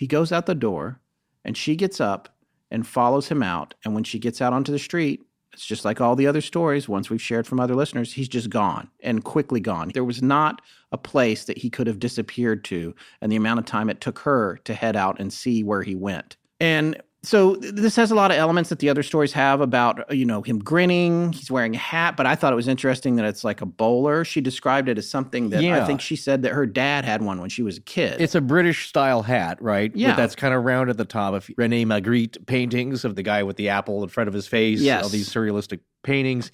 [0.00, 0.98] He goes out the door,
[1.44, 2.34] and she gets up
[2.70, 3.74] and follows him out.
[3.84, 5.20] And when she gets out onto the street,
[5.52, 8.48] it's just like all the other stories, once we've shared from other listeners, he's just
[8.48, 9.90] gone and quickly gone.
[9.92, 13.66] There was not a place that he could have disappeared to, and the amount of
[13.66, 16.38] time it took her to head out and see where he went.
[16.60, 20.14] And so this has a lot of elements that the other stories have about, uh,
[20.14, 23.26] you know, him grinning, he's wearing a hat, but I thought it was interesting that
[23.26, 24.24] it's like a bowler.
[24.24, 25.82] She described it as something that yeah.
[25.82, 28.20] I think she said that her dad had one when she was a kid.
[28.20, 29.94] It's a British style hat, right?
[29.94, 30.16] Yeah.
[30.16, 31.34] That's kind of round at the top.
[31.34, 34.80] Of Rene Magritte paintings of the guy with the apple in front of his face.
[34.80, 35.02] Yes.
[35.04, 36.50] All these surrealistic paintings.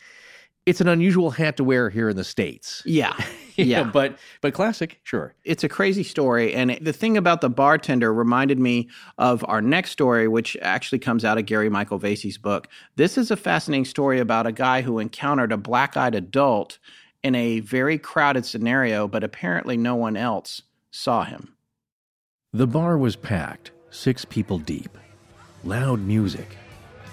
[0.67, 2.83] It's an unusual hat to wear here in the States.
[2.85, 3.15] yeah.
[3.59, 3.85] You Yeah.
[3.85, 5.35] know, but but classic, sure.
[5.43, 6.53] it's a crazy story.
[6.53, 11.25] And the thing about the bartender reminded me of our next story, which actually comes
[11.25, 12.69] out of Gary Michael Vasey's book.
[12.97, 16.79] This is a fascinating story about a guy who encountered a black eyed adult
[17.23, 20.61] in a very crowded scenario, but apparently no one else
[20.91, 21.55] saw him.
[22.53, 24.99] The bar was packed, six people deep,
[25.65, 26.59] loud music,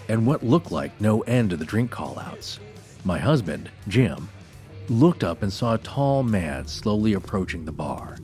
[0.09, 2.59] and what looked like no end to the drink callouts.
[3.05, 4.29] My husband, Jim,
[4.87, 8.17] looked up and saw a tall man slowly approaching the bar.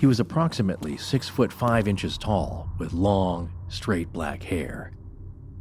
[0.00, 4.92] He was approximately six foot five inches tall, with long, straight black hair.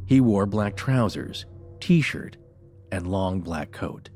[0.06, 1.46] He wore black trousers,
[1.80, 2.38] t shirt,
[2.92, 4.10] and long black coat.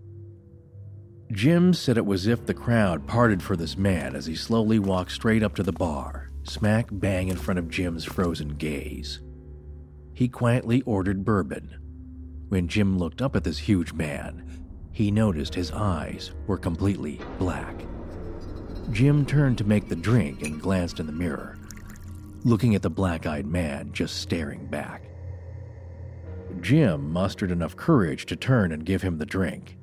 [1.32, 5.12] Jim said it was if the crowd parted for this man as he slowly walked
[5.12, 9.22] straight up to the bar, smack bang in front of Jim's frozen gaze.
[10.14, 11.81] He quietly ordered bourbon.
[12.52, 14.44] When Jim looked up at this huge man,
[14.92, 17.86] he noticed his eyes were completely black.
[18.92, 21.58] Jim turned to make the drink and glanced in the mirror,
[22.44, 25.04] looking at the black eyed man just staring back.
[26.60, 29.78] Jim mustered enough courage to turn and give him the drink.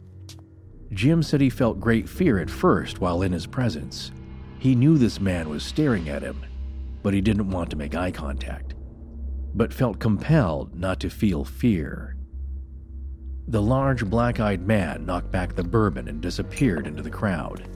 [0.93, 4.13] Jim said he felt great fear at first while in his presence.
[4.59, 6.45] He knew this man was staring at him,
[7.03, 8.75] but he didn't want to make eye contact,
[9.55, 12.18] but felt compelled not to feel fear.
[13.51, 17.67] The large black eyed man knocked back the bourbon and disappeared into the crowd.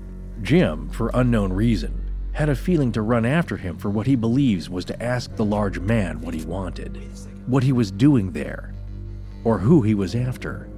[0.43, 4.69] Jim, for unknown reason, had a feeling to run after him for what he believes
[4.69, 7.01] was to ask the large man what he wanted,
[7.47, 8.74] what he was doing there,
[9.44, 10.69] or who he was after.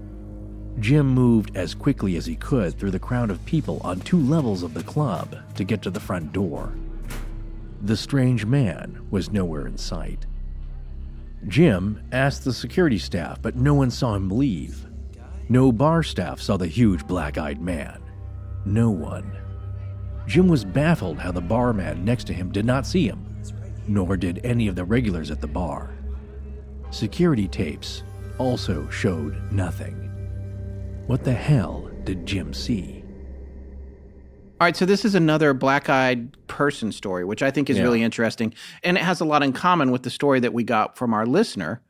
[0.78, 4.62] Jim moved as quickly as he could through the crowd of people on two levels
[4.62, 6.72] of the club to get to the front door.
[7.82, 10.26] The strange man was nowhere in sight.
[11.48, 14.86] Jim asked the security staff, but no one saw him leave.
[15.48, 18.02] No bar staff saw the huge black eyed man.
[18.64, 19.30] No one.
[20.26, 23.36] Jim was baffled how the barman next to him did not see him,
[23.86, 25.94] nor did any of the regulars at the bar.
[26.90, 28.02] Security tapes
[28.38, 30.10] also showed nothing.
[31.06, 33.03] What the hell did Jim see?
[34.60, 37.82] All right, so this is another black eyed person story, which I think is Yeah.
[37.82, 38.54] really interesting.
[38.84, 41.26] And it has a lot in common with the story that we got from our
[41.26, 41.80] listener,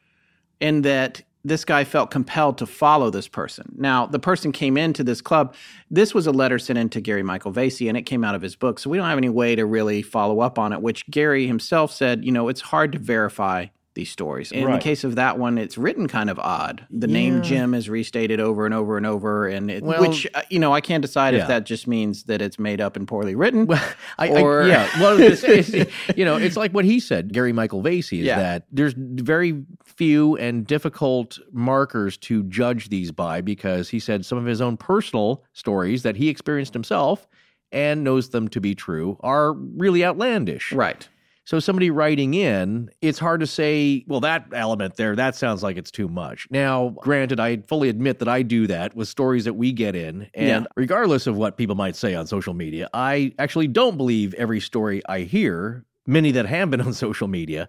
[0.61, 3.75] in that this guy felt compelled to follow this person.
[3.77, 5.55] Now, the person came into this club.
[5.91, 8.41] This was a letter sent in to Gary Michael Vasey, and it came out of
[8.41, 8.79] his book.
[8.79, 11.93] So we don't have any way to really follow up on it, which Gary himself
[11.93, 14.51] said, you know, it's hard to verify these stories.
[14.53, 14.73] In Right.
[14.75, 16.85] the case of that one, it's written kind of odd.
[16.91, 20.43] The name Jim is restated over and over and over, and it, Well- which uh,
[20.51, 21.43] you know I can't decide Yeah.
[21.43, 23.67] if that just means that it's made up and poorly written.
[23.67, 23.83] Well,
[24.19, 25.71] I, Or- I, yeah, well, it's, it's,
[26.17, 28.39] you know, it's like what he said, Gary Michael Vasey, is Yeah.
[28.39, 34.39] that there's very few and difficult markers to judge these by because he said some
[34.39, 37.27] of his own personal stories that he experienced himself
[37.71, 40.73] and knows them to be true are really outlandish.
[40.73, 41.09] right.
[41.47, 45.77] So somebody writing in, it's hard to say, well, that element there, that sounds like
[45.77, 46.47] it's too much.
[46.51, 50.29] Now, granted, I fully admit that I do that with stories that we get in.
[50.35, 50.65] And Yeah.
[50.75, 55.03] regardless of what people might say on social media, I actually don't believe every story
[55.07, 57.69] I hear, many that have been on social media,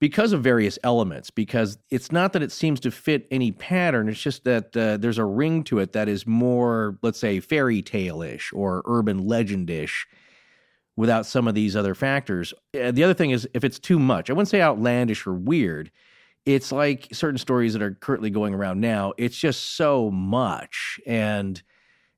[0.00, 1.30] because of various elements.
[1.30, 5.18] Because it's not that it seems to fit any pattern, it's just that uh, there's
[5.18, 9.70] a ring to it that is more, let's say, fairy tale ish or urban legend
[9.70, 10.06] ish
[10.98, 12.52] without some of these other factors.
[12.74, 15.92] Uh, the other thing is if it's too much, I wouldn't say outlandish or weird.
[16.44, 19.12] It's like certain stories that are currently going around now.
[19.16, 20.98] It's just so much.
[21.06, 21.62] And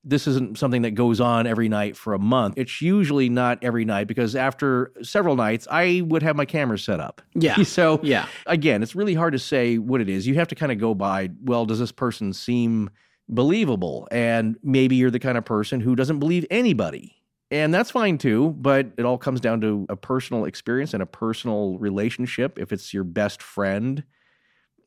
[0.02, 2.54] this isn't something that goes on every night for a month.
[2.56, 7.00] It's usually not every night because after several nights, I would have my camera set
[7.00, 7.20] up.
[7.34, 7.62] Yeah.
[7.64, 8.26] so, Yeah.
[8.46, 10.26] again, it's really hard to say what it is.
[10.26, 12.88] You have to kind of go by, well, does this person seem
[13.28, 14.08] believable?
[14.10, 17.19] And maybe you're the kind of person who doesn't believe anybody.
[17.50, 21.06] And that's fine too, but it all comes down to a personal experience and a
[21.06, 22.58] personal relationship.
[22.58, 24.04] If it's your best friend,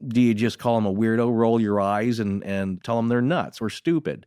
[0.05, 3.21] do you just call them a weirdo, roll your eyes, and, and tell them they're
[3.21, 4.25] nuts or stupid?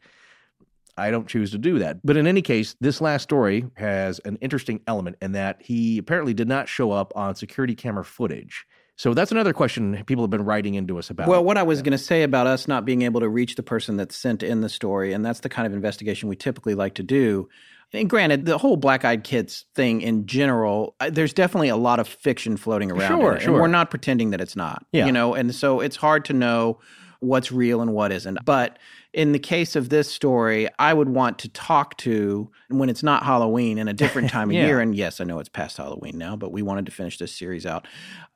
[0.98, 1.98] I don't choose to do that.
[2.04, 6.32] But in any case, this last story has an interesting element in that he apparently
[6.32, 8.66] did not show up on security camera footage.
[8.98, 11.28] So that's another question people have been writing into us about.
[11.28, 13.62] Well, what I was going to say about us not being able to reach the
[13.62, 16.94] person that sent in the story, and that's the kind of investigation we typically like
[16.94, 17.48] to do.
[17.96, 21.98] And granted, the whole Black Eyed Kids thing in general, uh, there's definitely a lot
[21.98, 23.20] of fiction floating around.
[23.20, 23.52] Sure, it, sure.
[23.54, 24.84] And we're not pretending that it's not.
[24.92, 25.06] Yeah.
[25.06, 26.78] You know, and so it's hard to know
[27.20, 28.38] what's real and what isn't.
[28.44, 28.78] But
[29.12, 33.22] in the case of this story, I would want to talk to when it's not
[33.22, 34.66] Halloween and a different time of Yeah.
[34.66, 34.80] year.
[34.80, 37.64] And yes, I know it's past Halloween now, but we wanted to finish this series
[37.64, 37.86] out.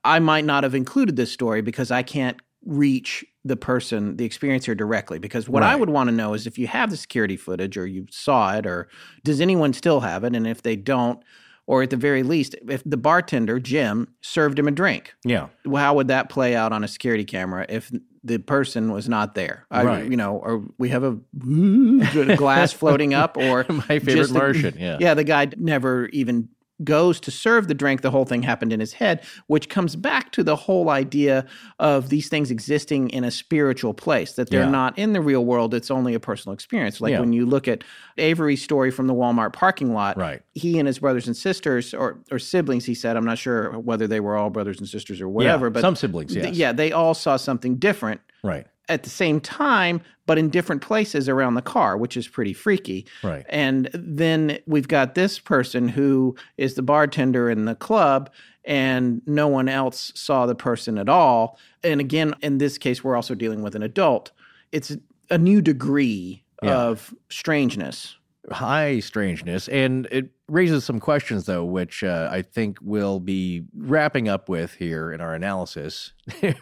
[0.03, 4.77] I might not have included this story because I can't reach the person, the experiencer
[4.77, 5.19] directly.
[5.19, 7.87] Because what I would want to know is if you have the security footage or
[7.87, 8.89] you saw it, or
[9.25, 10.35] does anyone still have it?
[10.37, 11.23] And if they don't,
[11.67, 15.95] or at the very least, if the bartender, Jim, served him a drink, yeah, how
[15.95, 17.91] would that play out on a security camera if
[18.25, 19.67] the person was not there?
[19.71, 20.11] I- Right.
[20.11, 21.17] you know, or we have a
[22.37, 24.77] glass floating up, or my favorite the- Martian.
[24.79, 26.49] Yeah, yeah, the guy never even
[26.85, 28.01] goes to serve the drink.
[28.03, 31.47] The whole thing happened in his head, which comes back to the whole idea
[31.79, 34.71] of these things existing in a spiritual place, that they're Yeah.
[34.71, 35.75] not in the real world.
[35.75, 37.01] It's only a personal experience.
[37.01, 37.21] Like Yeah.
[37.21, 37.85] when you look at
[38.19, 40.43] Avery's story from the Walmart parking lot, Right.
[40.55, 44.07] he and his brothers and sisters, or, or siblings, he said, I'm not sure whether
[44.07, 46.55] they were all brothers and sisters or whatever, Yeah, but some siblings, th- yes.
[46.57, 51.29] yeah, they all saw something different right, at the same time, but in different places
[51.29, 53.07] around the car, which is pretty freaky.
[53.23, 53.47] right.
[53.49, 58.31] And then we've got this person who is the bartender in the club,
[58.65, 61.59] and no one else saw the person at all.
[61.83, 64.33] And again, in this case, we're also dealing with an adult.
[64.73, 64.95] It's
[65.31, 66.77] a new degree Yeah.
[66.77, 68.17] of strangeness.
[68.53, 69.69] High strangeness.
[69.69, 74.75] And it raises some questions, though, which uh, I think we'll be wrapping up with
[74.75, 76.13] here in our analysis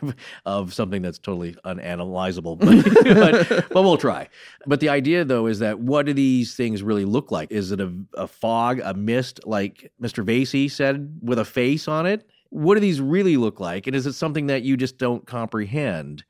[0.47, 4.29] of something that's totally unanalyzable, but, but, but we'll try.
[4.67, 7.51] But the idea, though, is that what do these things really look like?
[7.51, 10.25] Is it a, a fog, a mist, like Mr.
[10.25, 12.29] Vasey said, with a face on it?
[12.51, 13.87] What do these really look like?
[13.87, 16.25] And is it something that you just don't comprehend?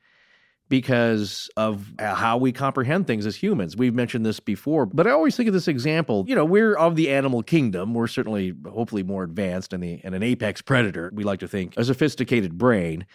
[0.69, 3.75] Because of uh, how we comprehend things as humans.
[3.75, 6.25] We've mentioned this before, but I always think of this example.
[6.27, 7.93] You know, we're of the animal kingdom.
[7.93, 11.11] We're certainly, hopefully, more advanced in the and an apex predator.
[11.13, 13.05] We like to think a sophisticated brain,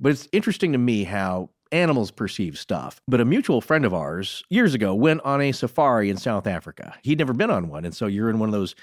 [0.00, 3.00] but it's interesting to me how animals perceive stuff.
[3.06, 6.94] But a mutual friend of ours years ago went on a safari in South Africa.
[7.02, 8.74] He'd never been on one, and so you're in one of those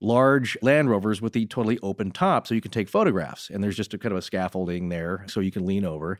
[0.00, 3.50] large Land Rovers with the totally open top so you can take photographs.
[3.50, 6.18] And there's just a kind of a scaffolding there so you can lean over.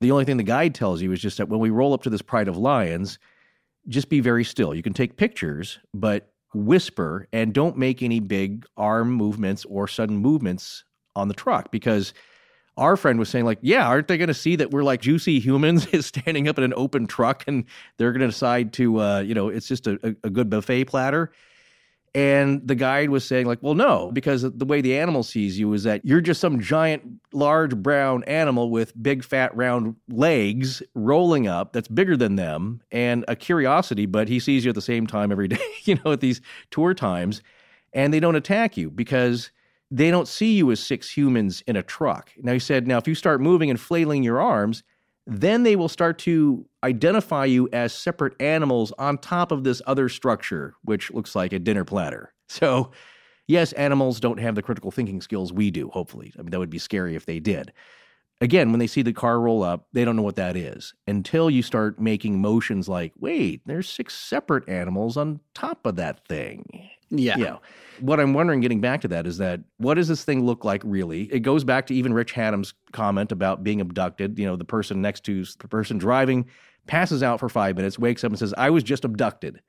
[0.00, 2.10] The only thing the guide tells you is just that when we roll up to
[2.10, 3.18] this pride of lions,
[3.88, 4.74] just be very still.
[4.74, 10.16] You can take pictures, but whisper and don't make any big arm movements or sudden
[10.16, 12.12] movements on the truck because
[12.76, 15.38] our friend was saying like yeah aren't they going to see that we're like juicy
[15.38, 17.64] humans standing up in an open truck and
[17.98, 21.30] they're going to decide to uh, you know it's just a, a good buffet platter
[22.14, 25.72] and the guide was saying, like, well, no, because the way the animal sees you
[25.72, 31.46] is that you're just some giant, large brown animal with big, fat, round legs rolling
[31.46, 35.06] up that's bigger than them and a curiosity, but he sees you at the same
[35.06, 36.40] time every day, you know, at these
[36.72, 37.42] tour times,
[37.92, 39.52] and they don't attack you because
[39.92, 42.32] they don't see you as six humans in a truck.
[42.38, 44.82] Now, he said, now, if you start moving and flailing your arms,
[45.26, 50.08] then they will start to identify you as separate animals on top of this other
[50.08, 52.32] structure, which looks like a dinner platter.
[52.50, 52.90] So,
[53.46, 56.32] yes, animals don't have the critical thinking skills we do, hopefully.
[56.36, 57.72] I mean, that would be scary if they did.
[58.42, 61.50] Again, when they see the car roll up, they don't know what that is until
[61.50, 66.88] you start making motions like, wait, there's six separate animals on top of that thing.
[67.10, 67.36] Yeah.
[67.36, 67.60] You know,
[68.00, 70.80] what I'm wondering, getting back to that, is that what does this thing look like
[70.84, 71.24] really?
[71.24, 74.38] It goes back to even Rich Hatem's comment about being abducted.
[74.38, 76.46] You know, the person next to the person driving
[76.86, 79.60] passes out for five minutes, wakes up and says, I was just abducted.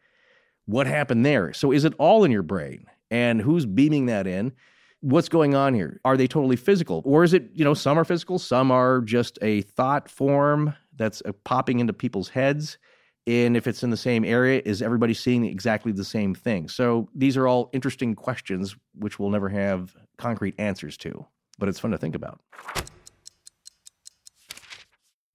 [0.66, 1.52] What happened there?
[1.52, 2.86] So is it all in your brain?
[3.10, 4.54] And who's beaming that in?
[5.02, 6.00] What's going on here?
[6.06, 7.02] Are they totally physical?
[7.06, 11.24] Or is it, you know, some are physical, some are just a thought form that's
[11.26, 12.78] uh, popping into people's heads?
[13.26, 16.68] And if it's in the same area, is everybody seeing exactly the same thing?
[16.68, 21.26] So these are all interesting questions which we'll never have concrete answers to,
[21.58, 22.40] but it's fun to think about.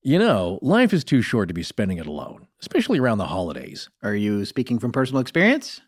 [0.03, 3.91] You know, life is too short to be spending it alone, especially around the holidays.
[4.05, 5.81] Are you speaking from personal experience?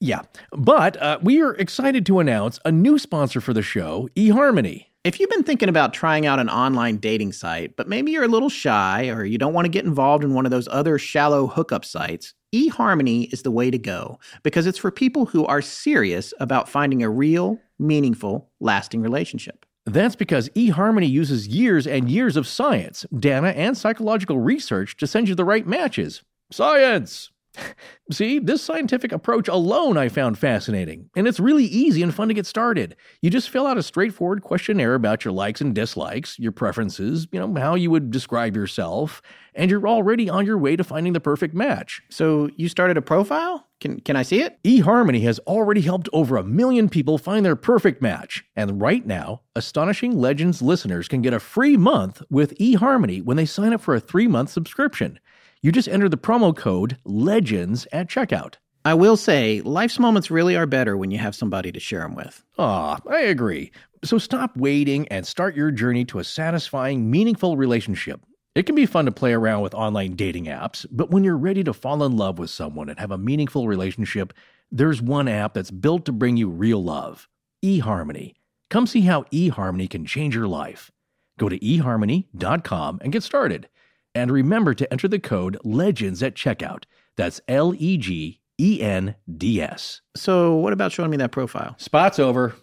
[0.00, 4.86] Yeah, but uh, we are excited to announce a new sponsor for the show, eHarmony.
[5.04, 8.28] If you've been thinking about trying out an online dating site, but maybe you're a
[8.28, 11.46] little shy or you don't want to get involved in one of those other shallow
[11.46, 16.32] hookup sites, eHarmony is the way to go because it's for people who are serious
[16.40, 19.66] about finding a real, meaningful, lasting relationship.
[19.86, 25.28] That's because eHarmony uses years and years of science, data, and psychological research to send
[25.28, 26.22] you the right matches.
[26.50, 27.30] Science!
[28.12, 32.34] See, this scientific approach alone I found fascinating, and it's really easy and fun to
[32.34, 32.96] get started.
[33.22, 37.38] You just fill out a straightforward questionnaire about your likes and dislikes, your preferences, you
[37.38, 39.22] know, how you would describe yourself,
[39.54, 42.02] and you're already on your way to finding the perfect match.
[42.10, 43.66] So you started a profile?
[43.80, 44.58] Can can I see it?
[44.62, 49.42] eHarmony has already helped over a million people find their perfect match, and right now,
[49.56, 53.94] Astonishing Legends listeners can get a free month with eHarmony when they sign up for
[53.94, 55.18] a 3-month subscription.
[55.62, 58.54] You just enter the promo code LEGENDS at checkout.
[58.82, 62.14] I will say, life's moments really are better when you have somebody to share them
[62.14, 62.42] with.
[62.58, 63.70] Aw, I agree.
[64.02, 68.22] So stop waiting and start your journey to a satisfying, meaningful relationship.
[68.54, 71.62] It can be fun to play around with online dating apps, but when you're ready
[71.64, 74.32] to fall in love with someone and have a meaningful relationship,
[74.72, 77.28] there's one app that's built to bring you real love
[77.62, 78.32] eHarmony.
[78.70, 80.90] Come see how eHarmony can change your life.
[81.38, 83.68] Go to eHarmony.com and get started.
[84.14, 86.84] And remember to enter the code LEGENDS at checkout.
[87.16, 90.00] That's L E G E N D S.
[90.16, 91.74] So, what about showing me that profile?
[91.78, 92.54] Spot's over.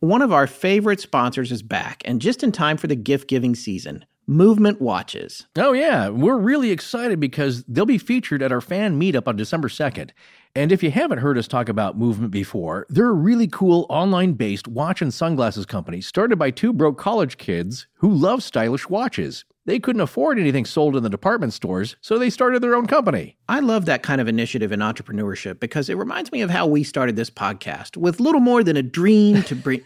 [0.00, 3.54] One of our favorite sponsors is back, and just in time for the gift giving
[3.54, 5.46] season Movement Watches.
[5.56, 6.08] Oh, yeah.
[6.08, 10.10] We're really excited because they'll be featured at our fan meetup on December 2nd.
[10.54, 14.34] And if you haven't heard us talk about Movement before, they're a really cool online
[14.34, 19.44] based watch and sunglasses company started by two broke college kids who love stylish watches.
[19.64, 23.36] They couldn't afford anything sold in the department stores, so they started their own company.
[23.48, 26.82] I love that kind of initiative in entrepreneurship because it reminds me of how we
[26.82, 29.82] started this podcast with little more than a dream to bring.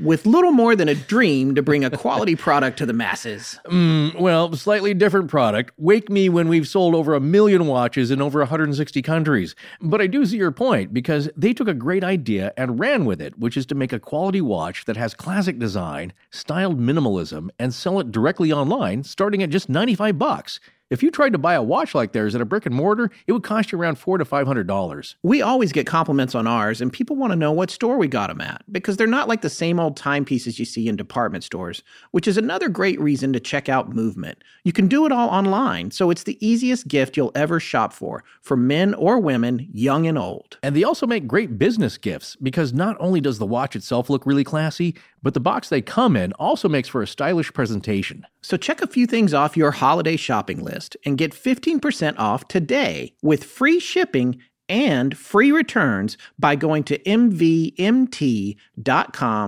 [0.00, 3.58] With little more than a dream to bring a quality product to the masses.
[3.66, 5.72] Mm, well, slightly different product.
[5.76, 9.54] Wake me when we've sold over a million watches in over 160 countries.
[9.80, 13.20] But I do see your point because they took a great idea and ran with
[13.20, 17.74] it, which is to make a quality watch that has classic design, styled minimalism, and
[17.74, 20.60] sell it directly online, starting at just 95 bucks.
[20.90, 23.32] If you tried to buy a watch like theirs at a brick and mortar, it
[23.32, 25.16] would cost you around four to five hundred dollars.
[25.22, 28.28] We always get compliments on ours, and people want to know what store we got
[28.28, 31.82] them at because they're not like the same old timepieces you see in department stores,
[32.12, 34.42] which is another great reason to check out Movement.
[34.64, 38.24] You can do it all online, so it's the easiest gift you'll ever shop for,
[38.40, 40.56] for men or women, young and old.
[40.62, 44.24] And they also make great business gifts because not only does the watch itself look
[44.24, 48.26] really classy, but the box they come in also makes for a stylish presentation.
[48.40, 53.14] So check a few things off your holiday shopping list and get 15% off today
[53.22, 54.38] with free shipping
[54.68, 58.56] and free returns by going to mvmt.com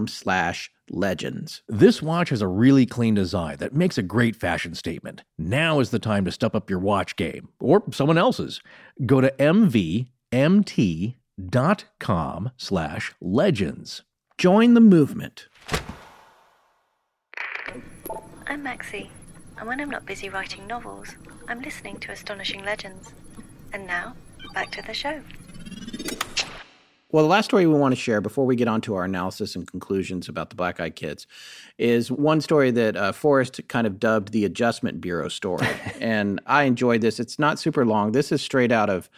[0.09, 1.63] slash legends.
[1.69, 5.23] This watch has a really clean design that makes a great fashion statement.
[5.39, 8.61] Now is the time to step up your watch game or someone else's.
[9.07, 10.11] Go to mvmt.com
[12.57, 14.03] slash legends.
[14.39, 15.49] Join the movement.
[18.47, 19.11] I'm Maxie,
[19.61, 21.15] and when I'm not busy writing novels,
[21.47, 23.13] I'm listening to Astonishing Legends.
[23.75, 24.15] And now,
[24.55, 25.21] back to the show.
[27.13, 29.55] Well, the last story we want to share before we get on to our analysis
[29.57, 31.27] and conclusions about the Black Eyed Kids
[31.77, 35.67] is one story that uh, Forrest kind of dubbed the Adjustment Bureau story.
[36.01, 37.21] and I enjoyed this.
[37.21, 38.13] It's not super long.
[38.13, 39.11] This is straight out of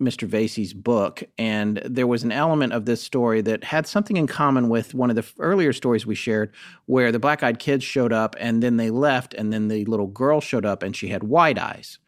[0.00, 0.28] Mr.
[0.28, 1.22] Vasey's book.
[1.38, 5.10] And there was an element of this story that had something in common with one
[5.10, 6.52] of the earlier stories we shared,
[6.86, 10.06] where the black eyed kids showed up and then they left, and then the little
[10.06, 11.98] girl showed up and she had white eyes.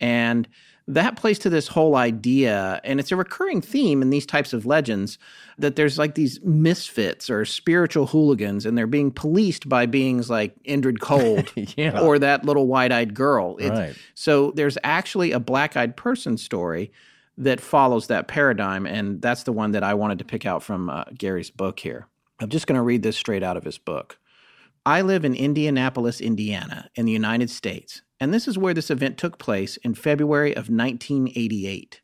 [0.00, 0.46] And
[0.86, 4.64] that plays to this whole idea, and it's a recurring theme in these types of
[4.64, 5.18] legends
[5.58, 10.54] that there's like these misfits or spiritual hooligans, and they're being policed by beings like
[10.64, 12.00] Indrid Cold Yeah.
[12.00, 13.56] or that little wide eyed girl.
[13.56, 13.94] Right.
[14.14, 16.90] So there's actually a black eyed person story
[17.38, 20.90] that follows that paradigm, and that's the one that I wanted to pick out from
[20.90, 22.06] uh, Gary's book here.
[22.40, 24.18] I'm just going to read this straight out of his book.
[24.84, 29.18] I live in Indianapolis, Indiana, in the United States, and this is where this event
[29.18, 32.00] took place in February of 1988.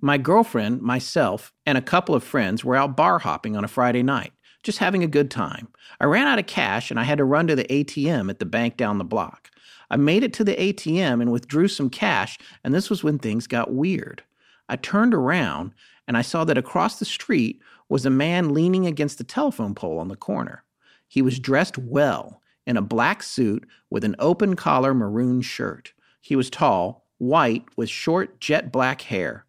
[0.00, 4.02] My girlfriend, myself, and a couple of friends were out bar hopping on a Friday
[4.02, 4.32] night,
[4.64, 5.68] just having a good time.
[6.00, 8.44] I ran out of cash and I had to run to the ATM at the
[8.44, 9.50] bank down the block.
[9.90, 13.46] I made it to the ATM and withdrew some cash, and this was when things
[13.46, 14.24] got weird.
[14.72, 15.74] I turned around
[16.08, 19.98] and I saw that across the street was a man leaning against the telephone pole
[19.98, 20.64] on the corner.
[21.06, 25.92] He was dressed well in a black suit with an open collar maroon shirt.
[26.22, 29.44] He was tall, white, with short jet black hair.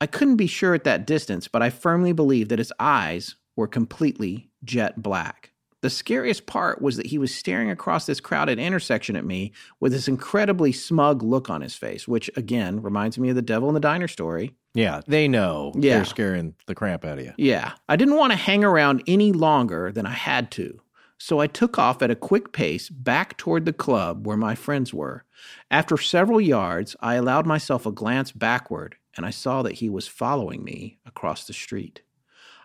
[0.00, 3.68] I couldn't be sure at that distance, but I firmly believe that his eyes were
[3.68, 5.52] completely jet black.
[5.82, 9.92] The scariest part was that he was staring across this crowded intersection at me with
[9.92, 13.74] this incredibly smug look on his face, which again reminds me of the devil in
[13.74, 14.54] the diner story.
[14.74, 15.96] Yeah, they know Yeah.
[15.96, 17.32] they're scaring the crap out of you.
[17.36, 20.80] Yeah, I didn't want to hang around any longer than I had to.
[21.18, 24.92] So I took off at a quick pace back toward the club where my friends
[24.92, 25.24] were.
[25.70, 30.08] After several yards, I allowed myself a glance backward and I saw that he was
[30.08, 32.02] following me across the street.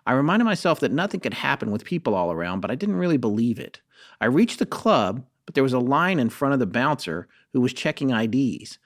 [0.06, 3.18] I reminded myself that nothing could happen with people all around, but I didn't really
[3.18, 3.82] believe it.
[4.20, 7.60] I reached the club, but there was a line in front of the bouncer who
[7.60, 8.78] was checking IDs.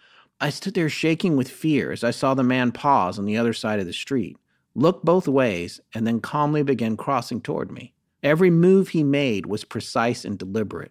[0.43, 3.53] I stood there shaking with fear as I saw the man pause on the other
[3.53, 4.37] side of the street,
[4.75, 7.95] look both ways, and then calmly begin crossing toward me.
[8.25, 10.91] Every move he made was precise and deliberate.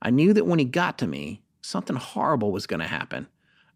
[0.00, 3.28] I knew that when he got to me, something horrible was going to happen,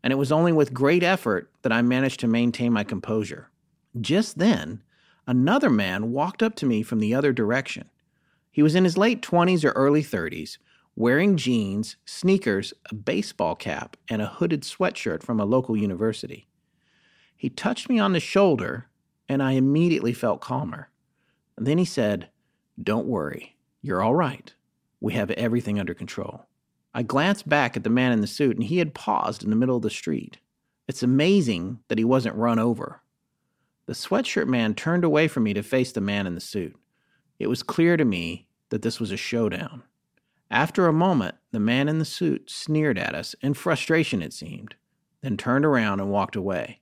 [0.02, 3.50] and it was only with great effort that I managed to maintain my composure.
[4.00, 4.82] Just then,
[5.26, 7.90] another man walked up to me from the other direction.
[8.50, 10.56] He was in his late 20s or early 30s,
[10.96, 16.46] wearing jeans, sneakers, a baseball cap, and a hooded sweatshirt from a local university.
[17.36, 18.88] He touched me on the shoulder,
[19.28, 20.90] and I immediately felt calmer.
[21.56, 22.28] And then he said,
[22.82, 24.52] Don't worry, you're all right.
[25.00, 26.46] We have everything under control.
[26.94, 29.56] I glanced back at the man in the suit, and he had paused in the
[29.56, 30.38] middle of the street.
[30.86, 33.02] It's amazing that he wasn't run over.
[33.86, 36.76] The sweatshirt man turned away from me to face the man in the suit.
[37.38, 39.82] It was clear to me that this was a showdown.
[40.52, 44.74] After a moment, the man in the suit sneered at us, in frustration it seemed,
[45.22, 46.80] then turned around and walked away.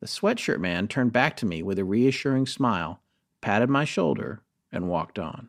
[0.00, 3.00] The sweatshirt man turned back to me with a reassuring smile,
[3.40, 5.48] patted my shoulder, and walked on.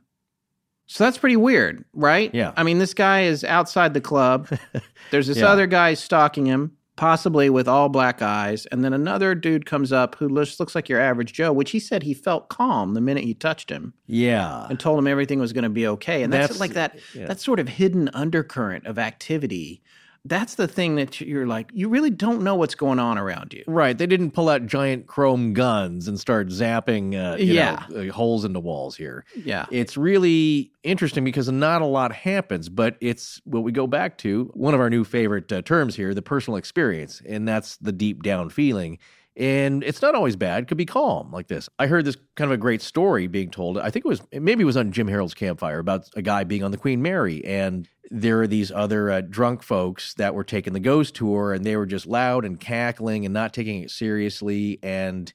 [0.88, 2.34] So that's pretty weird, right?
[2.34, 2.52] Yeah.
[2.58, 4.50] I mean, this guy is outside the club.
[5.12, 5.48] There's this Yeah.
[5.50, 8.68] other guy stalking him, possibly with all black eyes.
[8.68, 11.80] And then another dude comes up who looks, looks like your average Joe, which he
[11.80, 14.68] said he felt calm the minute he touched him Yeah.
[14.70, 16.22] and told him everything was going to be okay.
[16.22, 17.26] And that's, That's- like that yeah.
[17.26, 19.82] that sort of hidden undercurrent of activity.
[20.24, 23.64] That's the thing that you're like, you really don't know what's going on around you.
[23.66, 23.98] Right.
[23.98, 27.86] They didn't pull out giant chrome guns and start zapping uh, you Yeah.
[27.90, 29.26] know, uh, holes into the walls here.
[29.36, 29.66] Yeah.
[29.72, 34.52] It's really interesting because not a lot happens, but it's what we go back to
[34.54, 37.22] one of our new favorite uh, terms here the personal experience.
[37.28, 39.00] And that's the deep down feeling.
[39.36, 40.64] And it's not always bad.
[40.64, 41.68] It could be calm like this.
[41.80, 43.80] I heard this kind of a great story being told.
[43.80, 46.64] I think it was maybe it was on Jim Harold's campfire about a guy being
[46.64, 50.74] on the Queen Mary, and there are these other uh, drunk folks that were taking
[50.74, 54.78] the ghost tour, and they were just loud and cackling and not taking it seriously.
[54.84, 55.32] And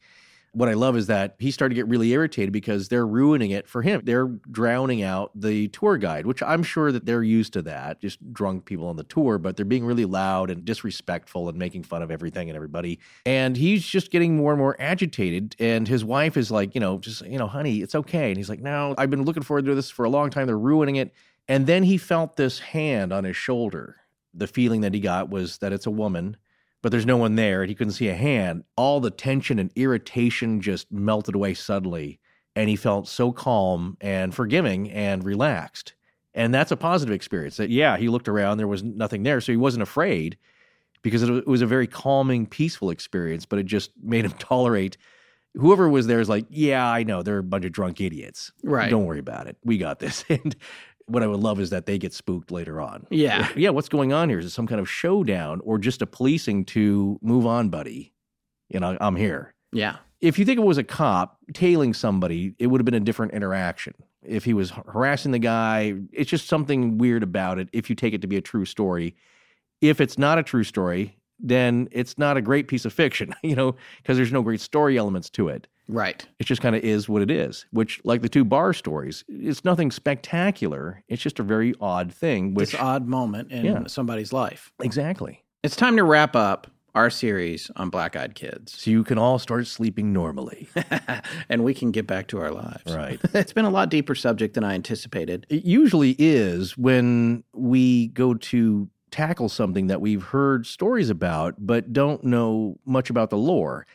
[0.53, 3.67] what I love is that he started to get really irritated because they're ruining it
[3.69, 4.01] for him.
[4.05, 8.33] They're drowning out the tour guide, which I'm sure that they're used to that, just
[8.33, 12.03] drunk people on the tour, but they're being really loud and disrespectful and making fun
[12.03, 12.99] of everything and everybody.
[13.27, 15.57] And he's just getting more and more agitated.
[15.59, 18.29] And his wife is like, you know, just, you know, honey, it's okay.
[18.29, 20.47] And he's like, no, I've been looking forward to this for a long time.
[20.47, 21.13] They're ruining it.
[21.49, 23.97] And then he felt this hand on his shoulder.
[24.35, 26.37] The feeling that he got was that it's a woman
[26.87, 28.63] but there's no one there and he couldn't see a hand.
[28.77, 32.21] All the tension and irritation just melted away suddenly.
[32.55, 35.95] And he felt so calm and forgiving and relaxed.
[36.33, 37.57] And that's a positive experience.
[37.57, 39.41] That, yeah, he looked around, there was nothing there.
[39.41, 40.39] So he wasn't afraid
[41.03, 44.97] because it it was a very calming, peaceful experience, but it just made him tolerate.
[45.55, 48.53] Whoever was there is like, yeah, I know they're a bunch of drunk idiots.
[48.63, 48.91] Right.
[48.91, 49.57] Don't worry about it.
[49.65, 50.25] We got this.
[50.31, 50.55] And
[51.07, 53.07] what I would love is that they get spooked later on.
[53.11, 53.49] Yeah.
[53.57, 54.39] Yeah, what's going on here?
[54.39, 58.13] Is it some kind of showdown or just a policing to move on, buddy?
[58.69, 59.55] You know, I'm here.
[59.73, 59.97] Yeah.
[60.21, 63.33] If you think it was a cop tailing somebody, it would have been a different
[63.33, 63.95] interaction.
[64.25, 68.13] If he was harassing the guy, it's just something weird about it if you take
[68.13, 69.15] it to be a true story.
[69.81, 73.55] If it's not a true story, then it's not a great piece of fiction, you
[73.55, 75.67] know, because there's no great story elements to it.
[75.89, 76.27] Right.
[76.39, 79.65] It just kind of is what it is, which, like the two bar stories, it's
[79.65, 81.03] nothing spectacular.
[81.09, 83.87] It's just a very odd thing, which This odd moment in Yeah.
[83.87, 84.73] somebody's life.
[84.83, 85.43] exactly.
[85.63, 88.73] It's time to wrap up our series on black eyed kids.
[88.81, 90.67] So you can all start sleeping normally.
[91.49, 92.95] and we can get back to our lives.
[92.95, 93.21] Right.
[93.35, 95.47] it's been a lot deeper subject than I anticipated.
[95.51, 101.93] It usually is when we go to tackle something that we've heard stories about, but
[101.93, 103.87] don't know much about the lore.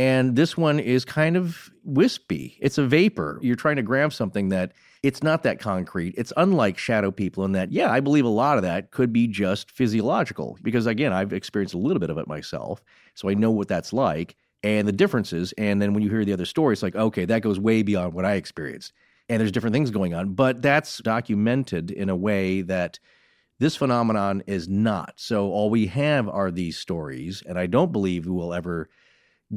[0.00, 2.56] And this one is kind of wispy.
[2.58, 3.38] It's a vapor.
[3.42, 4.72] You're trying to grab something that
[5.02, 6.14] it's not that concrete.
[6.16, 9.26] It's unlike shadow people in that, yeah, I believe a lot of that could be
[9.26, 12.82] just physiological because, again, I've experienced a little bit of it myself.
[13.12, 15.52] So I know what that's like and the differences.
[15.58, 18.14] And then when you hear the other story, it's like, okay, that goes way beyond
[18.14, 18.94] what I experienced.
[19.28, 22.98] And there's different things going on, but that's documented in a way that
[23.58, 25.12] this phenomenon is not.
[25.16, 28.88] So all we have are these stories, and I don't believe we will ever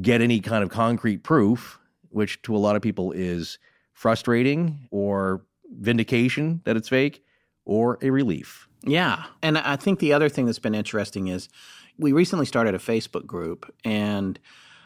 [0.01, 1.79] get any kind of concrete proof,
[2.09, 3.59] which to a lot of people is
[3.93, 7.23] frustrating or vindication that it's fake
[7.65, 8.67] or a relief.
[8.83, 9.23] Yeah.
[9.41, 11.47] And I think the other thing that's been interesting is
[11.97, 14.39] we recently started a Facebook group and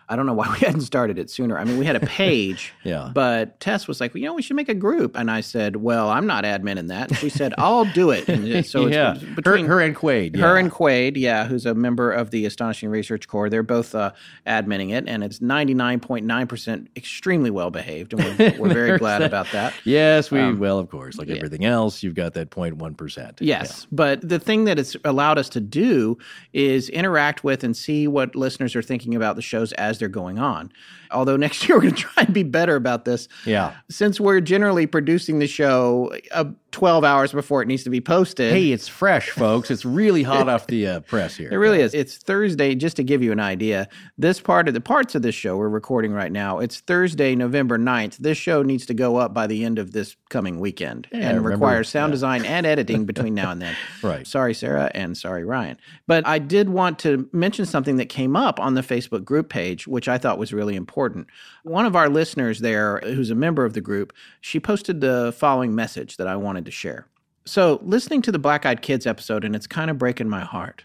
[0.09, 1.57] I don't know why we hadn't started it sooner.
[1.57, 3.11] I mean, we had a page, yeah.
[3.13, 5.17] but Tess was like, well, you know, we should make a group.
[5.17, 7.09] And I said, well, I'm not admin in that.
[7.09, 8.27] And she said, I'll do it.
[8.29, 9.15] And so yeah.
[9.15, 10.35] it's between her, her and Quade.
[10.35, 10.59] Her yeah.
[10.59, 13.49] and Quade, yeah, who's a member of the Astonishing Research Corps.
[13.49, 14.11] They're both uh,
[14.45, 18.13] adminning it, and it's 99.9% extremely well behaved.
[18.13, 19.73] And we're, we're very glad about that.
[19.84, 21.35] Yes, we, Um, well, of course, like yeah.
[21.35, 23.38] everything else, you've got that 0.1%.
[23.39, 26.17] Yes, but the thing that it's allowed us to do
[26.53, 30.39] is interact with and see what listeners are thinking about the shows as they're going
[30.39, 30.71] on.
[31.11, 33.27] Although next year we're going to try and be better about this.
[33.45, 33.73] Yeah.
[33.89, 38.51] Since we're generally producing the show uh, 12 hours before it needs to be posted.
[38.53, 39.71] Hey, it's fresh, folks.
[39.71, 41.49] It's really hot off the uh, press here.
[41.51, 41.93] It really is.
[41.93, 43.87] It's Thursday, just to give you an idea.
[44.17, 47.79] This part of the parts of this show we're recording right now, it's Thursday, November
[47.79, 48.17] 9th.
[48.17, 51.45] This show needs to go up by the end of this coming weekend Yeah, and
[51.45, 52.15] requires sound yeah.
[52.15, 53.75] design and editing between now and then.
[54.03, 54.27] Right.
[54.27, 55.77] Sorry, Sarah, and sorry, Ryan.
[56.05, 59.86] But I did want to mention something that came up on the Facebook group page,
[59.88, 61.27] which I thought was really important.
[61.64, 65.73] One of our listeners there, who's a member of the group, she posted the following
[65.76, 67.07] message that I wanted to share.
[67.45, 70.84] So, listening to the Black Eyed Kids episode, and it's kind of breaking my heart.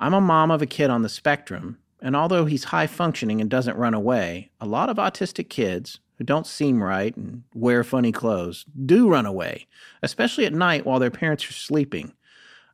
[0.00, 3.48] I'm a mom of a kid on the spectrum, and although he's high functioning and
[3.48, 8.12] doesn't run away, a lot of autistic kids who don't seem right and wear funny
[8.12, 9.66] clothes do run away,
[10.02, 12.12] especially at night while their parents are sleeping.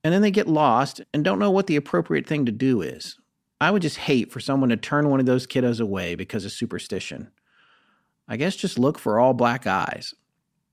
[0.02, 3.18] And then they get lost and don't know what the appropriate thing to do is.
[3.60, 6.52] I would just hate for someone to turn one of those kiddos away because of
[6.52, 7.30] superstition.
[8.28, 10.14] I guess just look for all black eyes.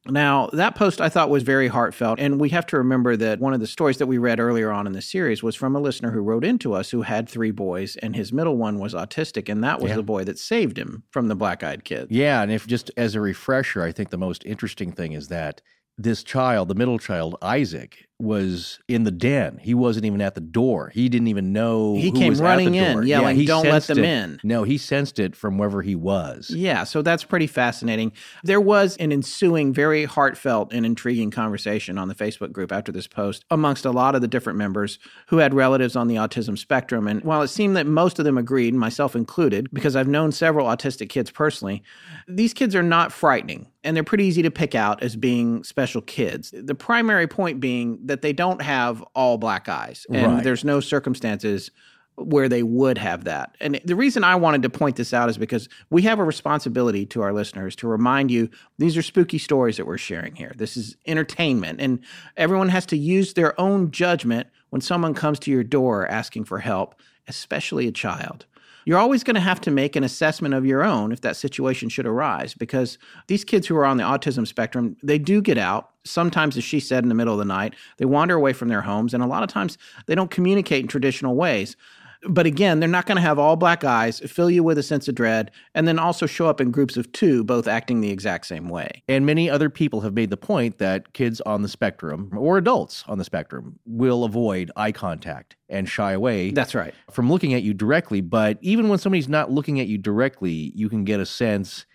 [0.08, 2.20] Now, that post I thought was very heartfelt.
[2.20, 4.88] And we have to remember that one of the stories that we read earlier on
[4.88, 7.98] in the series was from a listener who wrote into us who had three boys,
[7.98, 9.48] and his middle one was autistic.
[9.48, 9.98] And that was Yeah.
[9.98, 12.08] the boy that saved him from the black eyed kid.
[12.10, 15.62] Yeah, and if just as a refresher, I think the most interesting thing is that
[15.99, 19.60] this child, the middle child, Isaac, was in the den.
[19.61, 20.91] He wasn't even at the door.
[20.93, 23.65] He didn't even know He who came was at the running in, yelling, he "Don't
[23.65, 24.06] let them it.
[24.06, 26.49] in." No, he sensed it from wherever he was.
[26.49, 28.11] Yeah, so that's pretty fascinating.
[28.43, 33.07] There was an ensuing, very heartfelt and intriguing conversation on the Facebook group after this
[33.07, 37.07] post amongst a lot of the different members who had relatives on the autism spectrum.
[37.07, 40.68] And while it seemed that most of them agreed, myself included, because I've known several
[40.68, 41.84] autistic kids personally,
[42.27, 46.02] these kids are not frightening and they're pretty easy to pick out as being special
[46.02, 46.53] kids.
[46.56, 50.44] The primary point being that they don't have all black eyes and Right.
[50.44, 51.72] there's no circumstances
[52.16, 53.56] where they would have that.
[53.62, 57.06] And the reason I wanted to point this out is because we have a responsibility
[57.08, 60.52] to our listeners to remind you these are spooky stories that we're sharing here.
[60.56, 62.00] This is entertainment, and
[62.36, 66.60] everyone has to use their own judgment when someone comes to your door asking for
[66.60, 66.96] help,
[67.28, 68.46] especially a child.
[68.86, 71.90] You're always going to have to make an assessment of your own if that situation
[71.90, 72.98] should arise because
[73.28, 75.91] these kids who are on the autism spectrum, they do get out.
[76.03, 78.82] Sometimes, as she said, in the middle of the night, they wander away from their
[78.82, 79.78] homes, and a lot of times
[80.08, 81.78] they don't communicate in traditional ways.
[82.27, 85.07] But again, they're not going to have all black eyes, fill you with a sense
[85.07, 88.45] of dread, and then also show up in groups of two, both acting the exact
[88.45, 89.03] same way.
[89.07, 93.03] And many other people have made the point that kids on the spectrum or adults
[93.07, 96.93] on the spectrum will avoid eye contact and shy away That's right.
[97.10, 98.22] from looking at you directly.
[98.22, 101.85] But even when somebody's not looking at you directly, you can get a sense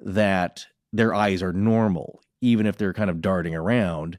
[0.00, 4.18] that their eyes are normal, even if they're kind of darting around.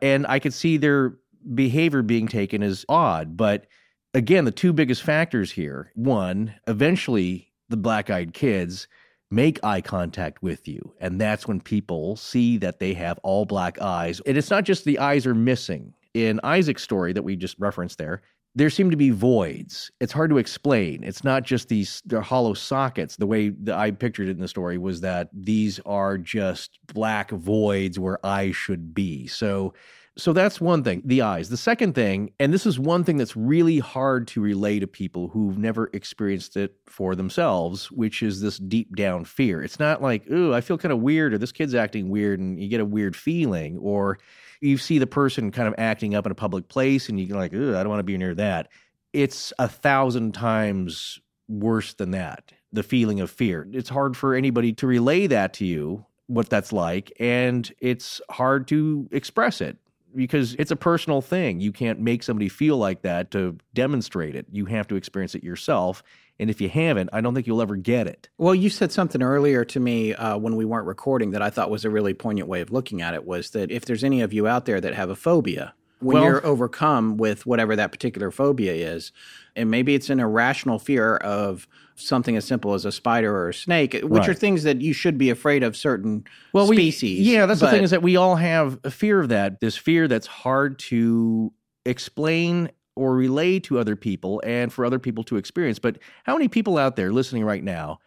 [0.00, 1.18] And I could see their
[1.54, 3.36] behavior being taken as odd.
[3.36, 3.66] But
[4.14, 8.88] again, the two biggest factors here one, eventually the black eyed kids
[9.30, 10.94] make eye contact with you.
[11.00, 14.20] And that's when people see that they have all black eyes.
[14.26, 15.92] And it's not just the eyes are missing.
[16.14, 18.22] In Isaac's story that we just referenced there,
[18.54, 19.90] there seem to be voids.
[20.00, 21.02] It's hard to explain.
[21.02, 23.16] It's not just these they're hollow sockets.
[23.16, 27.30] The way that I pictured it in the story was that these are just black
[27.32, 29.26] voids where eyes should be.
[29.26, 29.74] So
[30.16, 31.48] So that's one thing, the eyes.
[31.48, 35.26] The second thing, and this is one thing that's really hard to relay to people
[35.28, 39.60] who've never experienced it for themselves, which is this deep down fear.
[39.60, 42.62] It's not like, ooh, I feel kind of weird, or this kid's acting weird, and
[42.62, 44.18] you get a weird feeling, or
[44.60, 47.52] you see the person kind of acting up in a public place and you're like,
[47.52, 48.68] ooh, I don't want to be near that.
[49.12, 51.18] It's a thousand times
[51.48, 53.66] worse than that, the feeling of fear.
[53.72, 58.68] It's hard for anybody to relay that to you, what that's like, and it's hard
[58.68, 59.76] to express it
[60.14, 61.60] because it's a personal thing.
[61.60, 64.46] You can't make somebody feel like that to demonstrate it.
[64.50, 66.02] You have to experience it yourself.
[66.38, 68.28] And if you haven't, I don't think you'll ever get it.
[68.38, 71.70] Well, you said something earlier to me uh, when we weren't recording that I thought
[71.70, 74.32] was a really poignant way of looking at it was that if there's any of
[74.32, 78.30] you out there that have a phobia, when Well- you're overcome with whatever that particular
[78.30, 79.12] phobia is,
[79.54, 83.54] and maybe it's an irrational fear of something as simple as a spider or a
[83.54, 84.28] snake, which Right.
[84.28, 87.26] are things that you should be afraid of certain well, we- species.
[87.26, 89.60] yeah, that's the thing is that we all have a fear of that.
[89.60, 91.52] This fear that's hard to
[91.86, 95.78] explain or relay to other people and for other people to experience.
[95.78, 97.98] But how many people out there listening right now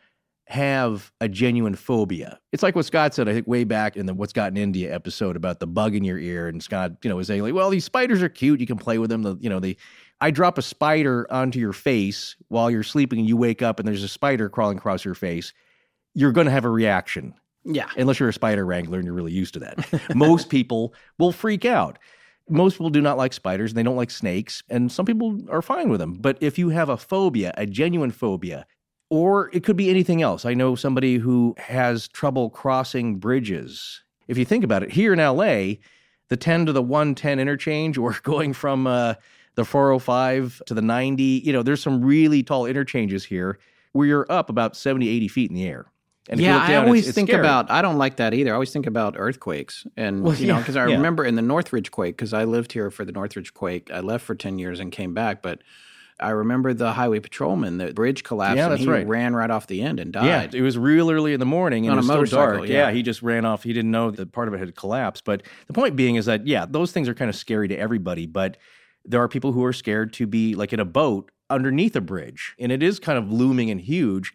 [0.48, 2.40] have a genuine phobia?
[2.54, 4.94] It's like what Scott said, I think, way back in the What's Got in India
[4.94, 6.48] episode about the bug in your ear.
[6.48, 8.60] And Scott, you know, was saying, like, well, these spiders are cute.
[8.62, 9.24] You can play with them.
[9.24, 9.78] The, you know, the
[10.20, 13.88] I drop a spider onto your face while you're sleeping and you wake up and
[13.88, 15.54] there's a spider crawling across your face.
[16.14, 17.90] You're going to have a reaction yeah.
[17.98, 20.16] unless you're a spider wrangler and you're really used to that.
[20.16, 22.00] Most people will freak out.
[22.50, 25.62] Most people do not like spiders and they don't like snakes, and some people are
[25.62, 26.14] fine with them.
[26.14, 28.66] But if you have a phobia, a genuine phobia,
[29.10, 30.46] or it could be anything else.
[30.46, 34.02] I know somebody who has trouble crossing bridges.
[34.28, 35.76] If you think about it, here in LA,
[36.30, 39.16] the 10 to the 110 interchange or going from uh,
[39.58, 43.60] the 405 to the 90, you know, there's some really tall interchanges here
[43.92, 45.92] where you're up about 70, 80 feet in the air.
[46.30, 47.40] And yeah, look I down, it's- always it's think scary.
[47.42, 47.72] about.
[47.72, 48.52] I don't like that either.
[48.52, 50.96] I always think about earthquakes, and Well, you know, because I yeah.
[50.96, 53.90] remember in the Northridge quake, because I lived here for the Northridge quake.
[53.92, 55.60] I left for ten years and came back, but
[56.20, 57.78] I remember the highway patrolman.
[57.78, 59.08] The bridge collapsed, Yeah, and he right.
[59.08, 60.26] ran right off the end and died.
[60.54, 62.58] Yeah, it was real early in the morning and On it a was so motorcycle,
[62.58, 62.70] dark.
[62.70, 62.92] yeah.
[62.92, 63.64] he just ran off.
[63.64, 65.24] He didn't know that part of it had collapsed.
[65.24, 68.26] But the point being is that yeah, those things are kind of scary to everybody.
[68.26, 68.58] But
[69.06, 72.56] there are people who are scared to be like in a boat underneath a bridge,
[72.60, 74.34] and it is kind of looming and huge.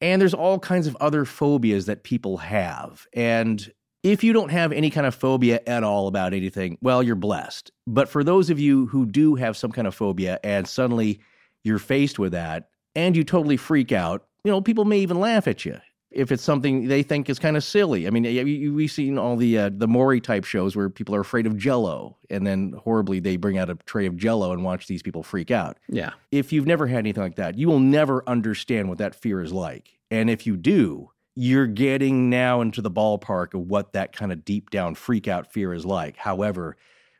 [0.00, 3.06] And there's all kinds of other phobias that people have.
[3.12, 7.14] And if you don't have any kind of phobia at all about anything, well, you're
[7.14, 7.70] blessed.
[7.86, 11.20] But for those of you who do have some kind of phobia and suddenly
[11.62, 15.46] you're faced with that and you totally freak out, you know, people may even laugh
[15.46, 15.78] at you
[16.14, 18.06] if it's something they think is kind of silly.
[18.06, 21.46] I mean, we've seen all the uh, the Maury type shows where people are afraid
[21.46, 25.02] of Jello, and then horribly they bring out a tray of Jello and watch these
[25.02, 28.88] people freak out yeah, if you've never had anything like that, you will never understand
[28.88, 29.98] what that fear is like.
[30.10, 34.44] And if you do, you're getting now into the ballpark of what that kind of
[34.44, 36.16] deep down freak out fear is like.
[36.16, 36.76] However,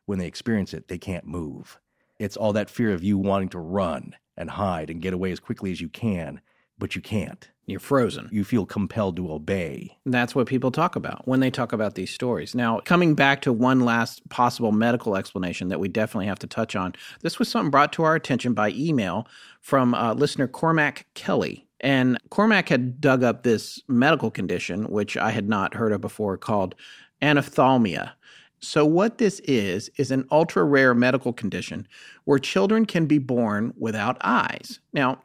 [0.06, 1.78] when they experience it, they can't move.
[2.18, 5.40] It's all that fear of you wanting to run and hide and get away as
[5.40, 6.40] quickly as you can,
[6.82, 7.48] but you can't.
[7.64, 8.28] you're frozen.
[8.32, 9.96] You feel compelled to obey.
[10.04, 12.56] That's what people talk about when they talk about these stories.
[12.56, 16.74] Now, coming back to one last possible medical explanation that we definitely have to touch
[16.74, 19.28] on, this was something brought to our attention by email
[19.60, 21.64] from uh, listener Cormac Kelly.
[21.78, 26.36] And Cormac had dug up this medical condition, which I had not heard of before,
[26.36, 26.74] called
[27.22, 28.10] anophthalmia.
[28.58, 31.86] So, what this is, is an ultra rare medical condition
[32.24, 34.80] where children can be born without eyes.
[34.92, 35.20] Now,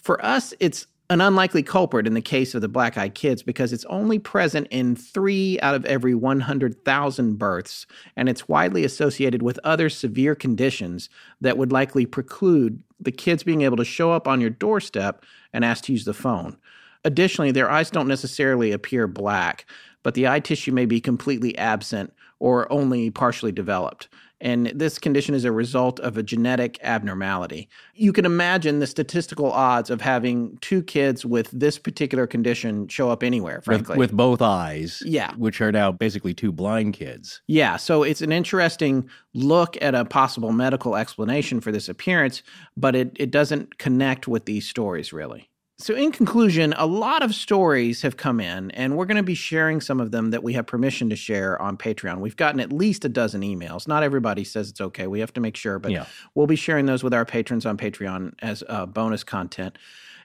[0.00, 3.72] for us, it's an unlikely culprit in the case of the black eyed kids because
[3.72, 7.84] it's only present in three out of every 100,000 births,
[8.14, 11.10] and it's widely associated with other severe conditions
[11.40, 15.64] that would likely preclude the kids being able to show up on your doorstep and
[15.64, 16.56] ask to use the phone.
[17.04, 19.66] Additionally, their eyes don't necessarily appear black,
[20.04, 24.08] but the eye tissue may be completely absent or only partially developed.
[24.40, 27.68] And this condition is a result of a genetic abnormality.
[27.94, 33.10] You can imagine the statistical odds of having two kids with this particular condition show
[33.10, 33.98] up anywhere, With, frankly.
[33.98, 35.34] with both eyes, Yeah.
[35.36, 37.42] which are now basically two blind kids.
[37.48, 42.42] Yeah, so it's an interesting look at a possible medical explanation for this appearance,
[42.76, 45.49] but it, it doesn't connect with these stories really.
[45.80, 49.34] So, in conclusion, a lot of stories have come in, and we're going to be
[49.34, 52.20] sharing some of them that we have permission to share on Patreon.
[52.20, 53.88] We've gotten at least a dozen emails.
[53.88, 55.06] Not everybody says it's okay.
[55.06, 56.04] We have to make sure, but Yeah.
[56.34, 59.78] we'll be sharing those with our patrons on Patreon as uh, bonus content.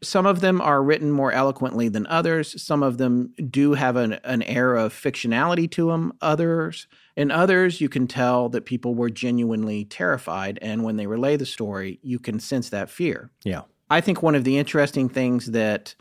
[0.03, 2.61] Some of them are written more eloquently than others.
[2.61, 6.11] Some of them do have an, an air of fictionality to them.
[6.21, 10.59] Others, in others, you can tell that people were genuinely terrified.
[10.61, 13.31] And when they relay the story, you can sense that fear.
[13.45, 13.61] Yeah.
[13.89, 15.95] I think one of the interesting things that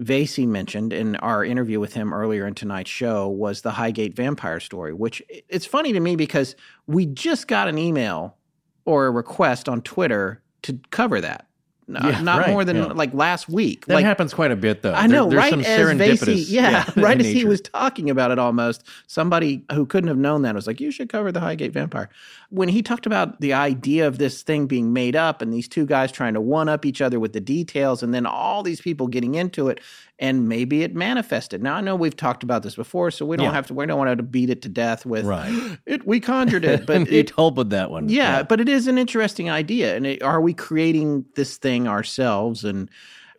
[0.00, 4.60] Vasey mentioned in our interview with him earlier in tonight's show was the Highgate vampire
[4.60, 6.56] story, which it's funny to me because
[6.86, 8.36] we just got an email
[8.84, 11.46] or a request on Twitter to cover that.
[11.94, 12.84] Yeah, not right, more than yeah.
[12.86, 13.86] like last week.
[13.86, 14.92] That like, happens quite a bit, though.
[14.92, 15.50] I know, There- there's right?
[15.50, 19.64] some as serendipitous, Vasey, yeah, right in as he was talking about it, almost somebody
[19.72, 22.08] who couldn't have known that was like, "You should cover the Highgate Vampire."
[22.50, 25.86] When he talked about the idea of this thing being made up and these two
[25.86, 29.06] guys trying to one up each other with the details, and then all these people
[29.06, 29.80] getting into it,
[30.22, 31.62] and maybe it manifested.
[31.62, 33.52] Now I know we've talked about this before, so we don't Yeah.
[33.52, 33.74] have to.
[33.74, 35.52] We don't want to beat it to death with Right.
[35.86, 36.06] it.
[36.06, 38.08] We conjured it, but it, help with that one.
[38.08, 39.96] yeah, but it is an interesting idea.
[39.96, 42.64] And it, are we creating this thing ourselves?
[42.64, 42.88] And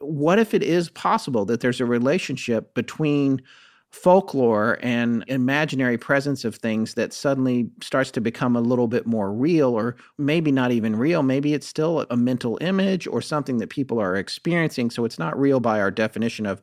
[0.02, 3.42] what if it is possible that there's a relationship between
[3.94, 9.32] folklore and imaginary presence of things that suddenly starts to become a little bit more
[9.32, 11.22] real, or maybe not even real?
[11.22, 14.90] Maybe it's still a mental image or something that people are experiencing.
[14.90, 16.60] So it's not real by our definition of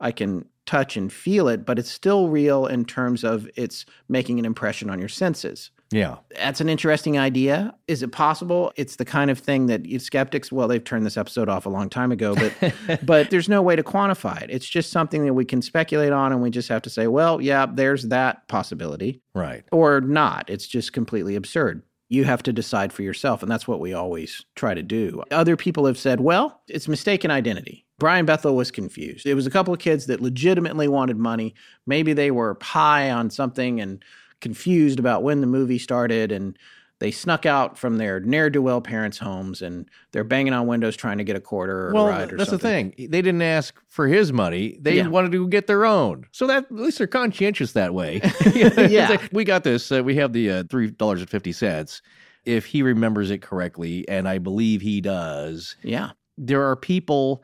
[0.00, 4.38] I can touch and feel it, but it's still real in terms of it's making
[4.38, 6.16] an impression on your senses Yeah.
[6.36, 7.74] that's an interesting idea.
[7.86, 8.72] Is it possible?
[8.76, 11.88] It's the kind of thing that skeptics, well, they've turned this episode off a long
[11.88, 12.74] time ago, but
[13.06, 14.50] but there's no way to quantify it.
[14.50, 17.40] It's just something that we can speculate on and we just have to say, well,
[17.40, 19.64] yeah, there's that possibility Right.
[19.72, 20.50] or not.
[20.50, 21.82] It's just completely absurd.
[22.08, 25.22] You have to decide for yourself, and that's what we always try to do.
[25.30, 27.86] Other people have said, well, it's mistaken identity.
[27.98, 29.24] Brian Bethel was confused.
[29.26, 31.54] It was a couple of kids that legitimately wanted money.
[31.86, 34.04] Maybe they were high on something and
[34.44, 36.56] confused about when the movie started, and
[37.00, 40.96] they snuck out from their ne'er do well parents' homes and they're banging on windows
[40.96, 42.90] trying to get a quarter or well, a ride or that's something.
[42.90, 43.10] the thing.
[43.10, 44.78] They didn't ask for his money.
[44.80, 45.08] They Yeah.
[45.08, 46.26] wanted to get their own.
[46.30, 48.20] So that at least they're conscientious that way.
[48.54, 49.08] Yeah.
[49.10, 49.90] like, we got this.
[49.90, 52.00] Uh, we have the uh, three dollars and fifty cents.
[52.44, 56.10] If he remembers it correctly, and I believe he does, Yeah.
[56.38, 57.42] there are people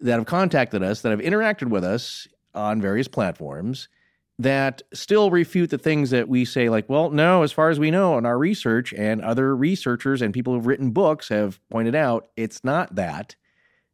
[0.00, 3.88] that have contacted us that have interacted with us on various platforms
[4.38, 7.90] that still refute the things that we say like well no as far as we
[7.90, 12.26] know in our research and other researchers and people who've written books have pointed out
[12.36, 13.36] it's not that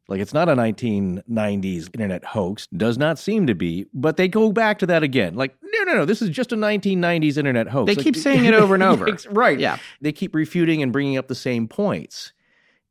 [0.08, 4.50] like it's not a 1990s internet hoax does not seem to be but they go
[4.50, 7.86] back to that again like no no no this is just a 1990s internet hoax
[7.90, 9.06] They Like, keep saying it over and over.
[9.30, 9.78] right Yeah.
[10.00, 12.32] they keep refuting and bringing up the same points.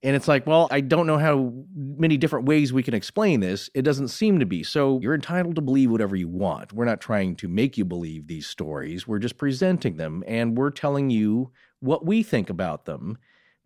[0.01, 3.69] And it's like, well, I don't know how many different ways we can explain this.
[3.73, 4.63] It doesn't seem to be.
[4.63, 6.71] So you're entitled to believe whatever you want.
[6.71, 9.07] We're not trying to make you believe these stories.
[9.07, 11.51] We're just presenting them and we're telling you
[11.81, 13.17] what we think about them.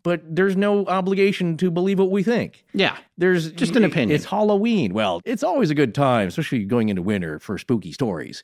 [0.01, 2.65] But there's no obligation to believe what we think.
[2.73, 2.97] Yeah.
[3.17, 4.15] There's Just an opinion.
[4.15, 4.93] It's Halloween.
[4.93, 8.43] Well, it's always a good time, especially going into winter for spooky stories.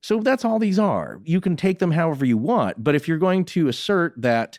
[0.00, 1.20] So that's all these are.
[1.24, 2.82] You can take them however you want.
[2.82, 4.58] But if you're going to assert that,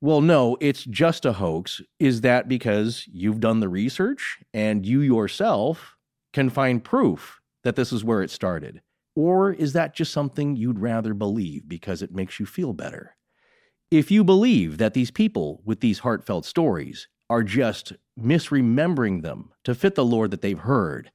[0.00, 5.00] well, no, it's just a hoax, is that because you've done the research and you
[5.00, 5.96] yourself
[6.32, 8.80] can find proof that this is where it started?
[9.14, 13.16] Or is that just something you'd rather believe because it makes you feel better?
[13.90, 19.74] If you believe that these people with these heartfelt stories are just misremembering them to
[19.74, 21.10] fit the lore that they've heard,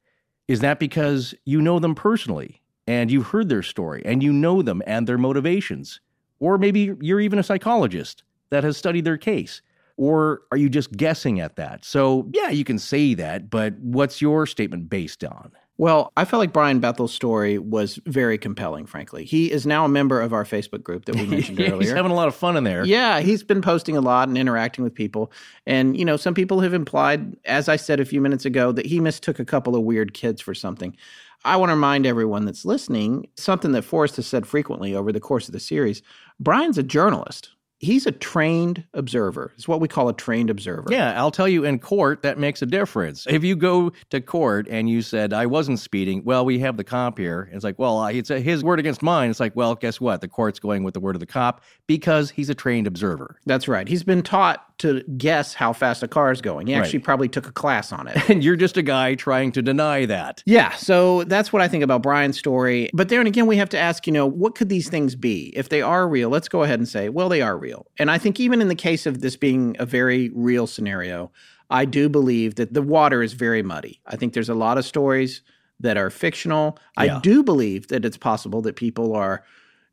[0.47, 4.61] is that because you know them personally and you've heard their story and you know
[4.61, 6.01] them and their motivations?
[6.39, 8.23] Or maybe you're even a psychologist
[8.55, 9.61] that has studied their case.
[9.97, 11.83] Or are you just guessing at that?
[11.83, 15.51] So, yeah, you can say that, but what's your statement based on?
[15.77, 19.25] Well, I felt like Brian Bethel's story was very compelling, frankly.
[19.25, 21.95] He is now a member of our Facebook group that we mentioned He's earlier.
[21.95, 22.85] having a lot of fun in there.
[22.85, 25.33] Yeah, he's been posting a lot and interacting with people.
[25.67, 28.85] And, you know, some people have implied, as I said a few minutes ago, that
[28.85, 30.95] he mistook a couple of weird kids for something.
[31.43, 35.19] I want to remind everyone that's listening something that Forrest has said frequently over the
[35.19, 36.01] course of the series.
[36.39, 37.49] Brian's a journalist.
[37.79, 39.51] He's a trained observer.
[39.55, 40.87] It's what we call a trained observer.
[40.89, 43.27] Yeah, I'll tell you in court, that makes a difference.
[43.29, 46.83] If you go to court and you said, I wasn't speeding, well, we have the
[46.85, 47.49] cop here.
[47.51, 49.29] It's like, well, it's a, his word against mine.
[49.29, 50.21] It's like, well, guess what?
[50.21, 53.37] The court's going with the word of the cop because he's a trained observer.
[53.45, 53.87] That's right.
[53.87, 56.67] He's been taught to guess how fast a car is going.
[56.67, 56.81] He Right.
[56.83, 58.17] actually probably took a class on it.
[58.29, 60.41] And you're just a guy trying to deny that.
[60.45, 62.89] Yeah, so that's what I think about Brian's story.
[62.93, 65.53] But there and again, we have to ask, you know, what could these things be?
[65.55, 67.64] If they are real, let's go ahead and say, well, they are real.
[67.97, 71.31] And I think even in the case of this being a very real scenario,
[71.69, 74.01] I do believe that the water is very muddy.
[74.05, 75.41] I think there's a lot of stories
[75.79, 76.77] that are fictional.
[77.01, 77.17] Yeah.
[77.17, 79.43] I do believe that it's possible that people are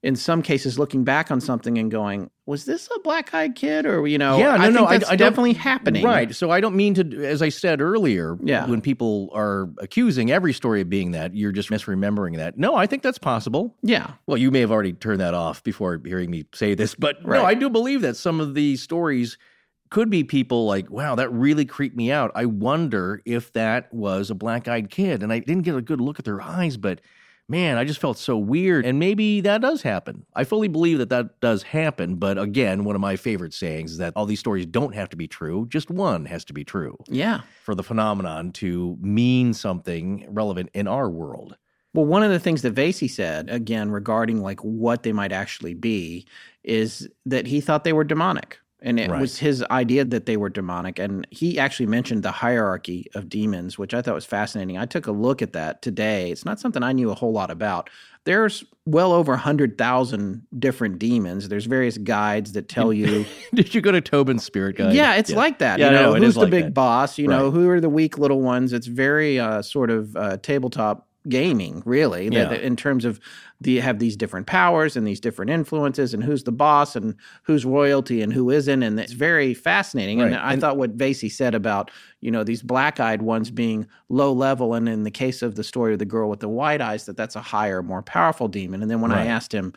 [0.03, 4.05] in some cases looking back on something and going, was this a black-eyed kid or
[4.09, 6.05] you know, yeah, no, I no, think I, that's I don't- definitely happening.
[6.05, 6.35] Right.
[6.35, 8.67] So I don't mean to, as I said earlier, Yeah.
[8.67, 12.59] when people are accusing every story of being that, you're just misremembering that.
[12.59, 13.77] No, I think that's possible.
[13.83, 14.13] Yeah.
[14.27, 17.45] Well, you may have already turned that off before hearing me say this, but no,
[17.45, 19.39] I do believe that some of these stories
[19.91, 22.33] could be people like, wow, that really creeped me out.
[22.35, 25.23] I wonder if that was a black eyed kid.
[25.23, 27.01] And I didn't get a good look at their eyes, but
[27.49, 28.87] man, I just felt so weird.
[28.87, 30.25] And maybe that does happen.
[30.35, 32.17] I fully believe that that does happen.
[32.17, 35.17] But again, one of my favorite sayings is that all these stories don't have to
[35.17, 37.43] be true, just one has to be true Yeah.
[37.63, 41.57] for the phenomenon to mean something relevant in our world.
[41.95, 45.75] Well, one of the things that Vasey said, again, regarding like what they might actually
[45.75, 46.25] be,
[46.65, 48.59] is that he thought they were demonic.
[48.85, 49.21] And it Right.
[49.21, 50.99] was his idea that they were demonic.
[50.99, 54.77] And he actually mentioned the hierarchy of demons, which I thought was fascinating.
[54.77, 56.31] I took a look at that today.
[56.33, 57.89] It's not something I knew a whole lot about.
[58.25, 59.35] There's well over
[59.77, 61.49] 100,000 different demons.
[61.49, 64.95] There's various guides that tell you Did you go to Tobin's Spirit Guide?
[64.95, 65.79] yeah, it's like that.
[65.79, 66.75] Yeah, you know, it who's the like big that.
[66.75, 67.19] boss?
[67.19, 68.73] You know, who are the weak little ones?
[68.73, 72.29] It's very uh, sort of uh, tabletop gaming, really.
[72.29, 72.53] Yeah.
[72.53, 73.21] in terms of
[73.63, 77.15] the have these different powers and these different influences, and who's the boss and
[77.45, 80.21] who's royalty and who isn't, and it's very fascinating.
[80.21, 81.91] And I And- thought what Vasey said about
[82.21, 85.93] you know these black-eyed ones being low level, and in the case of the story
[85.93, 88.83] of the girl with the white eyes, that that's a higher, more powerful demon.
[88.83, 89.73] And then when I asked him.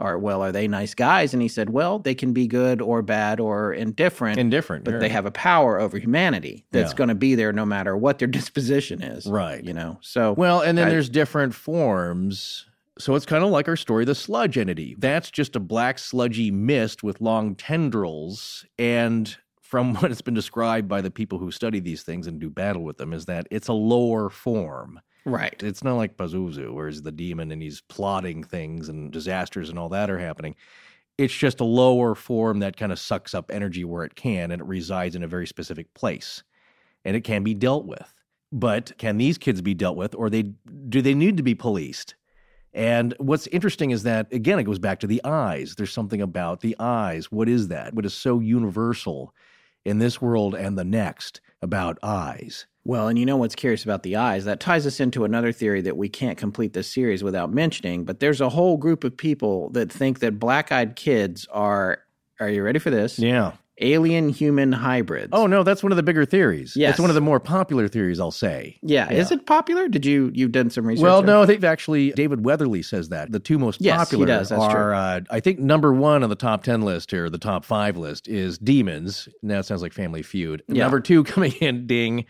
[0.00, 1.32] Or well, are they nice guys?
[1.32, 4.84] And he said, well, they can be good or bad or indifferent Indifferent.
[4.84, 5.00] but yeah.
[5.00, 6.96] they have a power over humanity that's Yeah.
[6.98, 9.26] going to be there no matter what their disposition is.
[9.26, 9.64] Right.
[9.64, 12.64] You know, so Well, and then I- there's different forms.
[12.98, 14.96] So it's kind of like our story, the sludge entity.
[14.98, 18.66] That's just a black sludgy mist with long tendrils.
[18.76, 22.50] And from what it's been described by the people who study these things and do
[22.50, 25.00] battle with them, is that it's a lower form.
[25.24, 25.62] right.
[25.62, 29.78] It's not like Pazuzu, where he's the demon and he's plotting things and disasters and
[29.78, 30.56] all that are happening.
[31.18, 34.60] It's just a lower form that kind of sucks up energy where it can and
[34.60, 36.42] it resides in a very specific place.
[37.04, 38.12] And it can be dealt with.
[38.50, 40.42] But can these kids be dealt with or they
[40.88, 42.14] do they need to be policed?
[42.74, 45.74] And what's interesting is that again it goes back to the eyes.
[45.74, 47.32] There's something about the eyes.
[47.32, 47.94] What is that?
[47.94, 49.34] What is so universal
[49.84, 52.66] in this world and the next about eyes?
[52.84, 54.46] Well, and you know what's curious about the eyes?
[54.46, 58.04] That ties us into another theory that we can't complete this series without mentioning.
[58.04, 61.98] But there's a whole group of people that think that black eyed kids are,
[62.40, 63.18] are you ready for this?
[63.18, 63.52] Yeah.
[63.80, 65.30] Alien human hybrids.
[65.32, 66.74] Oh no, that's one of the bigger theories.
[66.76, 66.92] Yes.
[66.92, 68.18] it's one of the more popular theories.
[68.20, 68.78] I'll say.
[68.82, 69.10] yeah.
[69.12, 69.88] Is it popular?
[69.88, 71.02] Did you, you've done some research?
[71.02, 72.10] Well, no, they've actually.
[72.12, 74.74] David Weatherly says that the two most Yes, he popular does, that's true.
[74.74, 77.96] are, uh, I think, number one on the top ten list here, the top five
[77.96, 79.28] list is demons.
[79.42, 80.62] Now it sounds like Family Feud.
[80.68, 80.82] Yeah.
[80.82, 82.24] Number two coming in, ding,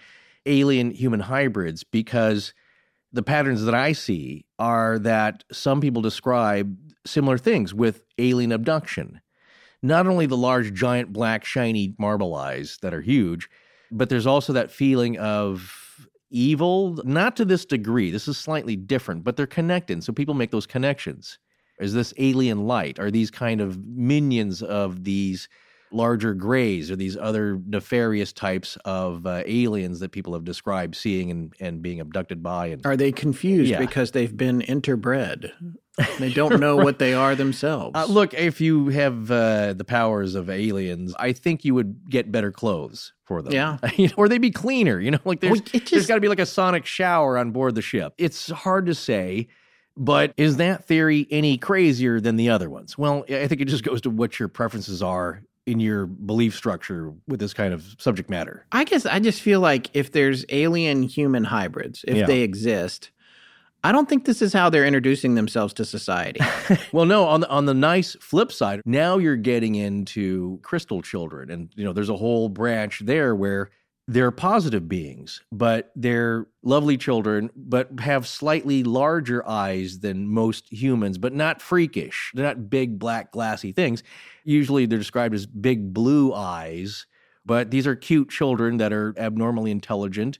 [0.46, 2.52] alien human hybrids, because
[3.12, 6.76] the patterns that I see are that some people describe
[7.06, 9.20] similar things with alien abduction.
[9.82, 13.48] Not only the large, giant, black, shiny marble eyes that are huge,
[13.90, 18.10] but there's also that feeling of evil, not to this degree.
[18.10, 20.02] This is slightly different, but they're connected.
[20.04, 21.38] So people make those connections.
[21.78, 22.98] Is this alien light?
[22.98, 25.48] Are these kind of minions of these
[25.90, 31.30] larger grays or these other nefarious types of uh, aliens that people have described seeing
[31.30, 32.66] and, and being abducted by?
[32.66, 33.78] And Are they confused Yeah.
[33.78, 35.50] because they've been interbred?
[36.18, 37.92] They don't know what they are themselves.
[37.94, 42.30] Uh, look, if you have uh, the powers of aliens, I think you would get
[42.30, 43.52] better clothes for them.
[43.52, 43.78] Yeah.
[44.16, 45.00] Or they'd be cleaner.
[45.00, 47.36] You know, like there's, Well, it there's just- got to be like a sonic shower
[47.38, 48.14] on board the ship.
[48.18, 49.48] It's hard to say,
[49.96, 52.96] but is that theory any crazier than the other ones?
[52.96, 57.12] Well, I think it just goes to what your preferences are in your belief structure
[57.26, 58.64] with this kind of subject matter.
[58.72, 62.26] I guess I just feel like if there's alien human hybrids, if Yeah.
[62.26, 63.10] they exist,
[63.84, 66.40] I don't think this is how they're introducing themselves to society.
[66.92, 71.50] Well, no, on the on the nice flip side, now you're getting into crystal children
[71.50, 73.70] and you know, there's a whole branch there where
[74.10, 81.18] they're positive beings, but they're lovely children, but have slightly larger eyes than most humans,
[81.18, 82.32] but not freakish.
[82.34, 84.02] They're not big black glassy things.
[84.44, 87.06] Usually they're described as big blue eyes,
[87.44, 90.38] but these are cute children that are abnormally intelligent,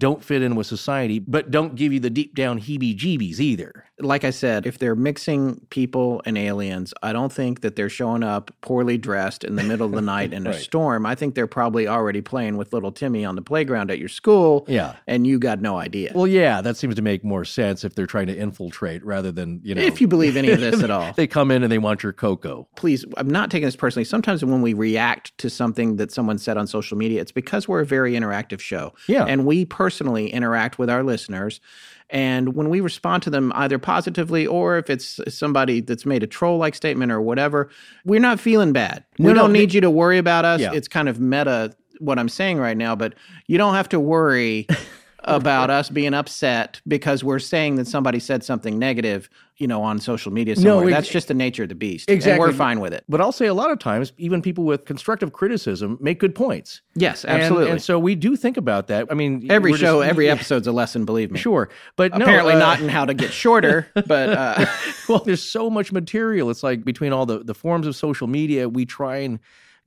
[0.00, 3.84] don't fit in with society, but don't give you the deep down heebie jeebies either.
[4.00, 8.22] like I said, if they're mixing people and aliens, I don't think that they're showing
[8.22, 10.58] up poorly dressed in the middle of the night in a Right.
[10.58, 11.04] storm.
[11.04, 14.64] I think they're probably already playing with little Timmy on the playground at your school.
[14.66, 14.94] Yeah.
[15.06, 16.12] And you got no idea.
[16.14, 19.60] Well, yeah, that seems to make more sense if they're trying to infiltrate rather than,
[19.62, 19.82] you know.
[19.82, 21.12] if you believe any of this at all.
[21.12, 22.66] they come in and they want your cocoa.
[22.76, 24.04] please, I'm not taking this personally.
[24.06, 27.80] Sometimes when we react to something that someone said on social media, it's because we're
[27.80, 28.94] a very interactive show.
[29.08, 29.26] Yeah.
[29.26, 29.89] And we personally
[30.28, 31.60] interact with our listeners.
[32.08, 36.26] And when we respond to them either positively or if it's somebody that's made a
[36.26, 37.70] troll like statement or whatever,
[38.04, 39.04] we're not feeling bad.
[39.18, 40.60] No, we don't they- need you to worry about us.
[40.60, 40.72] Yeah.
[40.72, 43.14] It's kind of meta what I'm saying right now, but
[43.46, 44.66] you don't have to worry
[45.24, 49.98] about us being upset because we're saying that somebody said something negative, you know, on
[49.98, 52.08] social media No, ex- That's just the nature of the beast.
[52.08, 52.32] Exactly.
[52.32, 53.04] And we're fine with it.
[53.08, 56.80] But I'll say a lot of times, even people with constructive criticism make good points.
[56.94, 57.70] Yes, absolutely.
[57.70, 59.08] And, so we do think about that.
[59.10, 61.38] I mean, every we're just- show, every yeah, episode's a lesson, believe me.
[61.38, 64.66] Sure, but no, Apparently uh, not in how to get shorter, but uh,
[65.08, 66.50] well, there's so much material.
[66.50, 69.38] It's like between all the, the forms of social media, we try and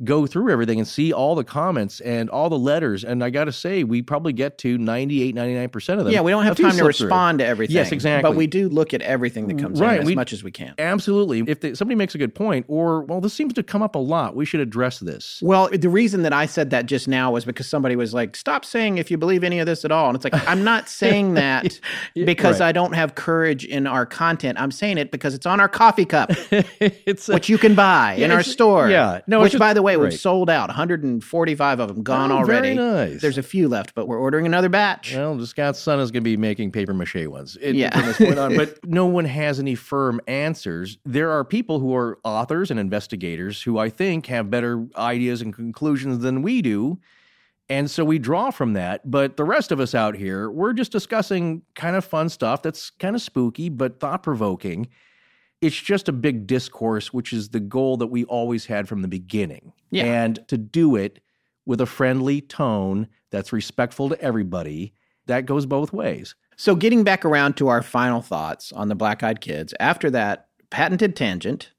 [0.04, 3.04] go through everything and see all the comments and all the letters.
[3.04, 6.14] And I got to say, we probably get to 98, 99% of them.
[6.14, 7.06] yeah, we don't have time to slip through.
[7.08, 7.76] respond to everything.
[7.76, 8.30] Yes, exactly.
[8.30, 10.52] But we do look at everything that comes Right, in as we- much as we
[10.52, 10.74] can.
[10.78, 11.44] Absolutely.
[11.48, 14.00] If they, somebody makes a good point, or, well, this seems to come up a
[14.00, 15.40] lot, we should address this.
[15.42, 18.66] Well, the reason that I said that just now was because somebody was like, "Stop
[18.66, 21.36] saying if you believe any of this at all." And it's like, I'm not saying
[21.36, 21.80] that
[22.14, 22.68] because right.
[22.70, 24.60] I don't have courage in our content.
[24.60, 28.16] I'm saying it because it's on our coffee cup, it's a- which you can buy
[28.18, 28.90] Yeah, in our store.
[28.90, 29.22] yeah.
[29.28, 30.70] No, which just- by the way, we've sold out.
[30.70, 32.76] 145 of them gone Oh, already.
[32.76, 33.22] very nice.
[33.22, 35.14] There's a few left, but we're ordering another batch.
[35.15, 37.57] Well, the Scott's son is going to be making paper mache ones.
[37.61, 37.95] It- Yeah.
[37.98, 40.98] from this point on, but no one has any firm answers.
[41.06, 45.53] There are people who are authors and investigators who I think have better ideas and
[45.53, 46.99] conclusions than we do.
[47.70, 49.10] And so we draw from that.
[49.10, 52.90] But the rest of us out here, we're just discussing kind of fun stuff that's
[52.90, 54.88] kind of spooky, but thought provoking.
[55.64, 59.07] It's just a big discourse, which is the goal that we always had from the
[59.07, 59.73] beginning.
[59.91, 60.06] Yeah.
[60.06, 61.19] And to do it
[61.65, 64.94] with a friendly tone that's respectful to everybody,
[65.27, 66.35] that goes both ways.
[66.57, 70.48] So, getting back around to our final thoughts on the Black Eyed Kids, after that
[70.69, 71.72] patented tangent,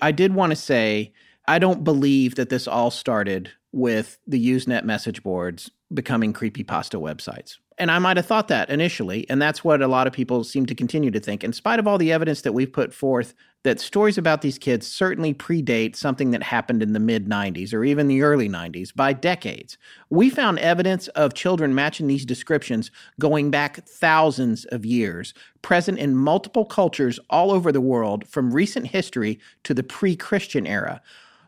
[0.00, 1.12] I did want to say
[1.48, 7.56] I don't believe that this all started with the Usenet message boards becoming creepypasta websites.
[7.80, 10.66] And I might have thought that initially, and that's what a lot of people seem
[10.66, 13.32] to continue to think, in spite of all the evidence that we've put forth,
[13.62, 17.82] that stories about these kids certainly predate something that happened in the mid 90s or
[17.82, 19.78] even the early 90s by decades.
[20.10, 25.32] We found evidence of children matching these descriptions going back thousands of years,
[25.62, 30.66] present in multiple cultures all over the world from recent history to the pre Christian
[30.66, 31.00] era.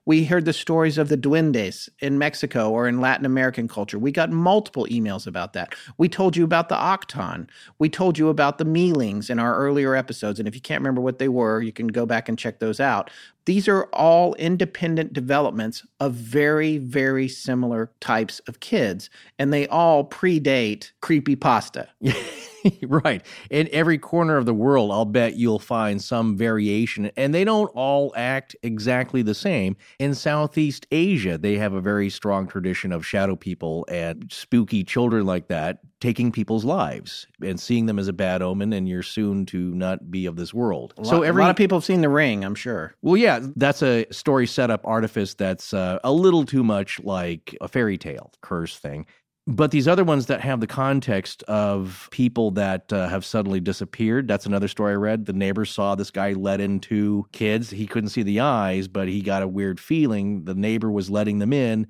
[0.05, 4.01] We heard the stories of the duendes in Mexico or in Latin American culture.
[4.01, 5.77] We got multiple emails about that.
[5.97, 7.49] We told you about the Otkon.
[7.79, 10.41] We told you about the mealings in our earlier episodes.
[10.41, 12.81] And if you can't remember what they were, you can go back and check those
[12.81, 13.11] out.
[13.45, 20.09] These are all independent developments of very, very similar types of kids, and they all
[20.09, 21.89] predate creepypasta.
[22.83, 23.25] right.
[23.51, 27.71] In every corner of the world, I'll bet you'll find some variation, and they don't
[27.75, 29.77] all act exactly the same.
[29.99, 35.27] In Southeast Asia, they have a very strong tradition of shadow people and spooky children
[35.27, 39.47] like that taking people's lives and seeing them as a bad omen, and you're soon
[39.47, 40.93] to not be of this world.
[40.97, 42.97] Lot, a lot of people have seen The Ring, I'm sure.
[43.03, 47.69] Well, yeah, that's a story setup artifice that's uh, a little too much like a
[47.69, 49.07] fairy tale curse thing.
[49.47, 54.29] But these other ones that have the context of people that uh, have suddenly disappeared,
[54.29, 55.27] that's another story I read.
[55.27, 57.69] The neighbor saw this guy let in two kids.
[57.69, 60.45] He couldn't see the eyes, but he got a weird feeling.
[60.45, 61.89] The neighbor was letting them in,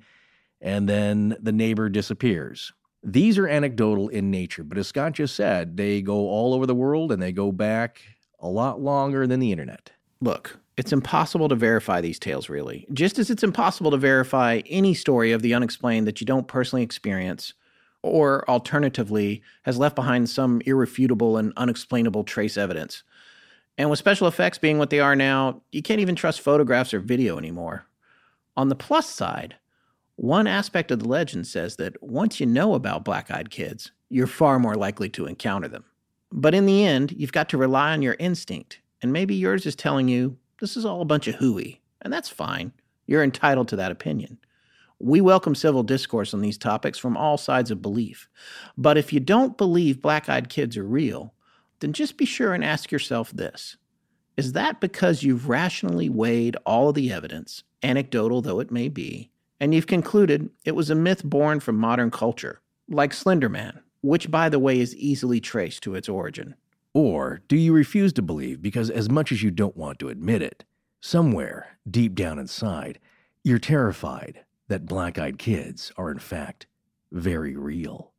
[0.61, 2.73] and then the neighbor disappears.
[3.03, 6.73] These are anecdotal in nature, but as Scott just said, they go all over the
[6.73, 8.01] world and they go back
[8.39, 9.91] a lot longer than the internet.
[10.21, 12.87] Look, it's impossible to verify these tales, really.
[12.93, 16.83] Just as it's impossible to verify any story of the unexplained that you don't personally
[16.83, 17.53] experience,
[18.01, 23.03] or alternatively, has left behind some irrefutable and unexplainable trace evidence.
[23.77, 26.99] And with special effects being what they are now, you can't even trust photographs or
[26.99, 27.85] video anymore.
[28.55, 29.55] On the plus side,
[30.15, 34.27] one aspect of the legend says that once you know about black eyed kids, you're
[34.27, 35.85] far more likely to encounter them.
[36.31, 39.75] But in the end, you've got to rely on your instinct, and maybe yours is
[39.75, 42.71] telling you this is all a bunch of hooey, and that's fine.
[43.05, 44.37] You're entitled to that opinion.
[44.97, 48.29] We welcome civil discourse on these topics from all sides of belief.
[48.77, 51.33] But if you don't believe black eyed kids are real,
[51.81, 53.75] then just be sure and ask yourself this
[54.37, 59.31] Is that because you've rationally weighed all of the evidence, anecdotal though it may be,
[59.59, 64.31] and you've concluded it was a myth born from modern culture, like Slender Man, which,
[64.31, 66.55] by the way, is easily traced to its origin?
[66.93, 70.43] Or do you refuse to believe because, as much as you don't want to admit
[70.43, 70.63] it,
[71.01, 72.99] somewhere deep down inside,
[73.43, 76.67] you're terrified that black eyed kids are, in fact,
[77.11, 78.11] very real?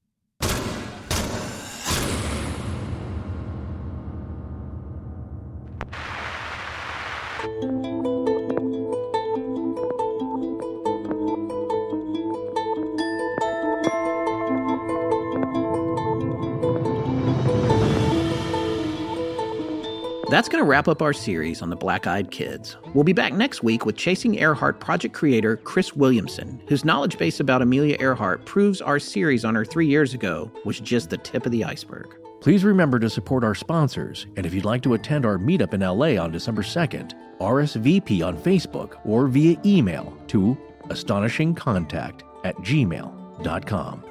[20.35, 22.77] That's going to wrap up our series on the Black Eyed Kids.
[22.93, 27.39] We'll be back next week with Chasing Earhart project creator Chris Williamson, whose knowledge base
[27.39, 31.47] about Amelia Earhart proves our series on her three years ago was just the tip
[31.47, 32.17] of the iceberg.
[32.41, 35.83] Please remember to support our sponsors, and if you'd like to attend our meetup in
[35.83, 40.59] LA on December 2nd, RSVP on Facebook or via email to
[40.89, 44.05] astonishingcontact at gmail.com.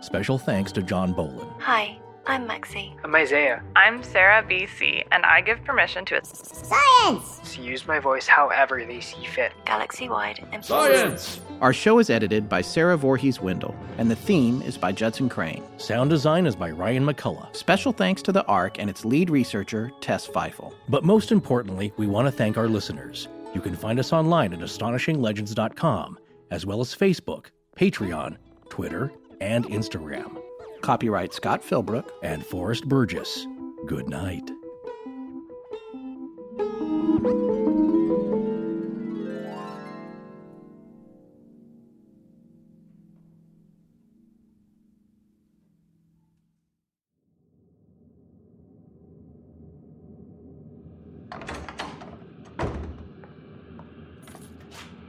[0.00, 1.60] Special thanks to John Bolin.
[1.60, 1.98] Hi,
[2.28, 2.92] I'm Maxie.
[3.04, 3.62] I'm Isaiah.
[3.76, 7.40] I'm Sarah BC, and I give permission to Science!
[7.54, 9.52] To use my voice however they see fit.
[9.64, 11.40] Galaxy wide and Science!
[11.60, 15.62] Our show is edited by Sarah Voorhees Wendell, and the theme is by Judson Crane.
[15.76, 17.54] Sound design is by Ryan McCullough.
[17.54, 20.74] Special thanks to the ARC and its lead researcher, Tess Feifel.
[20.88, 23.28] But most importantly, we want to thank our listeners.
[23.54, 26.18] You can find us online at astonishinglegends.com,
[26.50, 27.46] as well as Facebook,
[27.76, 28.36] Patreon,
[28.68, 30.42] Twitter, and Instagram.
[30.86, 33.44] Copyright Scott Philbrook and Forrest Burgess.
[33.86, 34.48] Good night.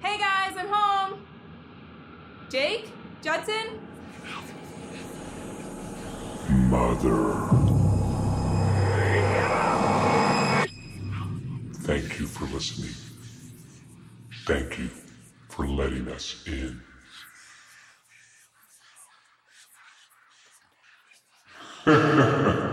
[0.02, 1.28] Hey guys, I'm home.
[2.50, 2.90] Jake?
[3.22, 3.80] Judson?
[6.70, 7.34] Mother.
[11.84, 12.94] Thank you for listening.
[14.46, 14.90] Thank you
[15.48, 16.82] for letting us in.